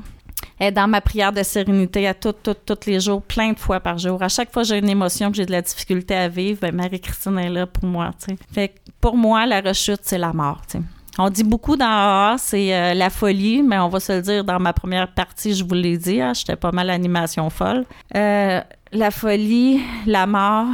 Elle 0.57 0.67
est 0.67 0.71
dans 0.71 0.87
ma 0.87 1.01
prière 1.01 1.31
de 1.31 1.43
sérénité 1.43 2.07
à 2.07 2.13
tous, 2.13 2.35
tous, 2.43 2.55
tous 2.65 2.85
les 2.89 2.99
jours, 2.99 3.21
plein 3.21 3.53
de 3.53 3.59
fois 3.59 3.79
par 3.79 3.97
jour. 3.97 4.21
À 4.21 4.29
chaque 4.29 4.51
fois 4.51 4.63
j'ai 4.63 4.77
une 4.77 4.89
émotion, 4.89 5.31
que 5.31 5.37
j'ai 5.37 5.45
de 5.45 5.51
la 5.51 5.61
difficulté 5.61 6.15
à 6.15 6.27
vivre, 6.27 6.59
ben 6.61 6.75
Marie-Christine 6.75 7.37
est 7.39 7.49
là 7.49 7.65
pour 7.65 7.85
moi. 7.85 8.11
sais. 8.17 8.35
Fait 8.51 8.69
que 8.69 8.73
pour 8.99 9.15
moi, 9.15 9.45
la 9.45 9.61
rechute, 9.61 10.01
c'est 10.03 10.17
la 10.17 10.33
mort. 10.33 10.61
sais. 10.67 10.79
On 11.21 11.29
dit 11.29 11.43
beaucoup 11.43 11.75
dans 11.75 11.85
AA, 11.85 12.35
c'est 12.37 12.73
euh, 12.73 12.93
la 12.93 13.09
folie, 13.09 13.61
mais 13.61 13.77
on 13.77 13.89
va 13.89 13.99
se 13.99 14.13
le 14.13 14.21
dire 14.21 14.45
dans 14.45 14.59
ma 14.59 14.71
première 14.71 15.11
partie, 15.11 15.53
je 15.53 15.65
vous 15.65 15.73
l'ai 15.73 15.97
dit, 15.97 16.21
hein, 16.21 16.33
j'étais 16.33 16.55
pas 16.55 16.71
mal 16.71 16.89
animation 16.89 17.49
folle. 17.49 17.83
Euh, 18.15 18.61
la 18.91 19.11
folie, 19.11 19.81
la 20.05 20.25
mort, 20.25 20.67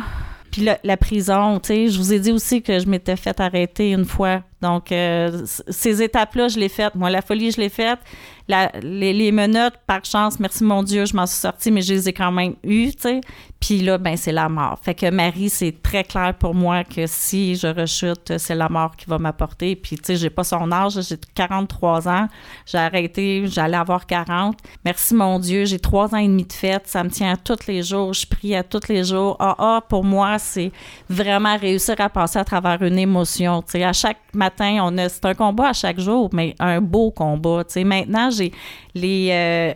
puis 0.52 0.70
la, 0.84 0.96
prison, 0.98 1.60
tu 1.60 1.68
sais, 1.68 1.90
je 1.90 1.98
vous 1.98 2.14
ai 2.14 2.20
dit 2.20 2.32
aussi 2.32 2.62
que 2.62 2.80
je 2.80 2.88
m'étais 2.88 3.18
fait 3.18 3.38
arrêter 3.42 3.92
une 3.92 4.06
fois. 4.06 4.42
Donc, 4.62 4.90
euh, 4.92 5.46
ces 5.68 6.02
étapes-là, 6.02 6.48
je 6.48 6.58
l'ai 6.58 6.70
faites. 6.70 6.96
Moi, 6.96 7.10
la 7.10 7.22
folie, 7.22 7.52
je 7.52 7.60
l'ai 7.60 7.68
faite. 7.68 8.00
les, 8.48 9.12
les, 9.12 9.32
menottes, 9.34 9.76
par 9.86 10.06
chance, 10.06 10.40
merci 10.40 10.64
mon 10.64 10.82
Dieu, 10.82 11.06
je 11.06 11.14
m'en 11.14 11.26
suis 11.26 11.40
sortie, 11.40 11.72
mais 11.72 11.82
je 11.82 11.94
les 11.94 12.08
ai 12.08 12.14
quand 12.14 12.32
même 12.32 12.56
eues, 12.64 12.92
tu 12.94 13.02
sais. 13.02 13.22
Puis 13.60 13.80
là, 13.80 13.98
ben 13.98 14.16
c'est 14.16 14.32
la 14.32 14.48
mort. 14.48 14.78
Fait 14.82 14.94
que 14.94 15.10
Marie, 15.10 15.50
c'est 15.50 15.82
très 15.82 16.04
clair 16.04 16.36
pour 16.38 16.54
moi 16.54 16.84
que 16.84 17.08
si 17.08 17.56
je 17.56 17.68
rechute, 17.68 18.38
c'est 18.38 18.54
la 18.54 18.70
mort 18.70 18.96
qui 18.96 19.06
va 19.08 19.18
m'apporter. 19.18 19.76
Puis, 19.76 19.96
tu 19.96 20.04
sais, 20.06 20.16
j'ai 20.18 20.30
pas 20.30 20.44
son 20.44 20.72
âge, 20.72 21.00
j'ai 21.02 21.18
43 21.34 22.08
ans. 22.08 22.28
J'ai 22.66 22.78
arrêté, 22.78 23.46
j'allais 23.48 23.78
avoir 23.78 24.06
40. 24.06 24.58
Merci 24.84 25.16
mon 25.16 25.40
Dieu, 25.40 25.66
j'ai 25.66 25.80
trois 25.80 26.14
ans 26.14 26.20
et 26.20 26.28
demi 26.28 26.44
de 26.44 26.54
fête. 26.54 26.88
Ça 26.88 27.04
me 27.04 27.10
tient 27.10 27.34
à 27.34 27.38
tous 27.38 27.66
les 27.68 27.82
jours. 27.82 28.14
Je 28.14 28.28
prie 28.28 28.56
à 28.56 28.62
tous 28.62 28.88
les 28.88 29.04
jours. 29.04 29.36
Ah, 29.40 29.56
ah, 29.58 29.82
pour 29.88 30.04
moi, 30.04 30.38
c'est 30.38 30.72
vraiment 31.10 31.58
réussir 31.58 31.96
à 32.00 32.10
passer 32.10 32.38
à 32.38 32.44
travers 32.44 32.82
une 32.84 33.00
émotion. 33.00 33.64
Tu 33.64 33.72
sais, 33.72 33.84
à 33.84 33.94
chaque 33.94 34.20
matin, 34.34 34.78
on 34.84 34.98
a, 35.00 35.10
c'est 35.10 35.26
un 35.26 35.34
combat 35.34 35.70
à 35.70 35.74
chaque 35.74 36.00
jour, 36.00 36.30
mais 36.34 36.54
un 36.60 36.82
beau 36.82 37.10
combat. 37.10 37.64
Tu 37.64 37.74
sais, 37.74 37.84
maintenant, 37.84 38.30
j'ai 38.30 38.52
les, 38.94 39.30
euh, 39.32 39.74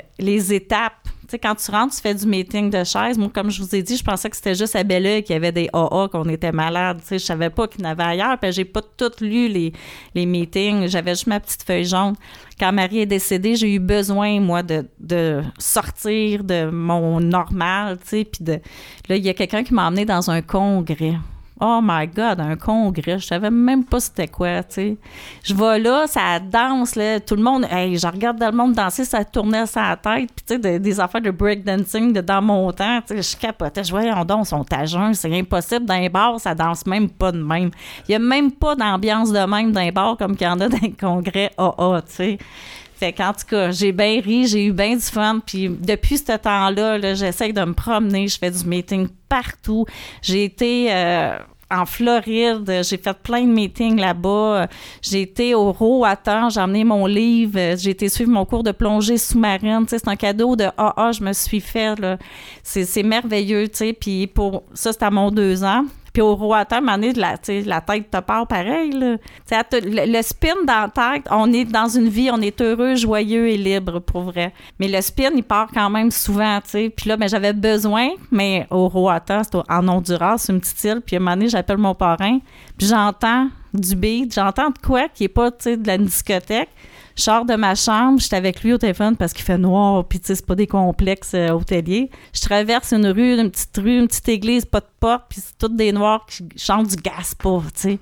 étapes 0.52 1.10
sais, 1.32 1.40
quand 1.40 1.56
tu 1.56 1.72
rentres, 1.72 1.96
tu 1.96 2.02
fais 2.02 2.14
du 2.14 2.26
meeting 2.26 2.70
de 2.70 2.84
chaise. 2.84 3.18
Moi, 3.18 3.30
comme 3.34 3.50
je 3.50 3.62
vous 3.62 3.76
ai 3.76 3.82
dit, 3.82 3.98
je 3.98 4.04
pensais 4.04 4.30
que 4.30 4.36
c'était 4.36 4.56
juste 4.56 4.76
à 4.76 4.84
Belleuil 4.84 5.24
qu'il 5.24 5.34
y 5.34 5.38
avait 5.38 5.52
des 5.52 5.70
AA, 5.74 6.08
qu'on 6.12 6.28
était 6.30 6.52
malade. 6.52 7.00
Tu 7.02 7.08
sais, 7.08 7.20
je 7.20 7.26
savais 7.26 7.50
pas 7.50 7.68
qu'il 7.68 7.82
y 7.82 7.88
en 7.88 7.92
avait 7.92 8.04
ailleurs. 8.04 8.38
Puis 8.40 8.52
j'ai 8.52 8.66
pas 8.66 8.82
tout 8.82 9.12
lu 9.22 9.48
les, 9.48 9.74
les 10.16 10.26
meetings. 10.26 10.88
J'avais 10.88 11.12
juste 11.12 11.28
ma 11.28 11.40
petite 11.40 11.64
feuille 11.64 11.86
jaune. 11.86 12.16
Quand 12.60 12.72
Marie 12.72 13.00
est 13.00 13.06
décédée, 13.06 13.56
j'ai 13.56 13.74
eu 13.74 13.80
besoin, 13.80 14.40
moi, 14.40 14.64
de, 14.64 14.86
de 15.00 15.42
sortir 15.58 16.44
de 16.44 16.70
mon 16.70 17.20
normal, 17.20 17.98
tu 18.02 18.08
sais. 18.08 18.26
Puis 18.26 18.44
de, 18.44 18.60
là, 19.08 19.16
il 19.16 19.26
y 19.26 19.30
a 19.30 19.34
quelqu'un 19.34 19.64
qui 19.64 19.74
m'a 19.74 19.88
emmené 19.88 20.06
dans 20.06 20.30
un 20.30 20.42
congrès. 20.42 21.16
Oh 21.62 21.80
my 21.84 22.08
God, 22.08 22.40
un 22.40 22.56
congrès, 22.56 23.20
je 23.20 23.26
savais 23.26 23.52
même 23.52 23.84
pas 23.84 24.00
c'était 24.00 24.28
quoi, 24.28 24.64
tu 24.64 24.76
sais. 24.76 24.98
Je 25.44 25.54
vais 25.54 25.80
là, 25.80 26.08
ça 26.08 26.40
danse, 26.40 26.96
là, 26.96 27.20
tout 27.20 27.36
le 27.36 27.44
monde, 27.44 27.66
hey, 27.70 27.98
je 27.98 28.08
regarde 28.08 28.42
le 28.42 28.52
monde 28.52 28.74
danser, 28.74 29.04
ça 29.04 29.26
tournait 29.26 29.66
sa 29.66 29.98
tête, 29.98 30.30
puis 30.34 30.58
tu 30.58 30.62
sais, 30.62 30.80
des, 30.80 31.00
affaires 31.00 31.22
de 31.22 31.32
breakdancing 31.32 32.14
de 32.14 32.22
dans 32.22 32.42
mon 32.42 32.72
temps, 32.72 33.02
tu 33.06 33.22
sais, 33.22 33.22
je 33.22 33.38
capotais, 33.38 33.84
je 33.84 33.92
voyais, 33.92 34.12
on 34.14 34.44
son 34.46 34.64
sont 34.64 35.14
c'est 35.14 35.38
impossible, 35.38 35.86
dans 35.86 36.00
les 36.00 36.10
bars, 36.10 36.40
ça 36.40 36.56
danse 36.56 36.86
même 36.86 37.10
pas 37.10 37.32
de 37.32 37.44
même. 37.44 37.72
Il 38.08 38.14
y 38.14 38.16
a 38.16 38.20
même 38.20 38.52
pas 38.52 38.76
d'ambiance 38.76 39.32
de 39.32 39.40
même 39.40 39.72
dans 39.72 39.82
les 39.82 39.92
bars 39.92 40.16
comme 40.18 40.36
qu'il 40.38 40.48
y 40.48 40.50
en 40.50 40.60
a 40.62 40.70
dans 40.70 40.80
les 40.82 40.94
congrès 40.94 41.52
AA, 41.58 42.02
tu 42.08 42.14
sais. 42.14 42.38
Fait 43.00 43.14
qu'en 43.14 43.32
tout 43.32 43.46
cas, 43.48 43.72
j'ai 43.72 43.94
bien 43.94 44.20
ri, 44.20 44.46
j'ai 44.46 44.66
eu 44.66 44.74
bien 44.74 44.96
du 44.96 45.02
fun. 45.02 45.40
Puis 45.46 45.70
depuis 45.70 46.18
ce 46.18 46.36
temps-là, 46.38 47.00
-là, 47.00 47.16
j'essaie 47.16 47.54
de 47.54 47.64
me 47.64 47.74
promener. 47.74 48.28
Je 48.28 48.38
fais 48.38 48.52
du 48.52 48.66
meeting 48.66 49.08
partout. 49.30 49.86
J'ai 50.22 50.44
été 50.44 50.94
euh, 50.94 51.38
en 51.72 51.86
Floride, 51.86 52.82
j'ai 52.84 52.98
fait 52.98 53.18
plein 53.24 53.44
de 53.44 53.52
meetings 53.52 54.00
là-bas. 54.00 54.68
J'ai 55.02 55.22
été 55.22 55.56
au 55.56 55.72
Roatan, 55.72 56.50
j'ai 56.50 56.60
emmené 56.60 56.84
mon 56.84 57.06
livre, 57.06 57.78
j'ai 57.78 57.92
été 57.92 58.10
suivre 58.10 58.32
mon 58.32 58.44
cours 58.46 58.64
de 58.64 58.72
plongée 58.72 59.18
sous-marine. 59.18 59.86
C'est 59.88 60.08
un 60.08 60.16
cadeau 60.16 60.56
de 60.56 60.66
AA, 60.78 61.12
je 61.14 61.24
me 61.24 61.32
suis 61.34 61.62
fait. 61.62 61.96
C'est 62.64 63.04
merveilleux. 63.04 63.68
Puis 64.00 64.28
pour 64.28 64.64
ça, 64.74 64.92
c'était 64.92 65.06
à 65.06 65.12
mon 65.12 65.32
deux 65.32 65.64
ans. 65.64 65.86
Puis 66.20 66.26
au 66.26 66.36
Roatan, 66.36 66.86
à 66.86 66.98
la, 66.98 67.36
la 67.66 67.80
tête 67.80 68.12
te 68.12 68.20
part 68.20 68.46
pareil. 68.46 68.92
Là. 68.92 69.16
Le, 69.72 70.22
spin 70.22 70.54
dans 70.68 70.82
la 70.82 70.90
tête, 70.90 71.26
on 71.32 71.54
est 71.54 71.64
dans 71.64 71.88
une 71.88 72.10
vie, 72.10 72.30
on 72.30 72.42
est 72.42 72.60
heureux, 72.60 72.96
joyeux 72.96 73.48
et 73.48 73.56
libre, 73.56 74.00
pour 74.00 74.24
vrai. 74.24 74.54
Mais 74.82 74.90
le 74.90 75.00
spin, 75.00 75.30
il 75.34 75.44
part 75.44 75.70
quand 75.74 75.90
même 75.90 76.12
souvent. 76.12 76.60
sais. 76.66 76.92
Puis 76.94 77.08
là, 77.08 77.16
ben, 77.16 77.30
j'avais 77.30 77.54
besoin, 77.54 78.10
mais 78.32 78.68
au 78.70 78.90
Roatan, 78.90 79.44
c'est 79.46 79.56
en 79.70 79.88
Honduras, 79.88 80.40
c'est 80.40 80.52
une 80.52 80.60
petite 80.60 80.84
île. 80.84 81.02
Puis 81.06 81.16
à 81.16 81.20
un 81.20 81.22
moment 81.22 81.38
donné, 81.38 81.48
j'appelle 81.48 81.78
mon 81.78 81.96
parrain, 81.96 82.40
puis 82.78 82.88
j'entends 82.88 83.48
du 83.74 83.96
beat, 83.96 84.34
j'entends 84.34 84.72
de 84.72 84.78
quoi 84.86 85.08
qui 85.08 85.24
est 85.24 85.30
pas 85.30 85.52
de 85.52 85.88
la 85.88 85.98
discothèque. 85.98 86.68
Je 87.20 87.26
sors 87.26 87.44
de 87.44 87.56
ma 87.56 87.76
chambre, 87.76 88.18
j'étais 88.22 88.38
avec 88.38 88.64
lui 88.64 88.72
au 88.72 88.78
téléphone 88.78 89.18
parce 89.18 89.34
qu'il 89.34 89.44
fait 89.44 89.58
noir, 89.58 90.06
puis 90.06 90.22
tu 90.22 90.28
sais, 90.28 90.36
c'est 90.36 90.46
pas 90.46 90.56
des 90.56 90.68
complexes 90.68 91.34
euh, 91.34 91.50
hôteliers. 91.50 92.10
Je 92.34 92.40
traverse 92.40 92.94
une 92.94 93.08
rue, 93.08 93.38
une 93.38 93.52
petite 93.52 93.76
rue, 93.76 94.00
une 94.00 94.08
petite 94.08 94.30
église, 94.30 94.64
pas 94.64 94.80
de 94.80 94.86
porte, 95.02 95.24
puis 95.28 95.42
c'est 95.42 95.58
toutes 95.58 95.76
des 95.76 95.92
noirs 95.92 96.26
qui 96.26 96.48
chantent 96.56 96.88
du 96.88 96.96
gaspa, 96.96 97.50
tu 97.76 97.82
sais. 97.82 98.00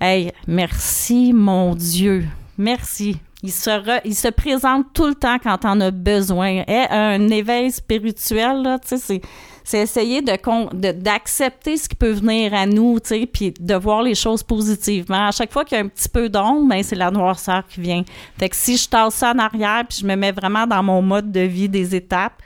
Hey, 0.00 0.32
merci, 0.46 1.34
mon 1.34 1.74
Dieu. 1.74 2.24
Merci. 2.56 3.18
Il 3.42 3.52
se, 3.52 4.00
il 4.06 4.14
se 4.14 4.28
présente 4.28 4.86
tout 4.94 5.08
le 5.08 5.14
temps 5.14 5.36
quand 5.38 5.58
on 5.64 5.78
a 5.82 5.90
besoin. 5.90 6.62
Et 6.66 6.86
un 6.88 7.28
éveil 7.28 7.70
spirituel, 7.70 8.62
là, 8.62 8.78
tu 8.78 8.88
sais, 8.88 8.96
c'est 8.96 9.20
c'est 9.64 9.78
essayer 9.78 10.20
de 10.20 10.92
d'accepter 10.92 11.78
ce 11.78 11.88
qui 11.88 11.94
peut 11.94 12.12
venir 12.12 12.52
à 12.52 12.66
nous, 12.66 13.00
tu 13.00 13.08
sais, 13.08 13.26
puis 13.26 13.52
de 13.58 13.74
voir 13.74 14.02
les 14.02 14.14
choses 14.14 14.42
positivement. 14.42 15.28
À 15.28 15.30
chaque 15.32 15.50
fois 15.52 15.64
qu'il 15.64 15.78
y 15.78 15.80
a 15.80 15.84
un 15.84 15.88
petit 15.88 16.08
peu 16.08 16.28
d'ombre, 16.28 16.68
ben 16.68 16.82
c'est 16.82 16.94
la 16.94 17.10
noirceur 17.10 17.66
qui 17.66 17.80
vient. 17.80 18.04
Fait 18.38 18.50
que 18.50 18.56
si 18.56 18.76
je 18.76 18.88
tasse 18.88 19.14
ça 19.14 19.32
en 19.32 19.38
arrière, 19.38 19.84
puis 19.88 19.98
je 20.02 20.06
me 20.06 20.16
mets 20.16 20.32
vraiment 20.32 20.66
dans 20.66 20.82
mon 20.82 21.00
mode 21.00 21.32
de 21.32 21.40
vie 21.40 21.70
des 21.70 21.96
étapes, 21.96 22.42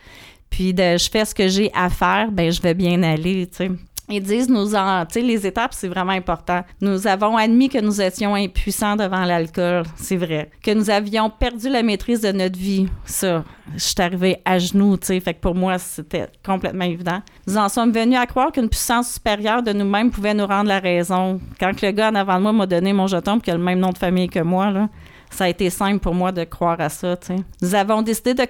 puis 0.48 0.72
de, 0.72 0.96
je 0.96 1.10
fais 1.10 1.24
ce 1.24 1.34
que 1.34 1.48
j'ai 1.48 1.70
à 1.74 1.90
faire, 1.90 2.30
ben 2.30 2.50
je 2.52 2.62
vais 2.62 2.74
bien 2.74 3.02
aller, 3.02 3.48
tu 3.48 3.56
sais. 3.56 3.70
Ils 4.10 4.22
disent, 4.22 4.48
nous 4.48 4.74
en, 4.74 5.04
les 5.14 5.46
étapes, 5.46 5.74
c'est 5.74 5.88
vraiment 5.88 6.12
important. 6.12 6.64
Nous 6.80 7.06
avons 7.06 7.36
admis 7.36 7.68
que 7.68 7.78
nous 7.78 8.00
étions 8.00 8.34
impuissants 8.34 8.96
devant 8.96 9.24
l'alcool, 9.24 9.82
c'est 9.96 10.16
vrai. 10.16 10.50
Que 10.62 10.70
nous 10.70 10.88
avions 10.88 11.28
perdu 11.28 11.68
la 11.68 11.82
maîtrise 11.82 12.22
de 12.22 12.32
notre 12.32 12.58
vie, 12.58 12.88
ça. 13.04 13.44
Je 13.74 13.80
suis 13.80 14.00
arrivée 14.00 14.38
à 14.46 14.58
genoux, 14.58 14.96
tu 14.96 15.08
sais, 15.08 15.20
fait 15.20 15.34
que 15.34 15.40
pour 15.40 15.54
moi, 15.54 15.78
c'était 15.78 16.28
complètement 16.44 16.86
évident. 16.86 17.20
Nous 17.46 17.58
en 17.58 17.68
sommes 17.68 17.92
venus 17.92 18.18
à 18.18 18.26
croire 18.26 18.50
qu'une 18.50 18.68
puissance 18.68 19.12
supérieure 19.12 19.62
de 19.62 19.72
nous-mêmes 19.72 20.10
pouvait 20.10 20.34
nous 20.34 20.46
rendre 20.46 20.68
la 20.68 20.78
raison. 20.78 21.38
Quand 21.60 21.80
le 21.82 21.90
gars 21.90 22.10
en 22.10 22.14
avant 22.14 22.40
moi 22.40 22.52
m'a 22.52 22.66
donné 22.66 22.94
mon 22.94 23.06
jeton, 23.06 23.34
puis 23.34 23.42
qu'il 23.42 23.54
a 23.54 23.56
le 23.58 23.62
même 23.62 23.78
nom 23.78 23.90
de 23.90 23.98
famille 23.98 24.28
que 24.28 24.40
moi, 24.40 24.70
là, 24.70 24.88
ça 25.30 25.44
a 25.44 25.48
été 25.48 25.70
simple 25.70 26.00
pour 26.00 26.14
moi 26.14 26.32
de 26.32 26.44
croire 26.44 26.80
à 26.80 26.88
ça. 26.88 27.16
Nous 27.62 27.74
avons 27.74 28.02
décidé 28.02 28.34
de, 28.34 28.44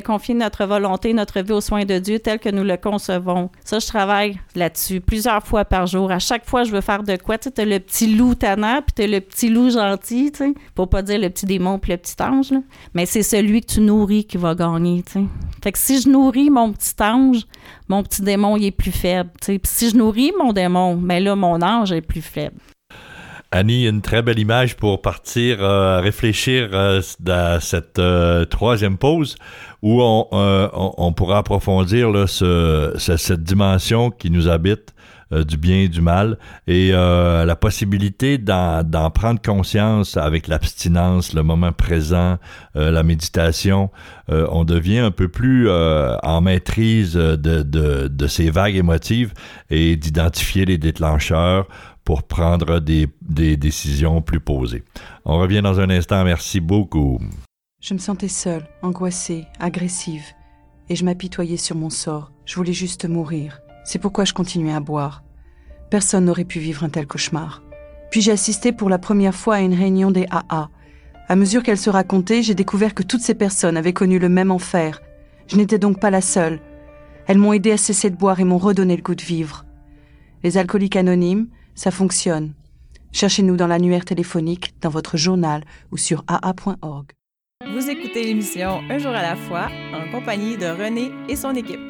confier 0.00 0.34
notre 0.34 0.64
volonté, 0.64 1.12
notre 1.12 1.40
vie 1.40 1.52
aux 1.52 1.60
soins 1.60 1.84
de 1.84 1.98
Dieu 1.98 2.18
tel 2.18 2.38
que 2.38 2.48
nous 2.48 2.64
le 2.64 2.76
concevons. 2.76 3.50
Ça, 3.64 3.78
je 3.78 3.86
travaille 3.86 4.38
là-dessus 4.54 5.00
plusieurs 5.00 5.42
fois 5.44 5.64
par 5.64 5.86
jour. 5.86 6.10
À 6.10 6.18
chaque 6.18 6.46
fois, 6.46 6.64
je 6.64 6.70
veux 6.70 6.80
faire 6.80 7.02
de 7.02 7.16
quoi. 7.16 7.38
Tu 7.38 7.48
as 7.56 7.64
le 7.64 7.78
petit 7.78 8.14
loup 8.14 8.34
tannant, 8.34 8.80
puis 8.82 8.94
tu 8.94 9.02
as 9.02 9.06
le 9.06 9.20
petit 9.20 9.48
loup 9.48 9.70
gentil, 9.70 10.32
tu 10.32 10.54
Pour 10.74 10.88
pas 10.88 11.02
dire 11.02 11.18
le 11.18 11.30
petit 11.30 11.46
démon 11.46 11.78
puis 11.78 11.92
le 11.92 11.98
petit 11.98 12.20
ange. 12.22 12.52
Mais 12.94 13.06
c'est 13.06 13.22
celui 13.22 13.60
que 13.60 13.72
tu 13.72 13.80
nourris 13.80 14.24
qui 14.24 14.36
va 14.36 14.54
gagner, 14.54 15.04
Fait 15.62 15.72
que 15.72 15.78
si 15.78 16.00
je 16.00 16.08
nourris 16.08 16.50
mon 16.50 16.72
petit 16.72 16.94
ange, 17.00 17.46
mon 17.88 18.02
petit 18.02 18.22
démon, 18.22 18.56
il 18.56 18.66
est 18.66 18.70
plus 18.70 18.92
faible, 18.92 19.30
Puis 19.40 19.60
si 19.64 19.90
je 19.90 19.96
nourris 19.96 20.32
mon 20.38 20.52
démon, 20.52 20.96
mais 20.96 21.20
là, 21.20 21.36
mon 21.36 21.60
ange 21.62 21.92
est 21.92 22.00
plus 22.00 22.22
faible. 22.22 22.56
Annie, 23.54 23.86
une 23.86 24.02
très 24.02 24.20
belle 24.20 24.40
image 24.40 24.74
pour 24.74 25.00
partir 25.00 25.62
euh, 25.62 26.00
réfléchir 26.00 26.70
euh, 26.72 27.00
à 27.28 27.60
cette 27.60 28.00
euh, 28.00 28.44
troisième 28.46 28.98
pause 28.98 29.36
où 29.80 30.02
on, 30.02 30.26
on, 30.32 31.12
pourra 31.12 31.38
approfondir 31.38 32.10
là, 32.10 32.26
ce, 32.26 32.94
cette 32.98 33.44
dimension 33.44 34.10
qui 34.10 34.30
nous 34.30 34.48
habite 34.48 34.92
du 35.30 35.56
bien 35.56 35.76
et 35.76 35.88
du 35.88 36.00
mal 36.00 36.38
et 36.66 36.92
la 36.92 37.56
possibilité 37.56 38.38
d'en 38.38 39.10
prendre 39.12 39.42
conscience 39.42 40.16
avec 40.16 40.48
l'abstinence, 40.48 41.34
le 41.34 41.42
moment 41.42 41.72
présent, 41.72 42.38
la 42.74 43.02
méditation. 43.02 43.90
on 44.28 44.64
devient 44.64 45.00
un 45.00 45.10
peu 45.10 45.28
plus 45.28 45.68
en 45.70 46.40
maîtrise 46.40 47.12
de, 47.12 47.62
de 47.62 48.26
ces 48.26 48.48
vagues 48.48 48.76
émotives 48.76 49.34
et 49.68 49.96
d'identifier 49.96 50.64
les 50.64 50.78
déclencheurs 50.78 51.68
pour 52.04 52.22
prendre 52.22 52.80
des, 52.80 53.08
décisions 53.56 54.20
plus 54.20 54.40
posées. 54.40 54.84
On 55.24 55.38
revient 55.38 55.62
dans 55.62 55.80
un 55.80 55.90
instant. 55.90 56.24
Merci 56.24 56.60
beaucoup. 56.60 57.18
Je 57.80 57.94
me 57.94 57.98
sentais 57.98 58.28
seule, 58.28 58.66
angoissée, 58.82 59.46
agressive, 59.58 60.26
et 60.88 60.96
je 60.96 61.04
m'apitoyais 61.04 61.56
sur 61.56 61.76
mon 61.76 61.90
sort. 61.90 62.32
Je 62.44 62.56
voulais 62.56 62.72
juste 62.72 63.06
mourir. 63.06 63.60
C'est 63.84 63.98
pourquoi 63.98 64.24
je 64.24 64.32
continuais 64.32 64.72
à 64.72 64.80
boire. 64.80 65.22
Personne 65.90 66.26
n'aurait 66.26 66.44
pu 66.44 66.58
vivre 66.58 66.84
un 66.84 66.88
tel 66.88 67.06
cauchemar. 67.06 67.62
Puis 68.10 68.20
j'ai 68.20 68.32
assisté 68.32 68.72
pour 68.72 68.88
la 68.88 68.98
première 68.98 69.34
fois 69.34 69.56
à 69.56 69.60
une 69.60 69.74
réunion 69.74 70.10
des 70.10 70.26
AA. 70.30 70.68
À 71.28 71.36
mesure 71.36 71.62
qu'elle 71.62 71.78
se 71.78 71.90
racontait, 71.90 72.42
j'ai 72.42 72.54
découvert 72.54 72.94
que 72.94 73.02
toutes 73.02 73.22
ces 73.22 73.34
personnes 73.34 73.76
avaient 73.76 73.92
connu 73.92 74.18
le 74.18 74.28
même 74.28 74.50
enfer. 74.50 75.00
Je 75.46 75.56
n'étais 75.56 75.78
donc 75.78 76.00
pas 76.00 76.10
la 76.10 76.20
seule. 76.20 76.60
Elles 77.26 77.38
m'ont 77.38 77.54
aidé 77.54 77.72
à 77.72 77.76
cesser 77.76 78.10
de 78.10 78.16
boire 78.16 78.40
et 78.40 78.44
m'ont 78.44 78.58
redonné 78.58 78.96
le 78.96 79.02
goût 79.02 79.14
de 79.14 79.22
vivre. 79.22 79.64
Les 80.42 80.58
alcooliques 80.58 80.96
anonymes, 80.96 81.48
ça 81.74 81.90
fonctionne. 81.90 82.52
Cherchez-nous 83.12 83.56
dans 83.56 83.66
l'annuaire 83.66 84.04
téléphonique, 84.04 84.74
dans 84.80 84.90
votre 84.90 85.16
journal 85.16 85.62
ou 85.92 85.96
sur 85.96 86.24
aa.org. 86.26 87.06
Vous 87.72 87.88
écoutez 87.88 88.24
l'émission 88.24 88.80
Un 88.90 88.98
jour 88.98 89.12
à 89.12 89.22
la 89.22 89.36
fois 89.36 89.68
en 89.92 90.10
compagnie 90.10 90.56
de 90.56 90.66
René 90.66 91.10
et 91.28 91.36
son 91.36 91.54
équipe. 91.54 91.80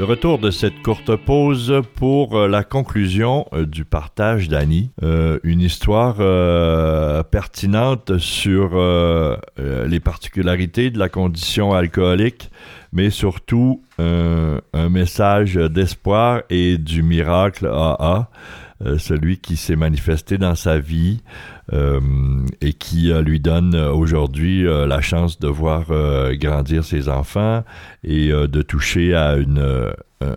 De 0.00 0.04
retour 0.04 0.38
de 0.38 0.50
cette 0.50 0.82
courte 0.82 1.14
pause 1.14 1.82
pour 1.96 2.34
euh, 2.34 2.48
la 2.48 2.64
conclusion 2.64 3.46
euh, 3.52 3.66
du 3.66 3.84
partage 3.84 4.48
d'Annie. 4.48 4.92
Euh, 5.02 5.38
une 5.42 5.60
histoire 5.60 6.16
pertinente 7.26 8.16
sur 8.16 8.70
les 9.58 10.00
particularités 10.00 10.90
de 10.90 10.98
la 10.98 11.08
condition 11.08 11.74
alcoolique, 11.74 12.50
mais 12.92 13.10
surtout 13.10 13.82
un 13.98 14.88
message 14.88 15.54
d'espoir 15.54 16.42
et 16.50 16.78
du 16.78 17.02
miracle 17.02 17.66
AA. 17.66 18.28
celui 18.98 19.38
qui 19.38 19.56
s'est 19.56 19.76
manifesté 19.76 20.38
dans 20.38 20.54
sa 20.54 20.78
vie 20.78 21.22
et 21.72 22.72
qui 22.72 23.12
lui 23.12 23.40
donne 23.40 23.76
aujourd'hui 23.76 24.64
la 24.64 25.00
chance 25.00 25.38
de 25.38 25.48
voir 25.48 25.84
grandir 26.32 26.84
ses 26.84 27.08
enfants 27.08 27.62
et 28.02 28.28
de 28.30 28.62
toucher 28.62 29.14
à 29.14 29.36
une, 29.36 29.92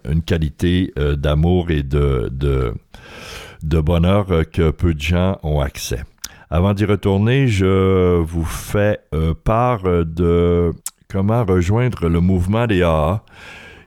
une 0.08 0.22
qualité 0.22 0.94
d'amour 1.18 1.72
et 1.72 1.84
de, 1.84 2.30
de 2.32 3.80
bonheur 3.80 4.28
que 4.52 4.72
peu 4.72 4.94
de 4.94 5.02
gens 5.02 5.40
ont 5.42 5.62
accès. 5.62 6.04
Avant 6.50 6.74
d'y 6.74 6.86
retourner, 6.86 7.48
je 7.48 8.18
vous 8.18 8.46
fais 8.46 9.00
part 9.44 9.84
de 9.84 10.72
comment 11.14 11.46
rejoindre 11.46 12.10
le 12.10 12.20
mouvement 12.20 12.66
des 12.66 12.82
AA. 12.82 13.24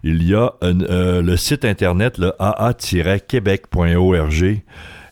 Il 0.04 0.22
y 0.22 0.32
a 0.32 0.52
euh, 0.62 1.20
le 1.20 1.36
site 1.36 1.64
internet, 1.64 2.18
le 2.18 2.32
aa-québec.org. 2.38 4.62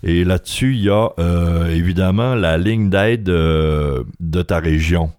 Et 0.05 0.23
là-dessus, 0.23 0.75
il 0.75 0.85
y 0.85 0.91
a 0.91 1.09
euh, 1.19 1.71
évidemment 1.71 2.37
la 2.37 2.57
ligne 2.57 2.89
d'aide 2.89 3.29
euh, 3.29 4.05
de 4.21 4.43
ta 4.43 4.61
région. 4.61 5.11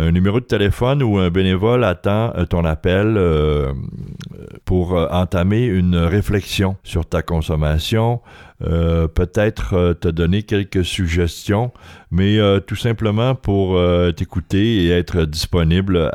Un 0.00 0.12
numéro 0.12 0.38
de 0.38 0.44
téléphone 0.44 1.02
où 1.02 1.18
un 1.18 1.28
bénévole 1.28 1.82
attend 1.82 2.32
ton 2.48 2.64
appel 2.64 3.18
pour 4.64 4.92
entamer 4.92 5.64
une 5.64 5.96
réflexion 5.96 6.76
sur 6.84 7.04
ta 7.04 7.22
consommation, 7.22 8.20
euh, 8.64 9.06
peut-être 9.06 9.74
euh, 9.74 9.94
te 9.94 10.08
donner 10.08 10.42
quelques 10.42 10.84
suggestions, 10.84 11.70
mais 12.10 12.38
euh, 12.38 12.58
tout 12.58 12.74
simplement 12.74 13.36
pour 13.36 13.78
t'écouter 14.16 14.84
et 14.84 14.90
être 14.90 15.24
disponible 15.24 16.10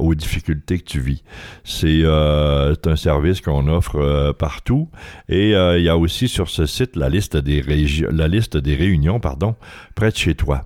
aux 0.00 0.14
difficultés 0.14 0.78
que 0.78 0.84
tu 0.84 1.00
vis. 1.00 1.22
C'est 1.62 2.04
un 2.04 2.96
service 2.96 3.40
qu'on 3.40 3.68
offre 3.68 4.32
partout 4.32 4.88
et 5.28 5.50
il 5.50 5.82
y 5.82 5.88
a 5.88 5.96
aussi 5.96 6.28
sur 6.28 6.48
ce 6.48 6.66
site 6.66 6.96
la 6.96 7.08
liste 7.08 7.36
des, 7.36 7.62
la 8.10 8.28
liste 8.28 8.56
des 8.56 8.74
réunions 8.74 9.20
pardon, 9.20 9.54
près 9.94 10.10
de 10.10 10.16
chez 10.16 10.34
toi 10.34 10.62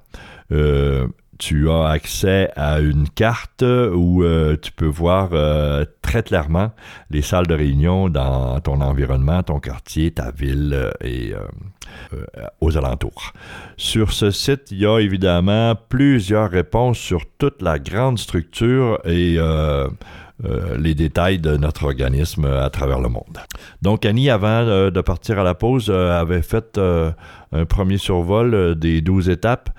tu 1.39 1.71
as 1.71 1.89
accès 1.89 2.51
à 2.57 2.81
une 2.81 3.09
carte 3.09 3.63
où 3.63 4.25
euh, 4.25 4.57
tu 4.61 4.73
peux 4.73 4.87
voir 4.87 5.31
euh, 5.33 5.85
très 6.03 6.25
clairement 6.25 6.73
les 7.11 7.23
salles 7.23 7.47
de 7.47 7.55
réunion 7.55 8.09
dans 8.09 8.59
ton 8.61 8.81
environnement, 8.81 9.43
ton 9.45 9.61
quartier, 9.61 10.11
ta 10.11 10.33
ville 10.33 10.73
euh, 10.75 10.91
et 11.01 11.33
aux 12.61 12.77
alentours. 12.77 13.33
Sur 13.77 14.13
ce 14.13 14.31
site, 14.31 14.71
il 14.73 14.79
y 14.79 14.87
a 14.87 14.99
évidemment 14.99 15.75
plusieurs 15.89 16.51
réponses 16.51 16.99
sur 16.99 17.23
toute 17.39 17.63
la 17.63 17.79
grande 17.79 18.19
structure 18.19 18.99
et 19.07 19.39
les 20.79 20.95
détails 20.95 21.39
de 21.39 21.57
notre 21.57 21.85
organisme 21.85 22.45
à 22.45 22.69
travers 22.69 23.01
le 23.01 23.09
monde. 23.09 23.39
Donc 23.81 24.05
Annie, 24.05 24.29
avant 24.29 24.91
de 24.91 25.01
partir 25.01 25.39
à 25.39 25.45
la 25.45 25.55
pause, 25.55 25.91
avait 25.91 26.43
fait 26.43 26.79
un 26.79 27.65
premier 27.65 27.97
survol 27.97 28.79
des 28.79 29.01
12 29.01 29.31
étapes. 29.31 29.71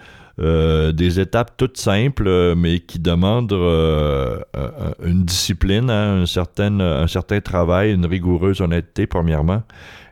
Euh, 0.42 0.94
des 0.94 1.20
étapes 1.20 1.58
toutes 1.58 1.78
simples, 1.78 2.28
euh, 2.28 2.56
mais 2.56 2.80
qui 2.80 3.00
demandent 3.00 3.52
euh, 3.52 4.40
une 5.04 5.26
discipline, 5.26 5.90
hein, 5.90 6.22
un, 6.22 6.26
certain, 6.26 6.80
un 6.80 7.08
certain 7.08 7.42
travail, 7.42 7.94
une 7.94 8.06
rigoureuse 8.06 8.62
honnêteté, 8.62 9.06
premièrement, 9.06 9.64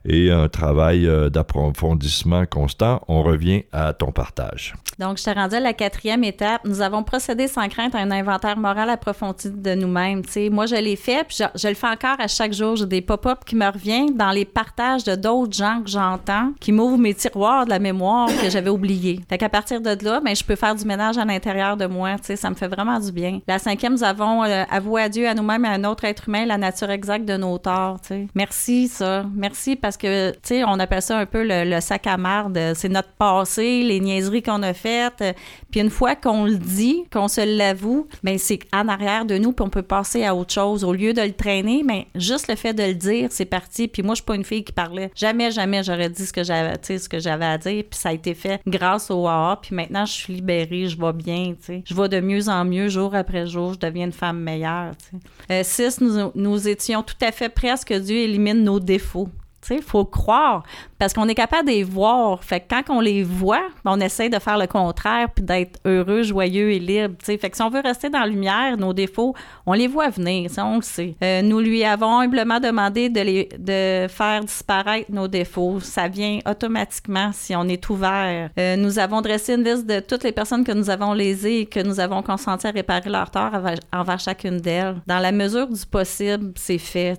et 0.07 0.31
un 0.31 0.47
travail 0.47 1.05
euh, 1.05 1.29
d'approfondissement 1.29 2.45
constant. 2.45 3.01
On 3.07 3.21
revient 3.23 3.63
à 3.71 3.93
ton 3.93 4.11
partage. 4.11 4.73
Donc, 4.99 5.19
je 5.19 5.23
t'ai 5.25 5.33
rendu 5.33 5.55
à 5.55 5.59
la 5.59 5.73
quatrième 5.73 6.23
étape. 6.23 6.61
Nous 6.65 6.81
avons 6.81 7.03
procédé 7.03 7.47
sans 7.47 7.67
crainte 7.67 7.93
à 7.93 7.99
un 7.99 8.09
inventaire 8.09 8.57
moral 8.57 8.89
approfondi 8.89 9.51
de 9.51 9.75
nous-mêmes. 9.75 10.23
moi, 10.51 10.65
je 10.65 10.75
l'ai 10.75 10.95
fait, 10.95 11.23
puis 11.27 11.37
je, 11.37 11.67
le 11.67 11.75
fais 11.75 11.87
encore 11.87 12.19
à 12.19 12.27
chaque 12.27 12.53
jour. 12.53 12.75
J'ai 12.75 12.85
des 12.85 13.01
pop-up 13.01 13.39
qui 13.45 13.55
me 13.55 13.67
reviennent 13.67 14.15
dans 14.15 14.31
les 14.31 14.45
partages 14.45 15.03
de 15.03 15.15
d'autres 15.15 15.55
gens 15.55 15.81
que 15.83 15.89
j'entends, 15.89 16.53
qui 16.59 16.71
m'ouvrent 16.71 16.97
mes 16.97 17.13
tiroirs 17.13 17.65
de 17.65 17.69
la 17.69 17.79
mémoire 17.79 18.27
que 18.41 18.49
j'avais 18.49 18.69
oubliés. 18.69 19.19
Fait 19.29 19.37
qu'à 19.37 19.49
partir 19.49 19.81
de 19.81 19.95
là, 20.03 20.19
ben, 20.23 20.35
je 20.35 20.43
peux 20.43 20.55
faire 20.55 20.73
du 20.73 20.85
ménage 20.85 21.17
à 21.17 21.25
l'intérieur 21.25 21.77
de 21.77 21.85
moi. 21.85 22.15
Ça 22.23 22.49
me 22.49 22.55
fait 22.55 22.67
vraiment 22.67 22.99
du 22.99 23.11
bien. 23.11 23.39
La 23.47 23.59
cinquième, 23.59 23.93
nous 23.93 24.03
avons 24.03 24.43
euh, 24.43 24.63
avoué 24.69 25.03
à 25.03 25.09
Dieu, 25.09 25.27
à 25.27 25.33
nous-mêmes 25.33 25.65
et 25.65 25.67
à 25.67 25.71
un 25.71 25.83
autre 25.83 26.05
être 26.05 26.27
humain 26.27 26.45
la 26.45 26.57
nature 26.57 26.89
exacte 26.89 27.25
de 27.25 27.37
nos 27.37 27.57
torts. 27.57 27.99
Merci, 28.33 28.87
ça. 28.87 29.25
Merci 29.35 29.75
parce 29.75 29.96
que, 29.97 30.31
tu 30.31 30.39
sais, 30.43 30.63
on 30.63 30.79
appelle 30.79 31.01
ça 31.01 31.17
un 31.17 31.25
peu 31.25 31.45
le, 31.45 31.79
sac 31.81 32.07
à 32.07 32.17
marde. 32.17 32.59
C'est 32.75 32.89
notre 32.89 33.11
passé, 33.11 33.83
les 33.83 33.99
niaiseries 33.99 34.43
qu'on 34.43 34.63
a 34.63 34.73
faites. 34.73 35.23
Puis 35.71 35.81
une 35.81 35.89
fois 35.89 36.15
qu'on 36.15 36.45
le 36.45 36.57
dit, 36.57 37.05
qu'on 37.11 37.27
se 37.27 37.41
l'avoue, 37.41 38.07
ben 38.23 38.37
c'est 38.37 38.59
en 38.73 38.87
arrière 38.87 39.25
de 39.25 39.37
nous, 39.37 39.51
puis 39.51 39.65
on 39.65 39.69
peut 39.69 39.81
passer 39.81 40.23
à 40.23 40.35
autre 40.35 40.53
chose. 40.53 40.83
Au 40.83 40.93
lieu 40.93 41.13
de 41.13 41.21
le 41.21 41.33
traîner, 41.33 41.83
mais 41.83 42.07
ben, 42.13 42.21
juste 42.21 42.47
le 42.47 42.55
fait 42.55 42.73
de 42.73 42.83
le 42.83 42.93
dire, 42.93 43.29
c'est 43.31 43.45
parti. 43.45 43.87
Puis 43.87 44.03
moi, 44.03 44.13
je 44.13 44.17
suis 44.17 44.25
pas 44.25 44.35
une 44.35 44.43
fille 44.43 44.63
qui 44.63 44.71
parlait. 44.71 45.11
Jamais, 45.15 45.51
jamais 45.51 45.83
j'aurais 45.83 46.09
dit 46.09 46.25
ce 46.25 46.33
que 46.33 46.43
j'avais, 46.43 46.73
ce 46.81 47.09
que 47.09 47.19
j'avais 47.19 47.45
à 47.45 47.57
dire. 47.57 47.83
Puis 47.89 47.99
ça 47.99 48.09
a 48.09 48.13
été 48.13 48.33
fait 48.33 48.61
grâce 48.65 49.11
au 49.11 49.27
AA. 49.27 49.59
Puis 49.61 49.75
maintenant, 49.75 50.05
je 50.05 50.13
suis 50.13 50.33
libérée, 50.33 50.87
je 50.87 50.99
vais 50.99 51.13
bien, 51.13 51.53
tu 51.59 51.65
sais. 51.65 51.83
Je 51.85 51.93
vais 51.93 52.09
de 52.09 52.19
mieux 52.19 52.49
en 52.49 52.65
mieux, 52.65 52.87
jour 52.87 53.15
après 53.15 53.47
jour. 53.47 53.73
Je 53.73 53.79
deviens 53.79 54.05
une 54.05 54.11
femme 54.11 54.39
meilleure, 54.39 54.91
tu 54.97 55.17
sais. 55.17 55.53
Euh, 55.53 55.61
six, 55.63 56.01
nous, 56.01 56.31
nous 56.35 56.67
étions 56.67 57.03
tout 57.03 57.15
à 57.21 57.31
fait 57.31 57.49
prêts 57.49 57.69
à 57.69 57.77
ce 57.77 57.85
que 57.85 57.97
Dieu 57.97 58.17
élimine 58.17 58.63
nos 58.63 58.79
défauts. 58.79 59.29
Il 59.75 59.81
faut 59.81 60.05
croire 60.05 60.63
parce 60.99 61.13
qu'on 61.13 61.27
est 61.27 61.35
capable 61.35 61.67
de 61.67 61.73
les 61.73 61.83
voir. 61.83 62.39
Quand 62.69 62.83
on 62.89 62.99
les 62.99 63.23
voit, 63.23 63.67
on 63.85 63.99
essaie 63.99 64.29
de 64.29 64.39
faire 64.39 64.57
le 64.57 64.67
contraire 64.67 65.29
puis 65.33 65.43
d'être 65.43 65.79
heureux, 65.85 66.23
joyeux 66.23 66.71
et 66.71 66.79
libre. 66.79 67.15
Si 67.23 67.37
on 67.61 67.69
veut 67.69 67.81
rester 67.81 68.09
dans 68.09 68.19
la 68.19 68.27
lumière, 68.27 68.77
nos 68.77 68.93
défauts, 68.93 69.35
on 69.65 69.73
les 69.73 69.87
voit 69.87 70.09
venir, 70.09 70.49
on 70.57 70.77
le 70.77 70.81
sait. 70.81 71.15
Euh, 71.23 71.41
nous 71.41 71.59
lui 71.59 71.83
avons 71.83 72.19
humblement 72.19 72.59
demandé 72.59 73.09
de, 73.09 73.21
les, 73.21 73.49
de 73.57 74.07
faire 74.09 74.41
disparaître 74.43 75.11
nos 75.11 75.27
défauts. 75.27 75.79
Ça 75.79 76.07
vient 76.07 76.39
automatiquement 76.49 77.31
si 77.33 77.55
on 77.55 77.67
est 77.67 77.89
ouvert. 77.89 78.49
Euh, 78.57 78.75
nous 78.75 78.99
avons 78.99 79.21
dressé 79.21 79.53
une 79.53 79.63
liste 79.63 79.85
de 79.85 79.99
toutes 79.99 80.23
les 80.23 80.31
personnes 80.31 80.63
que 80.63 80.71
nous 80.71 80.89
avons 80.89 81.13
lésées 81.13 81.61
et 81.61 81.65
que 81.65 81.79
nous 81.79 81.99
avons 81.99 82.21
consenti 82.21 82.67
à 82.67 82.71
réparer 82.71 83.09
leur 83.09 83.29
tort 83.29 83.51
envers, 83.93 84.19
chacune 84.19 84.57
d'elles. 84.57 84.95
Dans 85.05 85.19
la 85.19 85.31
mesure 85.31 85.67
du 85.67 85.85
possible, 85.85 86.53
c'est 86.55 86.77
fait. 86.77 87.17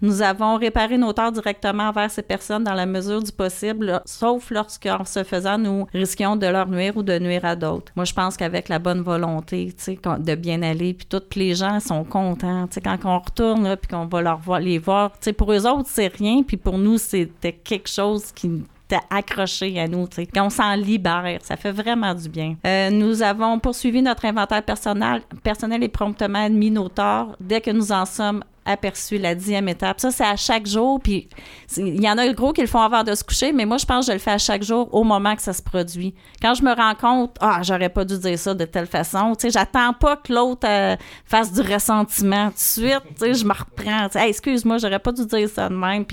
Nous 0.00 0.22
avons 0.22 0.56
réparé 0.56 0.96
nos 0.98 1.12
torts 1.12 1.32
directement 1.32 1.87
envers 1.88 2.10
ces 2.10 2.22
personnes 2.22 2.64
dans 2.64 2.74
la 2.74 2.86
mesure 2.86 3.22
du 3.22 3.32
possible, 3.32 4.00
sauf 4.04 4.50
lorsqu'en 4.50 5.04
se 5.04 5.24
faisant, 5.24 5.58
nous 5.58 5.86
risquions 5.92 6.36
de 6.36 6.46
leur 6.46 6.68
nuire 6.68 6.96
ou 6.96 7.02
de 7.02 7.18
nuire 7.18 7.44
à 7.44 7.56
d'autres. 7.56 7.92
Moi, 7.96 8.04
je 8.04 8.12
pense 8.12 8.36
qu'avec 8.36 8.68
la 8.68 8.78
bonne 8.78 9.00
volonté, 9.00 9.72
tu 9.76 9.84
sais, 9.84 9.98
de 10.18 10.34
bien 10.34 10.62
aller, 10.62 10.94
puis 10.94 11.06
tous 11.06 11.36
les 11.36 11.54
gens 11.54 11.80
sont 11.80 12.04
contents, 12.04 12.66
tu 12.66 12.74
sais, 12.74 12.80
quand 12.80 12.98
on 13.04 13.18
retourne, 13.18 13.64
là, 13.64 13.76
puis 13.76 13.88
qu'on 13.88 14.06
va 14.06 14.22
leur 14.22 14.38
voir, 14.38 14.60
les 14.60 14.78
voir, 14.78 15.12
tu 15.12 15.16
sais, 15.20 15.32
pour 15.32 15.52
eux 15.52 15.66
autres, 15.66 15.88
c'est 15.90 16.14
rien, 16.14 16.42
puis 16.42 16.56
pour 16.56 16.78
nous, 16.78 16.98
c'était 16.98 17.52
quelque 17.52 17.88
chose 17.88 18.32
qui 18.32 18.62
accroché 19.10 19.78
à 19.78 19.86
nous, 19.86 20.06
tu 20.08 20.16
sais, 20.16 20.26
qu'on 20.26 20.50
s'en 20.50 20.74
libère. 20.74 21.38
Ça 21.42 21.56
fait 21.56 21.72
vraiment 21.72 22.14
du 22.14 22.28
bien. 22.28 22.56
Euh, 22.66 22.90
nous 22.90 23.22
avons 23.22 23.58
poursuivi 23.58 24.02
notre 24.02 24.24
inventaire 24.24 24.62
personnel, 24.62 25.22
personnel 25.42 25.82
et 25.82 25.88
promptement 25.88 26.44
admis 26.44 26.70
nos 26.70 26.88
torts 26.88 27.36
dès 27.40 27.60
que 27.60 27.70
nous 27.70 27.92
en 27.92 28.04
sommes 28.04 28.42
aperçu 28.68 29.18
la 29.18 29.34
dixième 29.34 29.68
étape. 29.68 30.00
Ça, 30.00 30.10
c'est 30.10 30.24
à 30.24 30.36
chaque 30.36 30.66
jour. 30.66 31.00
Puis 31.00 31.28
il 31.76 32.02
y 32.02 32.08
en 32.08 32.18
a 32.18 32.28
gros 32.32 32.52
qui 32.52 32.60
le 32.60 32.66
font 32.66 32.80
avant 32.80 33.02
de 33.02 33.14
se 33.14 33.24
coucher, 33.24 33.52
mais 33.52 33.64
moi, 33.64 33.78
je 33.78 33.86
pense 33.86 34.06
que 34.06 34.12
je 34.12 34.14
le 34.14 34.20
fais 34.20 34.32
à 34.32 34.38
chaque 34.38 34.62
jour 34.62 34.88
au 34.92 35.04
moment 35.04 35.34
que 35.34 35.42
ça 35.42 35.52
se 35.52 35.62
produit. 35.62 36.14
Quand 36.40 36.54
je 36.54 36.62
me 36.62 36.74
rends 36.74 36.94
compte, 36.94 37.36
ah, 37.40 37.60
j'aurais 37.62 37.88
pas 37.88 38.04
dû 38.04 38.18
dire 38.18 38.38
ça 38.38 38.54
de 38.54 38.64
telle 38.64 38.86
façon. 38.86 39.34
Tu 39.34 39.42
sais, 39.42 39.50
j'attends 39.50 39.92
pas 39.92 40.16
que 40.16 40.32
l'autre 40.32 40.68
euh, 40.68 40.96
fasse 41.24 41.52
du 41.52 41.60
ressentiment 41.60 42.48
tout 42.48 42.54
de 42.54 42.58
suite. 42.58 43.02
Tu 43.20 43.34
je 43.34 43.44
me 43.44 43.52
reprends. 43.52 44.08
Tu 44.08 44.18
excuse-moi, 44.18 44.78
j'aurais 44.78 44.98
pas 44.98 45.12
dû 45.12 45.26
dire 45.26 45.48
ça 45.48 45.68
de 45.68 45.74
même. 45.74 46.04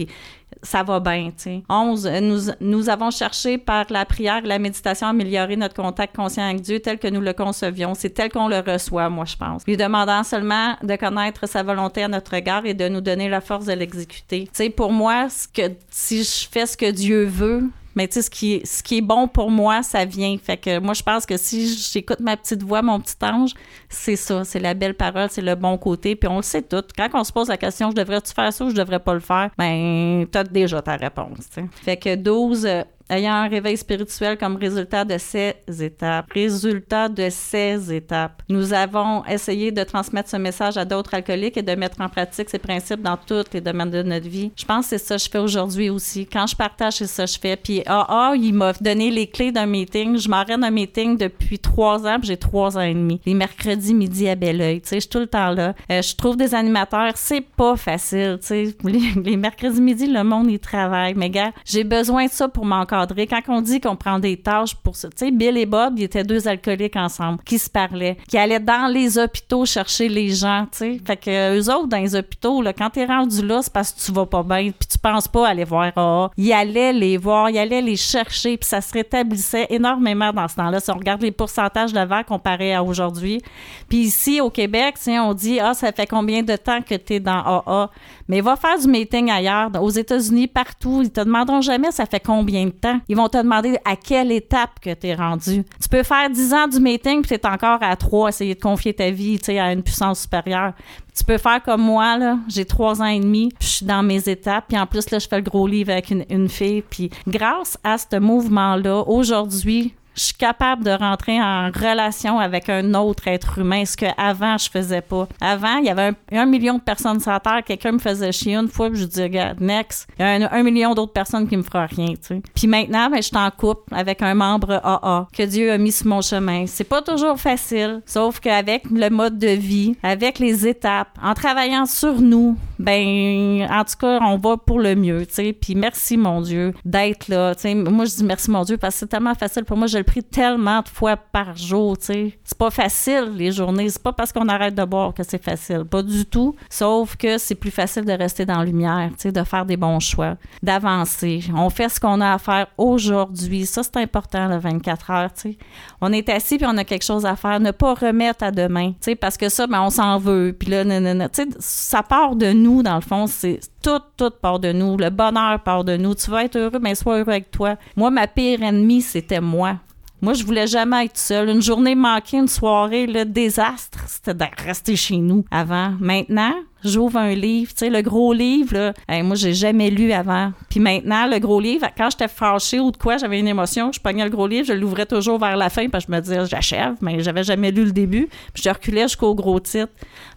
Ça 0.66 0.84
va 0.84 1.00
bien, 1.00 1.28
tu 1.28 1.44
sais. 1.44 1.64
11, 1.70 2.10
nous, 2.22 2.40
nous 2.60 2.90
avons 2.90 3.12
cherché 3.12 3.58
par 3.58 3.86
la 3.90 4.06
prière 4.06 4.44
et 4.44 4.48
la 4.48 4.60
méditation 4.60 5.08
à 5.08 5.12
améliorer 5.12 5.56
notre 5.56 5.76
contact 5.76 6.16
conscient 6.16 6.44
avec 6.44 6.62
Dieu 6.62 6.80
tel 6.80 6.98
que 6.98 7.08
nous 7.08 7.22
le 7.22 7.34
concevions. 7.34 7.94
C'est 7.94 8.10
tel 8.10 8.30
qu'on 8.30 8.48
le 8.48 8.60
reçoit, 8.60 9.10
moi, 9.10 9.26
je 9.26 9.36
pense. 9.36 9.64
Lui 9.66 9.78
demandant 9.78 10.24
seulement 10.24 10.76
de 10.82 10.96
connaître 10.96 11.48
sa 11.48 11.64
volonté 11.64 12.04
à 12.04 12.08
notre 12.08 12.34
égard 12.34 12.66
et 12.66 12.74
de 12.74 12.88
nous 12.88 13.02
donner 13.02 13.30
la 13.30 13.42
force 13.42 13.66
de 13.66 13.74
l'exécuter. 13.74 14.46
Tu 14.46 14.52
sais, 14.54 14.70
pour 14.70 14.92
moi, 14.92 15.30
ce 15.30 15.48
que, 15.48 15.74
si 15.90 16.24
je 16.24 16.48
fais 16.50 16.66
ce 16.66 16.76
que 16.76 16.90
Dieu 16.90 17.26
veut, 17.26 17.70
mais 17.96 18.08
tu 18.08 18.16
sais, 18.16 18.22
ce 18.24 18.30
qui, 18.30 18.56
est, 18.56 18.66
ce 18.66 18.84
qui 18.84 18.98
est 18.98 19.02
bon 19.02 19.28
pour 19.28 19.50
moi, 19.50 19.82
ça 19.84 20.06
vient. 20.06 20.38
Fait 20.38 20.58
que 20.58 20.80
moi, 20.80 20.94
je 20.94 21.04
pense 21.04 21.26
que 21.26 21.38
si 21.38 21.68
j'écoute 21.68 22.20
ma 22.20 22.36
petite 22.38 22.62
voix, 22.62 22.82
mon 22.82 23.00
petit 23.00 23.16
ange, 23.24 23.52
c'est 23.90 24.16
ça, 24.16 24.44
c'est 24.44 24.60
la 24.60 24.74
belle 24.74 24.96
parole, 24.96 25.30
c'est 25.30 25.42
le 25.42 25.56
bon 25.56 25.78
côté. 25.78 26.16
Puis 26.16 26.28
on 26.28 26.38
le 26.38 26.44
sait 26.44 26.62
tout. 26.62 26.84
Quand 26.98 27.10
on 27.14 27.24
se 27.24 27.32
pose 27.32 27.48
la 27.48 27.58
question, 27.58 27.92
je 27.92 27.96
devrais-tu 27.96 28.34
faire 28.34 28.52
ça 28.52 28.66
ou 28.66 28.70
je 28.70 28.76
devrais 28.76 29.00
pas 29.00 29.14
le 29.14 29.20
faire, 29.20 29.50
ben, 29.58 30.26
t'as 30.32 30.44
déjà 30.44 30.82
ta 30.82 30.96
réponse. 30.96 31.50
Fait 31.84 31.98
que 31.98 32.16
12, 32.16 32.68
ayant 33.10 33.34
un 33.34 33.48
réveil 33.48 33.78
spirituel 33.78 34.38
comme 34.38 34.56
résultat 34.56 35.06
de 35.06 35.18
ces 35.18 35.56
étapes. 35.82 36.32
Résultat 36.34 37.10
de 37.10 37.30
ces 37.30 37.94
étapes. 37.94 38.42
Nous 38.50 38.74
avons 38.74 39.24
essayé 39.26 39.72
de 39.72 39.84
transmettre 39.84 40.30
ce 40.30 40.38
message 40.38 40.78
à 40.78 40.86
d'autres 40.86 41.14
alcooliques 41.14 41.58
et 41.58 41.62
de 41.62 41.76
mettre 41.76 42.02
en 42.02 42.10
pratique 42.10 42.50
ces 42.50 42.60
principes 42.60 43.02
dans 43.02 43.18
tous 43.18 43.44
les 43.54 43.62
domaines 43.62 43.92
de 43.92 44.04
notre 44.04 44.28
vie. 44.28 44.52
Je 44.56 44.66
pense 44.66 44.86
que 44.88 44.98
c'est 44.98 45.06
ça 45.06 45.16
que 45.16 45.22
je 45.24 45.30
fais 45.30 45.40
aujourd'hui 45.40 45.90
aussi. 45.90 46.26
Quand 46.26 46.48
je 46.48 46.56
partage, 46.56 46.94
c'est 46.94 47.08
ça 47.08 47.26
que 47.26 47.32
je 47.32 47.40
fais. 47.40 47.56
Puis, 47.56 47.84
ah, 47.86 48.06
ah, 48.10 48.34
il 48.36 48.54
m'a 48.54 48.74
donné 48.74 49.12
les 49.12 49.28
clés 49.28 49.52
d'un 49.52 49.66
meeting. 49.66 50.18
Je 50.18 50.30
m'arrête 50.30 50.60
d'un 50.60 50.72
meeting 50.72 51.18
depuis 51.18 51.60
trois 51.60 52.06
ans, 52.08 52.18
puis 52.20 52.28
j'ai 52.28 52.38
trois 52.38 52.78
ans 52.78 52.82
et 52.82 52.94
demi. 52.94 53.22
Les 53.26 53.34
mercredis 53.34 53.94
midi 53.94 54.28
à 54.30 54.36
bel 54.36 54.62
oeil. 54.62 54.82
Tu 54.82 54.90
sais, 54.90 54.96
je 54.96 55.02
suis 55.02 55.10
tout 55.10 55.20
le 55.20 55.28
temps 55.28 55.52
là. 55.52 55.74
Euh, 55.92 56.02
je 56.02 56.16
trouve 56.16 56.38
des 56.38 56.56
animateurs, 56.56 57.14
c'est 57.16 57.42
pas 57.42 57.76
facile. 57.76 58.38
Tu 58.42 58.48
sais, 58.48 58.76
les, 58.84 59.38
mercredis 59.38 59.82
midi, 59.82 60.08
le 60.08 60.24
monde 60.24 60.50
y 60.50 60.60
travaille. 60.60 61.14
Mais 61.16 61.30
gars, 61.30 61.52
j'ai 61.66 61.84
besoin 61.84 62.26
de 62.26 62.32
ça 62.32 62.48
pour 62.48 62.66
m'encore 62.66 62.95
quand 63.30 63.42
on 63.48 63.62
dit 63.62 63.80
qu'on 63.80 63.96
prend 63.96 64.20
des 64.20 64.38
tâches 64.38 64.76
pour 64.76 64.96
ça, 64.96 65.10
tu 65.10 65.26
sais, 65.26 65.32
Bill 65.32 65.58
et 65.58 65.66
Bob, 65.66 65.98
ils 65.98 66.04
étaient 66.04 66.24
deux 66.24 66.48
alcooliques 66.48 66.96
ensemble, 66.96 67.40
qui 67.44 67.60
se 67.60 67.70
parlaient, 67.70 68.18
qui 68.28 68.38
allaient 68.38 68.60
dans 68.60 68.92
les 68.92 69.18
hôpitaux 69.18 69.66
chercher 69.66 70.10
les 70.10 70.30
gens, 70.30 70.68
tu 70.72 70.78
sais. 70.78 71.02
Fait 71.06 71.18
que 71.18 71.58
eux 71.58 71.74
autres, 71.74 71.88
dans 71.88 71.98
les 71.98 72.16
hôpitaux, 72.16 72.62
là, 72.62 72.74
quand 72.74 72.90
t'es 72.90 73.06
rendu 73.06 73.46
là, 73.46 73.62
c'est 73.62 73.74
parce 73.74 73.92
que 73.92 74.02
tu 74.02 74.12
vas 74.12 74.26
pas 74.26 74.44
bien, 74.44 74.72
puis 74.72 74.88
tu 74.90 74.98
penses 74.98 75.28
pas 75.28 75.48
aller 75.48 75.64
voir 75.64 75.92
AA. 75.96 76.32
Ils 76.38 76.54
allaient 76.54 76.94
les 76.94 77.18
voir, 77.18 77.50
ils 77.50 77.58
allaient 77.58 77.82
les 77.82 77.96
chercher, 77.96 78.58
puis 78.58 78.68
ça 78.68 78.82
se 78.82 78.94
rétablissait 78.94 79.68
énormément 79.70 80.32
dans 80.32 80.48
ce 80.48 80.56
temps-là. 80.56 80.80
Si 80.80 80.92
on 80.92 80.98
regarde 80.98 81.22
les 81.22 81.32
pourcentages 81.32 81.94
de 81.94 82.02
vent 82.02 82.24
comparés 82.24 82.74
à 82.74 82.84
aujourd'hui. 82.84 83.42
Puis 83.90 84.00
ici, 84.00 84.42
au 84.42 84.50
Québec, 84.50 84.96
on 85.08 85.34
dit, 85.34 85.60
ah, 85.60 85.74
ça 85.74 85.92
fait 85.92 86.08
combien 86.08 86.44
de 86.44 86.56
temps 86.56 86.82
que 86.82 86.96
tu 86.96 87.16
es 87.16 87.20
dans 87.20 87.62
AA? 87.66 87.90
Mais 88.28 88.42
va 88.42 88.56
faire 88.56 88.80
du 88.80 88.88
meeting 88.88 89.30
ailleurs, 89.30 89.70
aux 89.82 89.90
États-Unis, 89.90 90.48
partout. 90.48 91.02
Ils 91.04 91.12
te 91.12 91.22
demanderont 91.22 91.62
jamais 91.62 91.92
ça 91.92 92.06
fait 92.06 92.20
combien 92.20 92.66
de 92.66 92.72
temps? 92.72 93.00
Ils 93.08 93.16
vont 93.16 93.30
te 93.30 93.38
demander 93.38 93.78
à 93.86 93.96
quelle 93.96 94.32
étape 94.32 94.80
que 94.82 94.94
tu 94.94 95.08
es 95.08 95.16
rendu. 95.16 95.64
Tu 95.82 95.90
peux 95.90 96.04
faire 96.04 96.30
10 96.30 96.54
ans 96.54 96.68
du 96.68 96.80
meeting 96.80 97.22
puis 97.22 97.30
tu 97.30 97.34
es 97.36 97.48
encore 97.48 97.80
à 97.82 97.96
3, 97.96 98.30
essayer 98.30 98.56
de 98.56 98.60
confier 98.60 98.94
ta 98.94 99.10
vie 99.12 99.40
à 99.60 99.72
une 99.72 99.84
puissance 99.84 100.22
supérieure. 100.22 100.74
Tu 101.16 101.24
peux 101.24 101.38
faire 101.38 101.62
comme 101.64 101.82
moi, 101.82 102.18
là. 102.18 102.38
J'ai 102.50 102.66
trois 102.66 103.02
ans 103.02 103.06
et 103.06 103.20
demi, 103.20 103.50
puis 103.58 103.68
je 103.68 103.74
suis 103.76 103.86
dans 103.86 104.04
mes 104.04 104.28
étapes. 104.28 104.66
Puis 104.68 104.78
en 104.78 104.86
plus, 104.86 105.10
là, 105.12 105.20
je 105.20 105.28
fais 105.28 105.38
le 105.38 105.44
gros 105.44 105.66
livre 105.66 105.92
avec 105.92 106.10
une, 106.10 106.26
une 106.30 106.50
fille. 106.50 106.82
Puis 106.82 107.10
grâce 107.28 107.78
à 107.84 107.98
ce 107.98 108.20
mouvement-là, 108.20 109.04
aujourd'hui, 109.08 109.94
je 110.16 110.22
suis 110.22 110.34
capable 110.34 110.84
de 110.84 110.92
rentrer 110.92 111.42
en 111.42 111.68
relation 111.68 112.40
avec 112.40 112.70
un 112.70 112.94
autre 112.94 113.28
être 113.28 113.60
humain, 113.60 113.86
ce 113.86 113.98
que 113.98 114.06
avant 114.18 114.58
je 114.58 114.70
faisais 114.70 115.02
pas. 115.02 115.28
Avant, 115.42 115.78
il 115.78 115.86
y 115.86 115.90
avait 115.90 116.14
un, 116.32 116.46
million 116.46 116.76
de 116.76 116.82
personnes 116.82 117.20
sur 117.20 117.32
la 117.32 117.40
Terre, 117.40 117.64
quelqu'un 117.66 117.94
me 117.94 118.00
faisait 118.00 118.32
chier 118.32 118.56
une 118.56 118.68
fois, 118.68 118.90
puis 118.90 119.00
je 119.00 119.06
dis, 119.06 119.22
regarde, 119.22 119.60
next, 119.60 120.08
il 120.18 120.22
y 120.22 120.26
a 120.26 120.54
un, 120.54 120.64
million 120.64 120.94
d'autres 120.94 121.14
personnes 121.14 121.48
qui 121.48 121.58
me 121.58 121.64
feront 121.64 121.88
rien, 121.90 122.08
tu 122.08 122.18
sais. 122.22 122.42
Puis 122.54 122.68
maintenant, 122.68 123.10
ben, 123.10 123.18
je 123.18 123.28
suis 123.28 123.38
en 123.38 123.52
couple 123.52 123.94
avec 123.94 124.22
un 124.22 124.34
membre 124.34 124.80
AA 124.84 125.28
que 125.36 125.44
Dieu 125.44 125.72
a 125.72 125.78
mis 125.78 125.92
sur 125.92 126.08
mon 126.08 126.22
chemin. 126.22 126.66
C'est 126.68 126.84
pas 126.84 127.02
toujours 127.02 127.40
facile, 127.40 128.02
sauf 128.06 128.40
qu'avec 128.40 128.84
le 128.90 129.10
mode 129.10 129.38
de 129.38 129.50
vie, 129.50 129.96
avec 130.02 130.40
les 130.40 130.68
étapes, 130.68 131.10
en 131.22 131.34
travaillant 131.34 131.86
sur 131.86 132.22
nous, 132.22 132.58
ben, 132.80 133.68
en 133.70 133.84
tout 133.84 133.98
cas, 134.00 134.20
on 134.22 134.38
va 134.38 134.58
pour 134.58 134.80
le 134.80 134.96
mieux, 134.96 135.26
tu 135.26 135.34
sais. 135.34 135.54
Puis 135.54 135.76
merci, 135.76 136.18
mon 136.18 136.42
Dieu, 136.42 136.74
d'être 136.86 137.28
là, 137.28 137.54
tu 137.56 137.62
sais. 137.62 137.76
Moi, 137.76 138.06
je 138.06 138.16
dis 138.16 138.24
merci, 138.24 138.50
mon 138.50 138.64
Dieu, 138.64 138.78
parce 138.78 138.96
que 138.96 139.00
c'est 139.02 139.08
tellement 139.08 139.36
facile 139.36 139.66
pour 139.66 139.78
moi. 139.78 139.88
Je 139.88 140.05
prie 140.06 140.24
tellement 140.24 140.82
de 140.82 140.88
fois 140.88 141.18
par 141.18 141.56
jour, 141.58 141.98
tu 141.98 142.06
sais. 142.06 142.40
C'est 142.44 142.58
pas 142.58 142.72
facile, 142.72 143.34
les 143.36 143.52
journées. 143.52 143.90
C'est 143.90 144.02
pas 144.02 144.14
parce 144.14 144.32
qu'on 144.32 144.48
arrête 144.48 144.76
de 144.76 144.84
boire 144.86 145.14
que 145.14 145.24
c'est 145.24 145.44
facile. 145.44 145.84
Pas 145.84 146.02
du 146.04 146.26
tout. 146.26 146.56
Sauf 146.70 147.16
que 147.16 147.38
c'est 147.38 147.56
plus 147.56 147.72
facile 147.72 148.06
de 148.06 148.14
rester 148.14 148.46
dans 148.46 148.60
la 148.60 148.66
lumière, 148.66 149.10
tu 149.12 149.24
sais, 149.24 149.32
de 149.32 149.44
faire 149.44 149.66
des 149.66 149.78
bons 149.78 150.00
choix, 150.00 150.36
d'avancer. 150.64 151.42
On 151.56 151.70
fait 151.70 151.90
ce 151.90 152.00
qu'on 152.00 152.22
a 152.22 152.34
à 152.34 152.38
faire 152.38 152.68
aujourd'hui. 152.78 153.66
Ça, 153.66 153.84
c'est 153.84 153.98
important, 153.98 154.48
le 154.48 154.58
24 154.58 155.12
heures, 155.12 155.34
tu 155.34 155.42
sais. 155.42 155.58
On 156.02 156.14
est 156.14 156.30
assis 156.30 156.58
puis 156.58 156.68
on 156.68 156.78
a 156.78 156.84
quelque 156.84 157.06
chose 157.06 157.26
à 157.26 157.36
faire. 157.36 157.60
Ne 157.60 157.72
pas 157.72 157.94
remettre 157.94 158.44
à 158.44 158.52
demain, 158.52 158.92
tu 158.92 158.98
sais, 159.02 159.16
parce 159.16 159.38
que 159.38 159.50
ça, 159.50 159.68
ben, 159.68 159.82
on 159.82 159.90
s'en 159.90 160.18
veut. 160.18 160.56
Puis 160.58 160.70
là, 160.70 160.84
tu 160.84 161.30
sais, 161.34 161.48
ça 161.60 162.04
part 162.04 162.36
de 162.36 162.52
nous, 162.52 162.84
dans 162.84 162.96
le 162.96 163.02
fond. 163.02 163.28
C'est 163.28 163.60
tout, 163.82 164.02
tout 164.18 164.32
part 164.42 164.60
de 164.60 164.72
nous. 164.72 164.98
Le 164.98 165.10
bonheur 165.10 165.60
part 165.62 165.84
de 165.84 165.98
nous. 165.98 166.16
Tu 166.16 166.30
vas 166.32 166.46
être 166.46 166.58
heureux, 166.58 166.80
mais 166.82 166.96
sois 166.96 167.20
heureux 167.20 167.30
avec 167.30 167.52
toi. 167.52 167.76
Moi, 167.96 168.10
ma 168.10 168.28
pire 168.28 168.64
ennemie, 168.64 169.02
c'était 169.02 169.42
moi. 169.42 169.78
Moi, 170.22 170.34
je 170.34 170.46
voulais 170.46 170.66
jamais 170.66 171.06
être 171.06 171.18
seule. 171.18 171.50
Une 171.50 171.62
journée 171.62 171.94
manquée, 171.94 172.38
une 172.38 172.48
soirée, 172.48 173.06
le 173.06 173.26
désastre, 173.26 174.00
c'était 174.08 174.34
de 174.34 174.46
rester 174.66 174.96
chez 174.96 175.18
nous 175.18 175.44
avant. 175.52 175.94
Maintenant, 176.00 176.54
j'ouvre 176.84 177.18
un 177.18 177.36
livre, 177.36 177.72
tu 177.72 177.80
sais, 177.80 177.90
le 177.90 178.02
gros 178.02 178.32
livre, 178.32 178.94
là, 179.08 179.24
moi, 179.24 179.36
j'ai 179.36 179.54
jamais 179.54 179.90
lu 179.90 180.14
avant. 180.14 180.54
Puis 180.70 180.80
maintenant, 180.80 181.28
le 181.28 181.38
gros 181.40 181.60
livre, 181.60 181.88
quand 181.98 182.10
j'étais 182.10 182.30
fâchée 182.30 182.80
ou 182.80 182.92
de 182.92 182.98
quoi, 182.98 183.18
j'avais 183.18 183.40
une 183.40 183.48
émotion, 183.48 183.92
je 183.92 184.00
pognais 184.00 184.24
le 184.24 184.30
gros 184.30 184.48
livre, 184.48 184.66
je 184.66 184.74
l'ouvrais 184.74 185.06
toujours 185.06 185.38
vers 185.38 185.58
la 185.58 185.70
fin 185.70 185.90
parce 185.90 186.06
que 186.06 186.12
je 186.12 186.16
me 186.18 186.22
disais, 186.22 186.46
j'achève, 186.46 186.96
mais 187.02 187.20
j'avais 187.20 187.44
jamais 187.44 187.72
lu 187.72 187.84
le 187.84 187.92
début. 187.92 188.30
Puis 188.54 188.64
je 188.64 188.70
reculais 188.70 189.04
jusqu'au 189.04 189.36
gros 189.36 189.60
titre. 189.60 189.92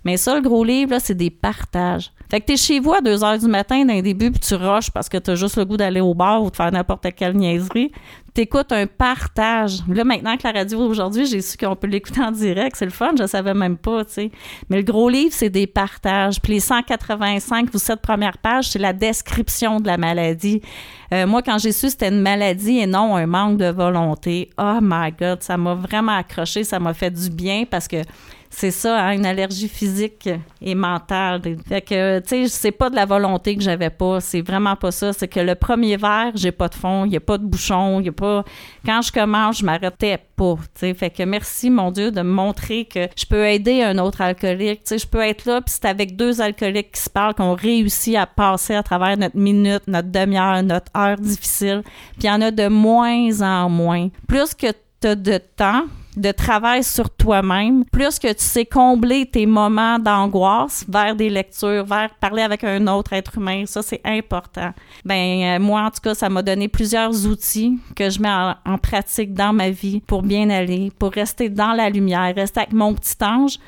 Mais 0.04 0.16
ça, 0.16 0.34
le 0.34 0.42
gros 0.42 0.64
livre, 0.64 0.96
c'est 1.00 1.14
des 1.14 1.30
partages. 1.30 2.10
Fait 2.30 2.40
que 2.40 2.46
t'es 2.46 2.56
chez 2.56 2.78
vous 2.78 2.92
à 2.92 3.00
2 3.00 3.24
heures 3.24 3.38
du 3.38 3.46
matin 3.46 3.84
d'un 3.84 4.02
début, 4.02 4.30
puis 4.30 4.40
tu 4.40 4.54
rushes 4.54 4.90
parce 4.90 5.08
que 5.08 5.16
t'as 5.16 5.34
juste 5.34 5.56
le 5.56 5.64
goût 5.64 5.78
d'aller 5.78 6.00
au 6.00 6.14
bar 6.14 6.42
ou 6.42 6.50
de 6.50 6.56
faire 6.56 6.70
n'importe 6.70 7.06
quelle 7.16 7.34
niaiserie. 7.34 7.90
T'écoutes 8.34 8.70
un 8.70 8.86
partage. 8.86 9.78
Là, 9.88 10.04
maintenant 10.04 10.36
que 10.36 10.42
la 10.44 10.52
radio 10.52 10.78
aujourd'hui, 10.80 11.26
j'ai 11.26 11.40
su 11.40 11.56
qu'on 11.56 11.74
peut 11.74 11.86
l'écouter 11.86 12.20
en 12.20 12.30
direct. 12.30 12.76
C'est 12.76 12.84
le 12.84 12.90
fun, 12.90 13.12
je 13.18 13.26
savais 13.26 13.54
même 13.54 13.78
pas, 13.78 14.04
tu 14.04 14.12
sais. 14.12 14.30
Mais 14.68 14.76
le 14.76 14.82
gros 14.82 15.08
livre, 15.08 15.32
c'est 15.32 15.48
des 15.48 15.66
partages. 15.66 16.40
Puis 16.40 16.52
les 16.52 16.60
185 16.60 17.70
ou 17.74 17.78
7 17.78 18.00
premières 18.00 18.38
pages, 18.38 18.68
c'est 18.68 18.78
la 18.78 18.92
description 18.92 19.80
de 19.80 19.86
la 19.86 19.96
maladie. 19.96 20.60
Euh, 21.12 21.26
moi, 21.26 21.42
quand 21.42 21.58
j'ai 21.58 21.72
su 21.72 21.88
c'était 21.88 22.08
une 22.08 22.20
maladie 22.20 22.78
et 22.78 22.86
non 22.86 23.16
un 23.16 23.26
manque 23.26 23.56
de 23.56 23.70
volonté, 23.70 24.50
oh 24.58 24.78
my 24.82 25.10
God, 25.18 25.42
ça 25.42 25.56
m'a 25.56 25.74
vraiment 25.74 26.16
accroché, 26.16 26.62
ça 26.62 26.78
m'a 26.78 26.92
fait 26.92 27.10
du 27.10 27.30
bien 27.30 27.64
parce 27.68 27.88
que 27.88 28.02
c'est 28.50 28.70
ça, 28.70 28.98
hein, 29.00 29.12
une 29.12 29.26
allergie 29.26 29.68
physique 29.68 30.28
et 30.60 30.74
mentale. 30.74 31.40
Fait 31.66 31.82
que, 31.82 32.18
tu 32.20 32.28
sais, 32.28 32.48
c'est 32.48 32.72
pas 32.72 32.90
de 32.90 32.96
la 32.96 33.04
volonté 33.04 33.56
que 33.56 33.62
j'avais 33.62 33.90
pas, 33.90 34.20
c'est 34.20 34.40
vraiment 34.40 34.74
pas 34.74 34.90
ça. 34.90 35.12
C'est 35.12 35.28
que 35.28 35.40
le 35.40 35.54
premier 35.54 35.96
verre, 35.96 36.32
j'ai 36.34 36.52
pas 36.52 36.68
de 36.68 36.74
fond, 36.74 37.04
il 37.04 37.12
y 37.12 37.16
a 37.16 37.20
pas 37.20 37.38
de 37.38 37.44
bouchon, 37.44 38.00
il 38.00 38.06
y 38.06 38.08
a 38.08 38.12
pas. 38.12 38.44
Quand 38.84 39.02
je 39.02 39.12
commence, 39.12 39.58
je 39.58 39.64
m'arrêtais 39.64 40.18
pas, 40.36 40.54
tu 40.56 40.80
sais. 40.80 40.94
Fait 40.94 41.10
que 41.10 41.22
merci, 41.22 41.70
mon 41.70 41.90
Dieu, 41.90 42.10
de 42.10 42.22
me 42.22 42.30
montrer 42.30 42.86
que 42.86 43.08
je 43.16 43.26
peux 43.26 43.46
aider 43.46 43.82
un 43.82 43.98
autre 43.98 44.20
alcoolique. 44.20 44.84
Tu 44.84 44.88
sais, 44.88 44.98
je 44.98 45.06
peux 45.06 45.20
être 45.20 45.44
là, 45.44 45.60
puis 45.60 45.74
c'est 45.74 45.86
avec 45.86 46.16
deux 46.16 46.40
alcooliques 46.40 46.92
qui 46.92 47.02
se 47.02 47.10
parlent 47.10 47.34
qu'on 47.34 47.54
réussit 47.54 48.16
à 48.16 48.26
passer 48.26 48.74
à 48.74 48.82
travers 48.82 49.16
notre 49.16 49.36
minute, 49.36 49.82
notre 49.86 50.08
demi-heure, 50.08 50.62
notre 50.62 50.90
heure 50.96 51.16
difficile. 51.16 51.82
Puis 52.12 52.24
il 52.24 52.26
y 52.26 52.30
en 52.30 52.40
a 52.40 52.50
de 52.50 52.68
moins 52.68 53.42
en 53.42 53.68
moins. 53.68 54.08
Plus 54.26 54.54
que 54.54 54.68
tu 55.00 55.06
as 55.06 55.14
de 55.14 55.38
temps, 55.56 55.84
de 56.18 56.32
travail 56.32 56.82
sur 56.82 57.10
toi-même, 57.10 57.84
plus 57.84 58.18
que 58.18 58.28
tu 58.28 58.42
sais 58.42 58.66
combler 58.66 59.26
tes 59.26 59.46
moments 59.46 59.98
d'angoisse 59.98 60.84
vers 60.88 61.14
des 61.14 61.30
lectures, 61.30 61.84
vers 61.84 62.10
parler 62.20 62.42
avec 62.42 62.64
un 62.64 62.86
autre 62.88 63.12
être 63.12 63.38
humain, 63.38 63.64
ça 63.66 63.82
c'est 63.82 64.00
important. 64.04 64.72
Ben 65.04 65.42
euh, 65.42 65.58
moi 65.60 65.82
en 65.82 65.90
tout 65.90 66.00
cas, 66.02 66.14
ça 66.14 66.28
m'a 66.28 66.42
donné 66.42 66.68
plusieurs 66.68 67.26
outils 67.26 67.78
que 67.94 68.10
je 68.10 68.20
mets 68.20 68.30
en, 68.30 68.54
en, 68.66 68.78
pratique 68.78 69.32
dans 69.32 69.52
ma 69.52 69.70
vie 69.70 70.00
pour 70.00 70.22
bien 70.22 70.50
aller, 70.50 70.90
pour 70.98 71.12
rester 71.12 71.48
dans 71.48 71.72
la 71.72 71.88
lumière, 71.90 72.34
rester 72.34 72.60
avec 72.60 72.72
mon 72.72 72.94
petit 72.94 73.16
ange 73.22 73.58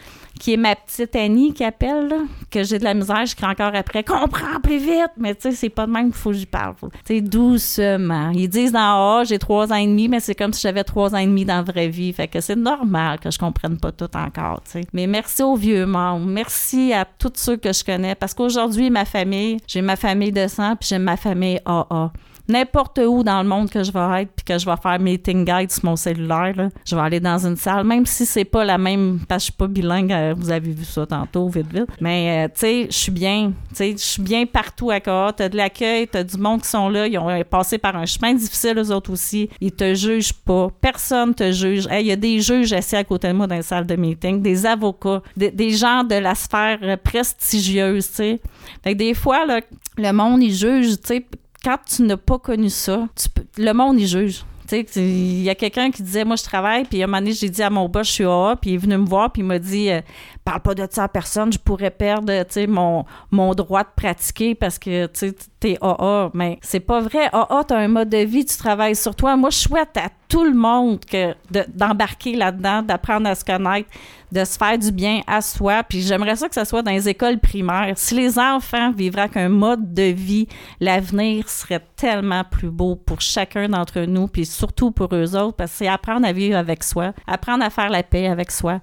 qui 0.41 0.55
est 0.55 0.57
ma 0.57 0.75
petite 0.75 1.15
Annie 1.15 1.53
qui 1.53 1.63
appelle, 1.63 2.15
que 2.51 2.65
j'ai 2.65 2.79
de 2.79 2.85
la 2.85 2.95
misère, 2.95 3.27
je 3.27 3.37
crie 3.37 3.47
encore 3.47 3.75
après, 3.75 4.03
comprends 4.03 4.59
plus 4.63 4.79
vite, 4.79 5.13
mais 5.19 5.35
tu 5.35 5.43
sais, 5.43 5.53
c'est 5.53 5.69
pas 5.69 5.87
de 5.87 5.93
même 5.93 6.07
qu'il 6.07 6.15
faut 6.15 6.31
que 6.31 6.37
j'y 6.37 6.47
parle. 6.47 6.75
Tu 6.81 6.89
sais, 7.05 7.21
doucement. 7.21 8.31
Ils 8.31 8.49
disent 8.49 8.73
dans 8.73 9.19
A, 9.19 9.25
j'ai 9.25 9.39
trois 9.39 9.71
ans 9.71 9.77
et 9.77 9.87
demi, 9.87 10.09
mais 10.09 10.19
c'est 10.19 10.35
comme 10.35 10.55
si 10.55 10.63
j'avais 10.63 10.83
trois 10.83 11.15
ans 11.15 11.19
et 11.19 11.27
demi 11.27 11.45
dans 11.45 11.57
la 11.57 11.63
vraie 11.63 11.89
vie. 11.89 12.13
Fait 12.15 12.27
que 12.27 12.41
c'est 12.41 12.57
normal 12.57 13.21
que 13.21 13.31
je 13.31 13.39
comprenne 13.39 13.77
pas 13.77 13.93
tout 13.93 14.09
encore, 14.17 14.63
tu 14.65 14.71
sais. 14.71 14.81
Mais 14.95 15.07
merci 15.07 15.43
aux 15.43 15.57
vieux 15.57 15.85
membres. 15.85 16.27
Merci 16.27 16.95
à 16.95 17.05
tous 17.05 17.33
ceux 17.35 17.59
que 17.59 17.73
je 17.73 17.85
connais, 17.85 18.15
parce 18.15 18.33
qu'aujourd'hui, 18.33 18.89
ma 18.89 19.05
famille, 19.05 19.59
j'ai 19.67 19.83
ma 19.83 19.97
famille 19.97 20.33
de 20.33 20.49
sang, 20.49 20.75
puis 20.75 20.89
j'ai 20.89 20.99
ma 20.99 21.19
famille 21.19 21.61
AA 21.67 22.11
n'importe 22.51 22.99
où 22.99 23.23
dans 23.23 23.43
le 23.43 23.49
monde 23.49 23.71
que 23.71 23.83
je 23.83 23.93
vais 23.93 24.23
être 24.23 24.33
puis 24.35 24.45
que 24.45 24.59
je 24.59 24.67
vais 24.67 24.77
faire 24.83 24.99
meeting 24.99 25.45
guide 25.45 25.71
sur 25.71 25.85
mon 25.85 25.97
cellulaire, 25.97 26.69
je 26.85 26.95
vais 26.95 27.03
aller 27.03 27.21
dans 27.21 27.47
une 27.47 27.57
salle, 27.57 27.85
même 27.85 28.07
si 28.07 28.27
c'est 28.27 28.45
pas 28.45 28.65
la 28.65 28.79
même, 28.79 29.21
parce 29.29 29.39
que 29.39 29.41
je 29.41 29.45
suis 29.45 29.53
pas 29.53 29.67
bilingue, 29.67 30.13
euh, 30.13 30.35
vous 30.37 30.51
avez 30.51 30.73
vu 30.73 30.85
ça 30.85 31.07
tantôt, 31.07 31.49
vite, 31.49 31.73
vite. 31.73 31.87
Mais, 32.01 32.45
euh, 32.45 32.49
tu 32.53 32.61
sais, 32.61 32.87
je 32.91 32.97
suis 32.97 33.13
bien, 33.13 33.53
tu 33.71 33.77
sais, 33.77 33.93
je 33.93 33.97
suis 33.97 34.23
bien 34.23 34.47
partout 34.47 34.91
à 34.91 35.01
tu 35.01 35.11
T'as 35.37 35.49
de 35.49 35.57
l'accueil, 35.57 36.07
t'as 36.09 36.23
du 36.23 36.37
monde 36.37 36.63
qui 36.63 36.69
sont 36.69 36.89
là, 36.89 37.07
ils 37.07 37.19
ont 37.19 37.43
passé 37.49 37.79
par 37.79 37.97
un 37.97 38.07
chemin 38.07 38.35
difficile, 38.35 38.79
eux 38.79 38.93
autres 38.93 39.13
aussi. 39.13 39.49
Ils 39.61 39.73
te 39.73 39.95
jugent 39.95 40.33
pas. 40.33 40.69
Personne 40.81 41.35
te 41.35 41.51
juge. 41.53 41.89
Il 41.93 42.07
y 42.07 42.13
a 42.13 42.17
des 42.17 42.41
juges 42.41 42.73
assis 42.73 42.97
à 42.97 43.05
côté 43.05 43.29
de 43.29 43.33
moi 43.33 43.47
dans 43.47 43.57
une 43.57 43.63
salle 43.63 43.87
de 43.87 43.97
meeting, 43.97 44.43
des 44.43 44.67
avocats, 44.67 45.23
des, 45.37 45.71
gens 45.71 46.05
de 46.05 46.17
la 46.17 46.35
sphère 46.35 46.79
prestigieuse, 47.03 48.09
tu 48.09 48.15
sais. 48.15 48.41
Fait 48.83 48.95
des 48.95 49.15
fois, 49.15 49.47
là, 49.47 49.61
le 49.97 50.13
monde, 50.13 50.43
il 50.43 50.55
juge, 50.55 51.01
tu 51.01 51.07
sais, 51.07 51.27
quand 51.63 51.79
tu 51.87 52.03
n'as 52.03 52.17
pas 52.17 52.39
connu 52.39 52.71
ça, 52.71 53.09
le 53.57 53.73
monde 53.73 54.01
y 54.01 54.07
juge. 54.07 54.45
Il 54.73 55.43
y 55.43 55.51
a 55.51 55.55
quelqu'un 55.57 55.91
qui 55.91 56.03
disait, 56.03 56.25
moi, 56.25 56.37
je 56.37 56.45
travaille, 56.45 56.85
puis 56.85 57.03
un 57.03 57.07
moment 57.07 57.19
donné, 57.19 57.33
j'ai 57.33 57.49
dit 57.49 57.63
à 57.63 57.71
mon 57.71 57.89
boss, 57.89 58.07
je 58.07 58.13
suis 58.13 58.25
AA, 58.25 58.57
puis 58.61 58.71
il 58.71 58.75
est 58.75 58.79
venu 58.79 58.97
me 58.99 59.07
voir, 59.07 59.33
puis 59.33 59.43
il 59.43 59.45
m'a 59.45 59.59
dit, 59.59 59.91
euh, 59.91 60.01
parle 60.45 60.61
pas 60.61 60.75
de 60.75 60.87
ça 60.89 61.05
à 61.05 61.09
personne, 61.09 61.53
je 61.53 61.59
pourrais 61.59 61.91
perdre, 61.91 62.33
mon, 62.69 63.05
mon 63.33 63.55
droit 63.55 63.83
de 63.83 63.89
pratiquer 63.97 64.55
parce 64.55 64.79
que, 64.79 65.07
tu 65.07 65.33
t'es 65.59 65.77
AA. 65.81 66.31
Mais 66.35 66.59
c'est 66.63 66.81
pas 66.81 67.01
vrai. 67.01 67.29
AA, 67.33 67.65
t'as 67.67 67.79
un 67.79 67.89
mode 67.89 68.11
de 68.11 68.19
vie, 68.19 68.45
tu 68.45 68.57
travailles 68.57 68.97
sur 68.97 69.15
toi. 69.15 69.37
Moi, 69.37 69.51
je 69.51 69.59
souhaite 69.59 69.97
à 69.97 70.09
tout 70.31 70.45
le 70.45 70.55
monde 70.55 71.05
que 71.05 71.35
d'embarquer 71.75 72.37
là-dedans, 72.37 72.83
d'apprendre 72.83 73.29
à 73.29 73.35
se 73.35 73.45
connaître, 73.45 73.91
de 74.33 74.45
se 74.45 74.57
faire 74.57 74.79
du 74.79 74.93
bien 74.93 75.23
à 75.27 75.41
soi. 75.41 75.83
Puis 75.83 76.03
j'aimerais 76.03 76.37
ça 76.37 76.49
que 76.49 76.55
ce 76.55 76.65
soit 76.65 76.83
dans 76.83 76.93
les 76.93 77.09
écoles 77.09 77.41
primaires. 77.41 77.95
Si 77.97 78.15
les 78.15 78.39
enfants 78.39 78.93
vivraient 78.93 79.23
avec 79.23 79.37
un 79.37 79.49
mode 79.49 79.93
de 79.93 80.05
vie, 80.05 80.47
l'avenir 80.79 81.49
serait 81.49 81.85
tellement 81.97 82.45
plus 82.45 82.71
beau 82.71 82.95
pour 82.95 83.21
chacun 83.21 83.69
d'entre 83.69 84.03
nous, 84.03 84.29
puis 84.29 84.47
surtout 84.47 84.93
pour 84.93 85.13
eux 85.13 85.37
autres, 85.37 85.57
parce 85.57 85.73
que 85.73 85.79
c'est 85.79 85.89
apprendre 85.89 86.25
à 86.27 86.33
vivre 86.33 86.57
avec 86.57 86.85
soi, 86.85 87.13
apprendre 87.27 87.65
à 87.65 87.71
faire 87.71 87.91
la 87.91 88.05
paix 88.05 88.29
avec 88.29 88.53
soi. 88.53 88.81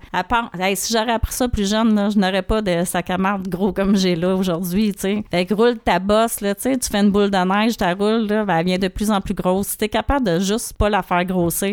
Si 0.76 0.93
j'aurais 0.93 1.14
appris 1.14 1.34
ça 1.34 1.48
plus 1.48 1.70
jeune, 1.70 2.12
je 2.12 2.20
n'aurais 2.20 2.41
pas 2.41 2.62
de 2.62 2.84
sac 2.84 3.10
à 3.10 3.18
marde 3.18 3.48
gros 3.48 3.72
comme 3.72 3.95
j'ai 3.95 4.18
là 4.18 4.36
aujourd'hui, 4.36 4.91
tu 4.91 5.00
sais. 5.00 5.24
Fait 5.32 5.45
que 5.45 5.54
roule 5.54 5.80
ta 5.80 6.00
bosse, 6.00 6.41
là, 6.41 6.56
tu 6.56 6.70
fais 6.91 7.00
une 7.00 7.10
boule 7.10 7.32
de 7.32 7.38
neige, 7.38 7.78
ta 7.78 7.93
roule, 7.93 8.28
là, 8.28 8.43
ben, 8.43 8.58
elle 8.58 8.66
vient 8.66 8.78
de 8.78 8.89
plus 8.89 9.10
en 9.10 9.22
plus 9.22 9.34
grosse. 9.34 9.68
Si 9.68 9.78
t'es 9.78 9.88
capable 9.88 10.26
de 10.26 10.39
juste 10.39 10.74
pas 10.74 10.89
la 10.89 11.04
faire 11.04 11.26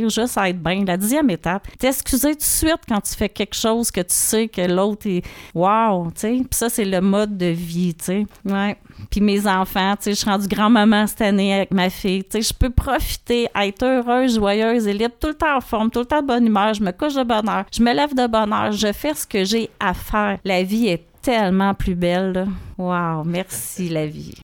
juste 0.09 0.37
être 0.37 0.63
bien, 0.63 0.85
la 0.85 0.97
dixième 0.97 1.31
étape, 1.31 1.67
t'excuser 1.79 2.33
tout 2.33 2.39
de 2.39 2.43
suite 2.43 2.81
quand 2.89 3.01
tu 3.01 3.15
fais 3.15 3.29
quelque 3.29 3.55
chose 3.55 3.91
que 3.91 4.01
tu 4.01 4.15
sais 4.15 4.49
que 4.49 4.63
l'autre 4.63 5.07
est 5.07 5.23
wow, 5.55 6.07
tu 6.07 6.21
sais. 6.21 6.37
Puis 6.39 6.49
ça, 6.53 6.69
c'est 6.69 6.85
le 6.85 7.01
mode 7.01 7.37
de 7.37 7.47
vie, 7.47 7.95
tu 7.95 8.05
sais. 8.05 8.27
Ouais. 8.45 8.77
Puis 9.11 9.21
mes 9.21 9.47
enfants, 9.47 9.95
tu 9.97 10.05
sais, 10.05 10.11
je 10.11 10.17
suis 10.17 10.31
rendue 10.31 10.49
grand-maman 10.49 11.07
cette 11.07 11.23
année 11.23 11.55
avec 11.55 11.73
ma 11.73 11.91
fille. 11.91 12.25
Tu 12.25 12.43
sais, 12.43 12.43
je 12.43 12.55
peux 12.55 12.71
profiter, 12.71 13.49
être 13.55 13.85
heureuse, 13.85 14.37
joyeuse 14.37 14.87
et 14.87 14.93
libre, 14.93 15.15
tout 15.21 15.29
le 15.29 15.35
temps 15.35 15.57
en 15.57 15.61
forme, 15.61 15.91
tout 15.91 16.01
le 16.01 16.07
temps 16.07 16.23
de 16.23 16.27
bonne 16.27 16.47
humeur. 16.47 16.75
Je 16.75 16.83
me 16.83 16.93
couche 16.93 17.15
de 17.15 17.23
bonne 17.23 17.49
heure, 17.49 17.65
je 17.73 17.83
me 17.83 17.93
lève 17.93 18.15
de 18.15 18.27
bonne 18.27 18.53
heure, 18.53 18.73
je 18.73 18.93
fais 18.93 19.15
ce 19.15 19.27
que 19.27 19.45
j'ai 19.45 19.71
à 19.81 19.95
faire. 19.95 20.39
La 20.45 20.63
vie 20.63 20.89
est 20.89 21.05
tellement 21.23 21.75
plus 21.75 21.95
belle. 21.95 22.47
Wow, 22.79 23.25
merci 23.25 23.89
la 23.89 24.07
vie. 24.07 24.35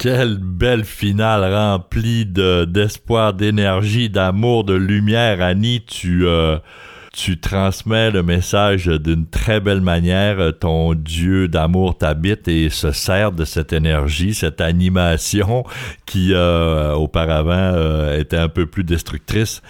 Quelle 0.00 0.38
belle 0.38 0.86
finale 0.86 1.44
remplie 1.54 2.24
d'espoir, 2.24 3.34
d'énergie, 3.34 4.08
d'amour, 4.08 4.64
de 4.64 4.72
lumière, 4.72 5.42
Annie. 5.42 5.84
Tu, 5.86 6.26
euh, 6.26 6.56
tu 7.12 7.38
transmets 7.38 8.10
le 8.10 8.22
message 8.22 8.86
d'une 8.86 9.26
très 9.26 9.60
belle 9.60 9.82
manière. 9.82 10.54
Ton 10.58 10.94
Dieu 10.94 11.48
d'amour 11.48 11.98
t'habite 11.98 12.48
et 12.48 12.70
se 12.70 12.92
sert 12.92 13.30
de 13.32 13.44
cette 13.44 13.74
énergie, 13.74 14.32
cette 14.32 14.62
animation 14.62 15.64
qui 16.06 16.32
euh, 16.32 16.94
auparavant 16.94 17.52
euh, 17.52 18.18
était 18.18 18.38
un 18.38 18.48
peu 18.48 18.64
plus 18.64 18.84
destructrice. 18.84 19.60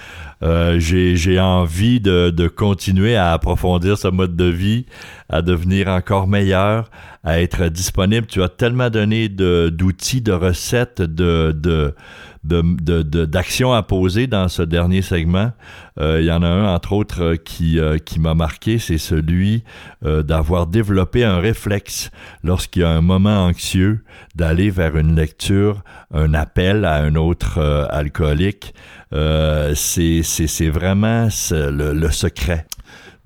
J'ai 0.43 1.41
envie 1.41 2.01
de, 2.01 2.49
continuer 2.49 3.17
à 3.17 3.33
approfondir 3.33 3.99
ce 3.99 4.09
mode 4.09 4.37
de 4.37 4.47
vie, 4.47 4.87
à 5.29 5.43
devenir 5.43 5.89
encore 5.89 6.27
meilleur, 6.27 6.91
à 7.25 7.41
être 7.41 7.69
disponible. 7.69 8.27
Tu 8.27 8.43
as 8.43 8.49
tellement 8.49 8.91
donné 8.91 9.29
d'outils, 9.29 10.23
de, 10.23 10.33
recettes, 10.33 11.03
de 11.03 11.95
d'actions 12.43 13.73
à 13.73 13.83
poser 13.83 14.27
dans 14.27 14.49
ce 14.49 14.63
dernier 14.63 15.03
segment. 15.03 15.53
Euh, 15.99 16.21
il 16.21 16.27
y 16.27 16.33
en 16.33 16.43
a 16.43 16.49
un, 16.49 16.75
entre 16.75 16.93
autres, 16.95 17.23
euh, 17.23 17.37
qui, 17.37 17.79
euh, 17.79 17.99
qui 17.99 18.19
m'a 18.19 18.35
marqué, 18.35 18.79
c'est 18.79 18.99
celui 18.99 19.65
d'avoir 20.03 20.67
développé 20.67 21.25
un 21.25 21.39
réflexe 21.39 22.11
lorsqu'il 22.43 22.83
y 22.83 22.85
a 22.85 22.91
un 22.91 23.03
moment 23.03 23.45
anxieux, 23.45 24.03
d'aller 24.35 24.71
vers 24.71 24.97
une 24.97 25.15
lecture, 25.15 25.83
un 26.13 26.33
appel 26.33 26.85
à 26.85 26.97
un 26.97 27.17
autre 27.17 27.59
alcoolique. 27.91 28.75
c'est 29.13 30.71
vraiment 30.71 31.29
le, 31.51 32.11
secret 32.11 32.67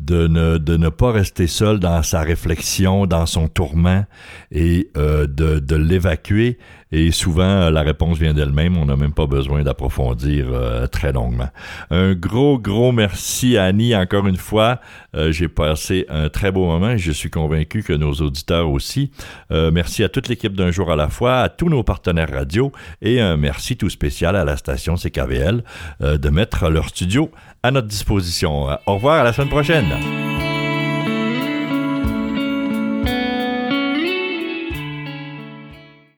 de 0.00 0.26
ne, 0.26 0.58
de 0.58 0.76
ne 0.76 0.88
pas 0.88 1.12
rester 1.12 1.46
seul 1.46 1.78
dans 1.78 2.02
sa 2.02 2.22
réflexion, 2.22 3.06
dans 3.06 3.26
son 3.26 3.46
tourment 3.46 4.04
et 4.50 4.90
de, 4.96 5.26
de 5.60 5.76
l'évacuer. 5.76 6.58
Et 6.96 7.10
souvent, 7.10 7.70
la 7.70 7.82
réponse 7.82 8.18
vient 8.18 8.34
d'elle-même. 8.34 8.76
On 8.76 8.84
n'a 8.84 8.94
même 8.94 9.12
pas 9.12 9.26
besoin 9.26 9.64
d'approfondir 9.64 10.46
euh, 10.52 10.86
très 10.86 11.12
longuement. 11.12 11.48
Un 11.90 12.14
gros, 12.14 12.56
gros 12.56 12.92
merci 12.92 13.58
Annie 13.58 13.96
encore 13.96 14.28
une 14.28 14.36
fois. 14.36 14.78
Euh, 15.16 15.32
j'ai 15.32 15.48
passé 15.48 16.06
un 16.08 16.28
très 16.28 16.52
beau 16.52 16.66
moment 16.66 16.90
et 16.90 16.98
je 16.98 17.10
suis 17.10 17.30
convaincu 17.30 17.82
que 17.82 17.92
nos 17.92 18.12
auditeurs 18.12 18.70
aussi. 18.70 19.10
merci 19.50 20.04
à 20.04 20.08
toute 20.08 20.28
l'équipe 20.28 20.54
d'un 20.54 20.70
jour 20.70 20.92
à 20.92 20.94
la 20.94 21.08
fois, 21.08 21.40
à 21.40 21.48
tous 21.48 21.68
nos 21.68 21.82
partenaires 21.82 22.30
radio 22.30 22.70
et 23.02 23.20
un 23.20 23.36
merci 23.36 23.76
tout 23.76 23.90
spécial 23.90 24.36
à 24.36 24.44
la 24.44 24.56
station 24.56 24.94
CKVL 24.94 25.64
de 26.00 26.28
mettre 26.28 26.68
leur 26.68 26.88
studio 26.90 27.28
à 27.64 27.72
notre 27.72 27.88
disposition. 27.88 28.68
Au 28.86 28.94
revoir, 28.94 29.20
à 29.20 29.24
la 29.24 29.32
semaine 29.32 29.50
prochaine. 29.50 30.53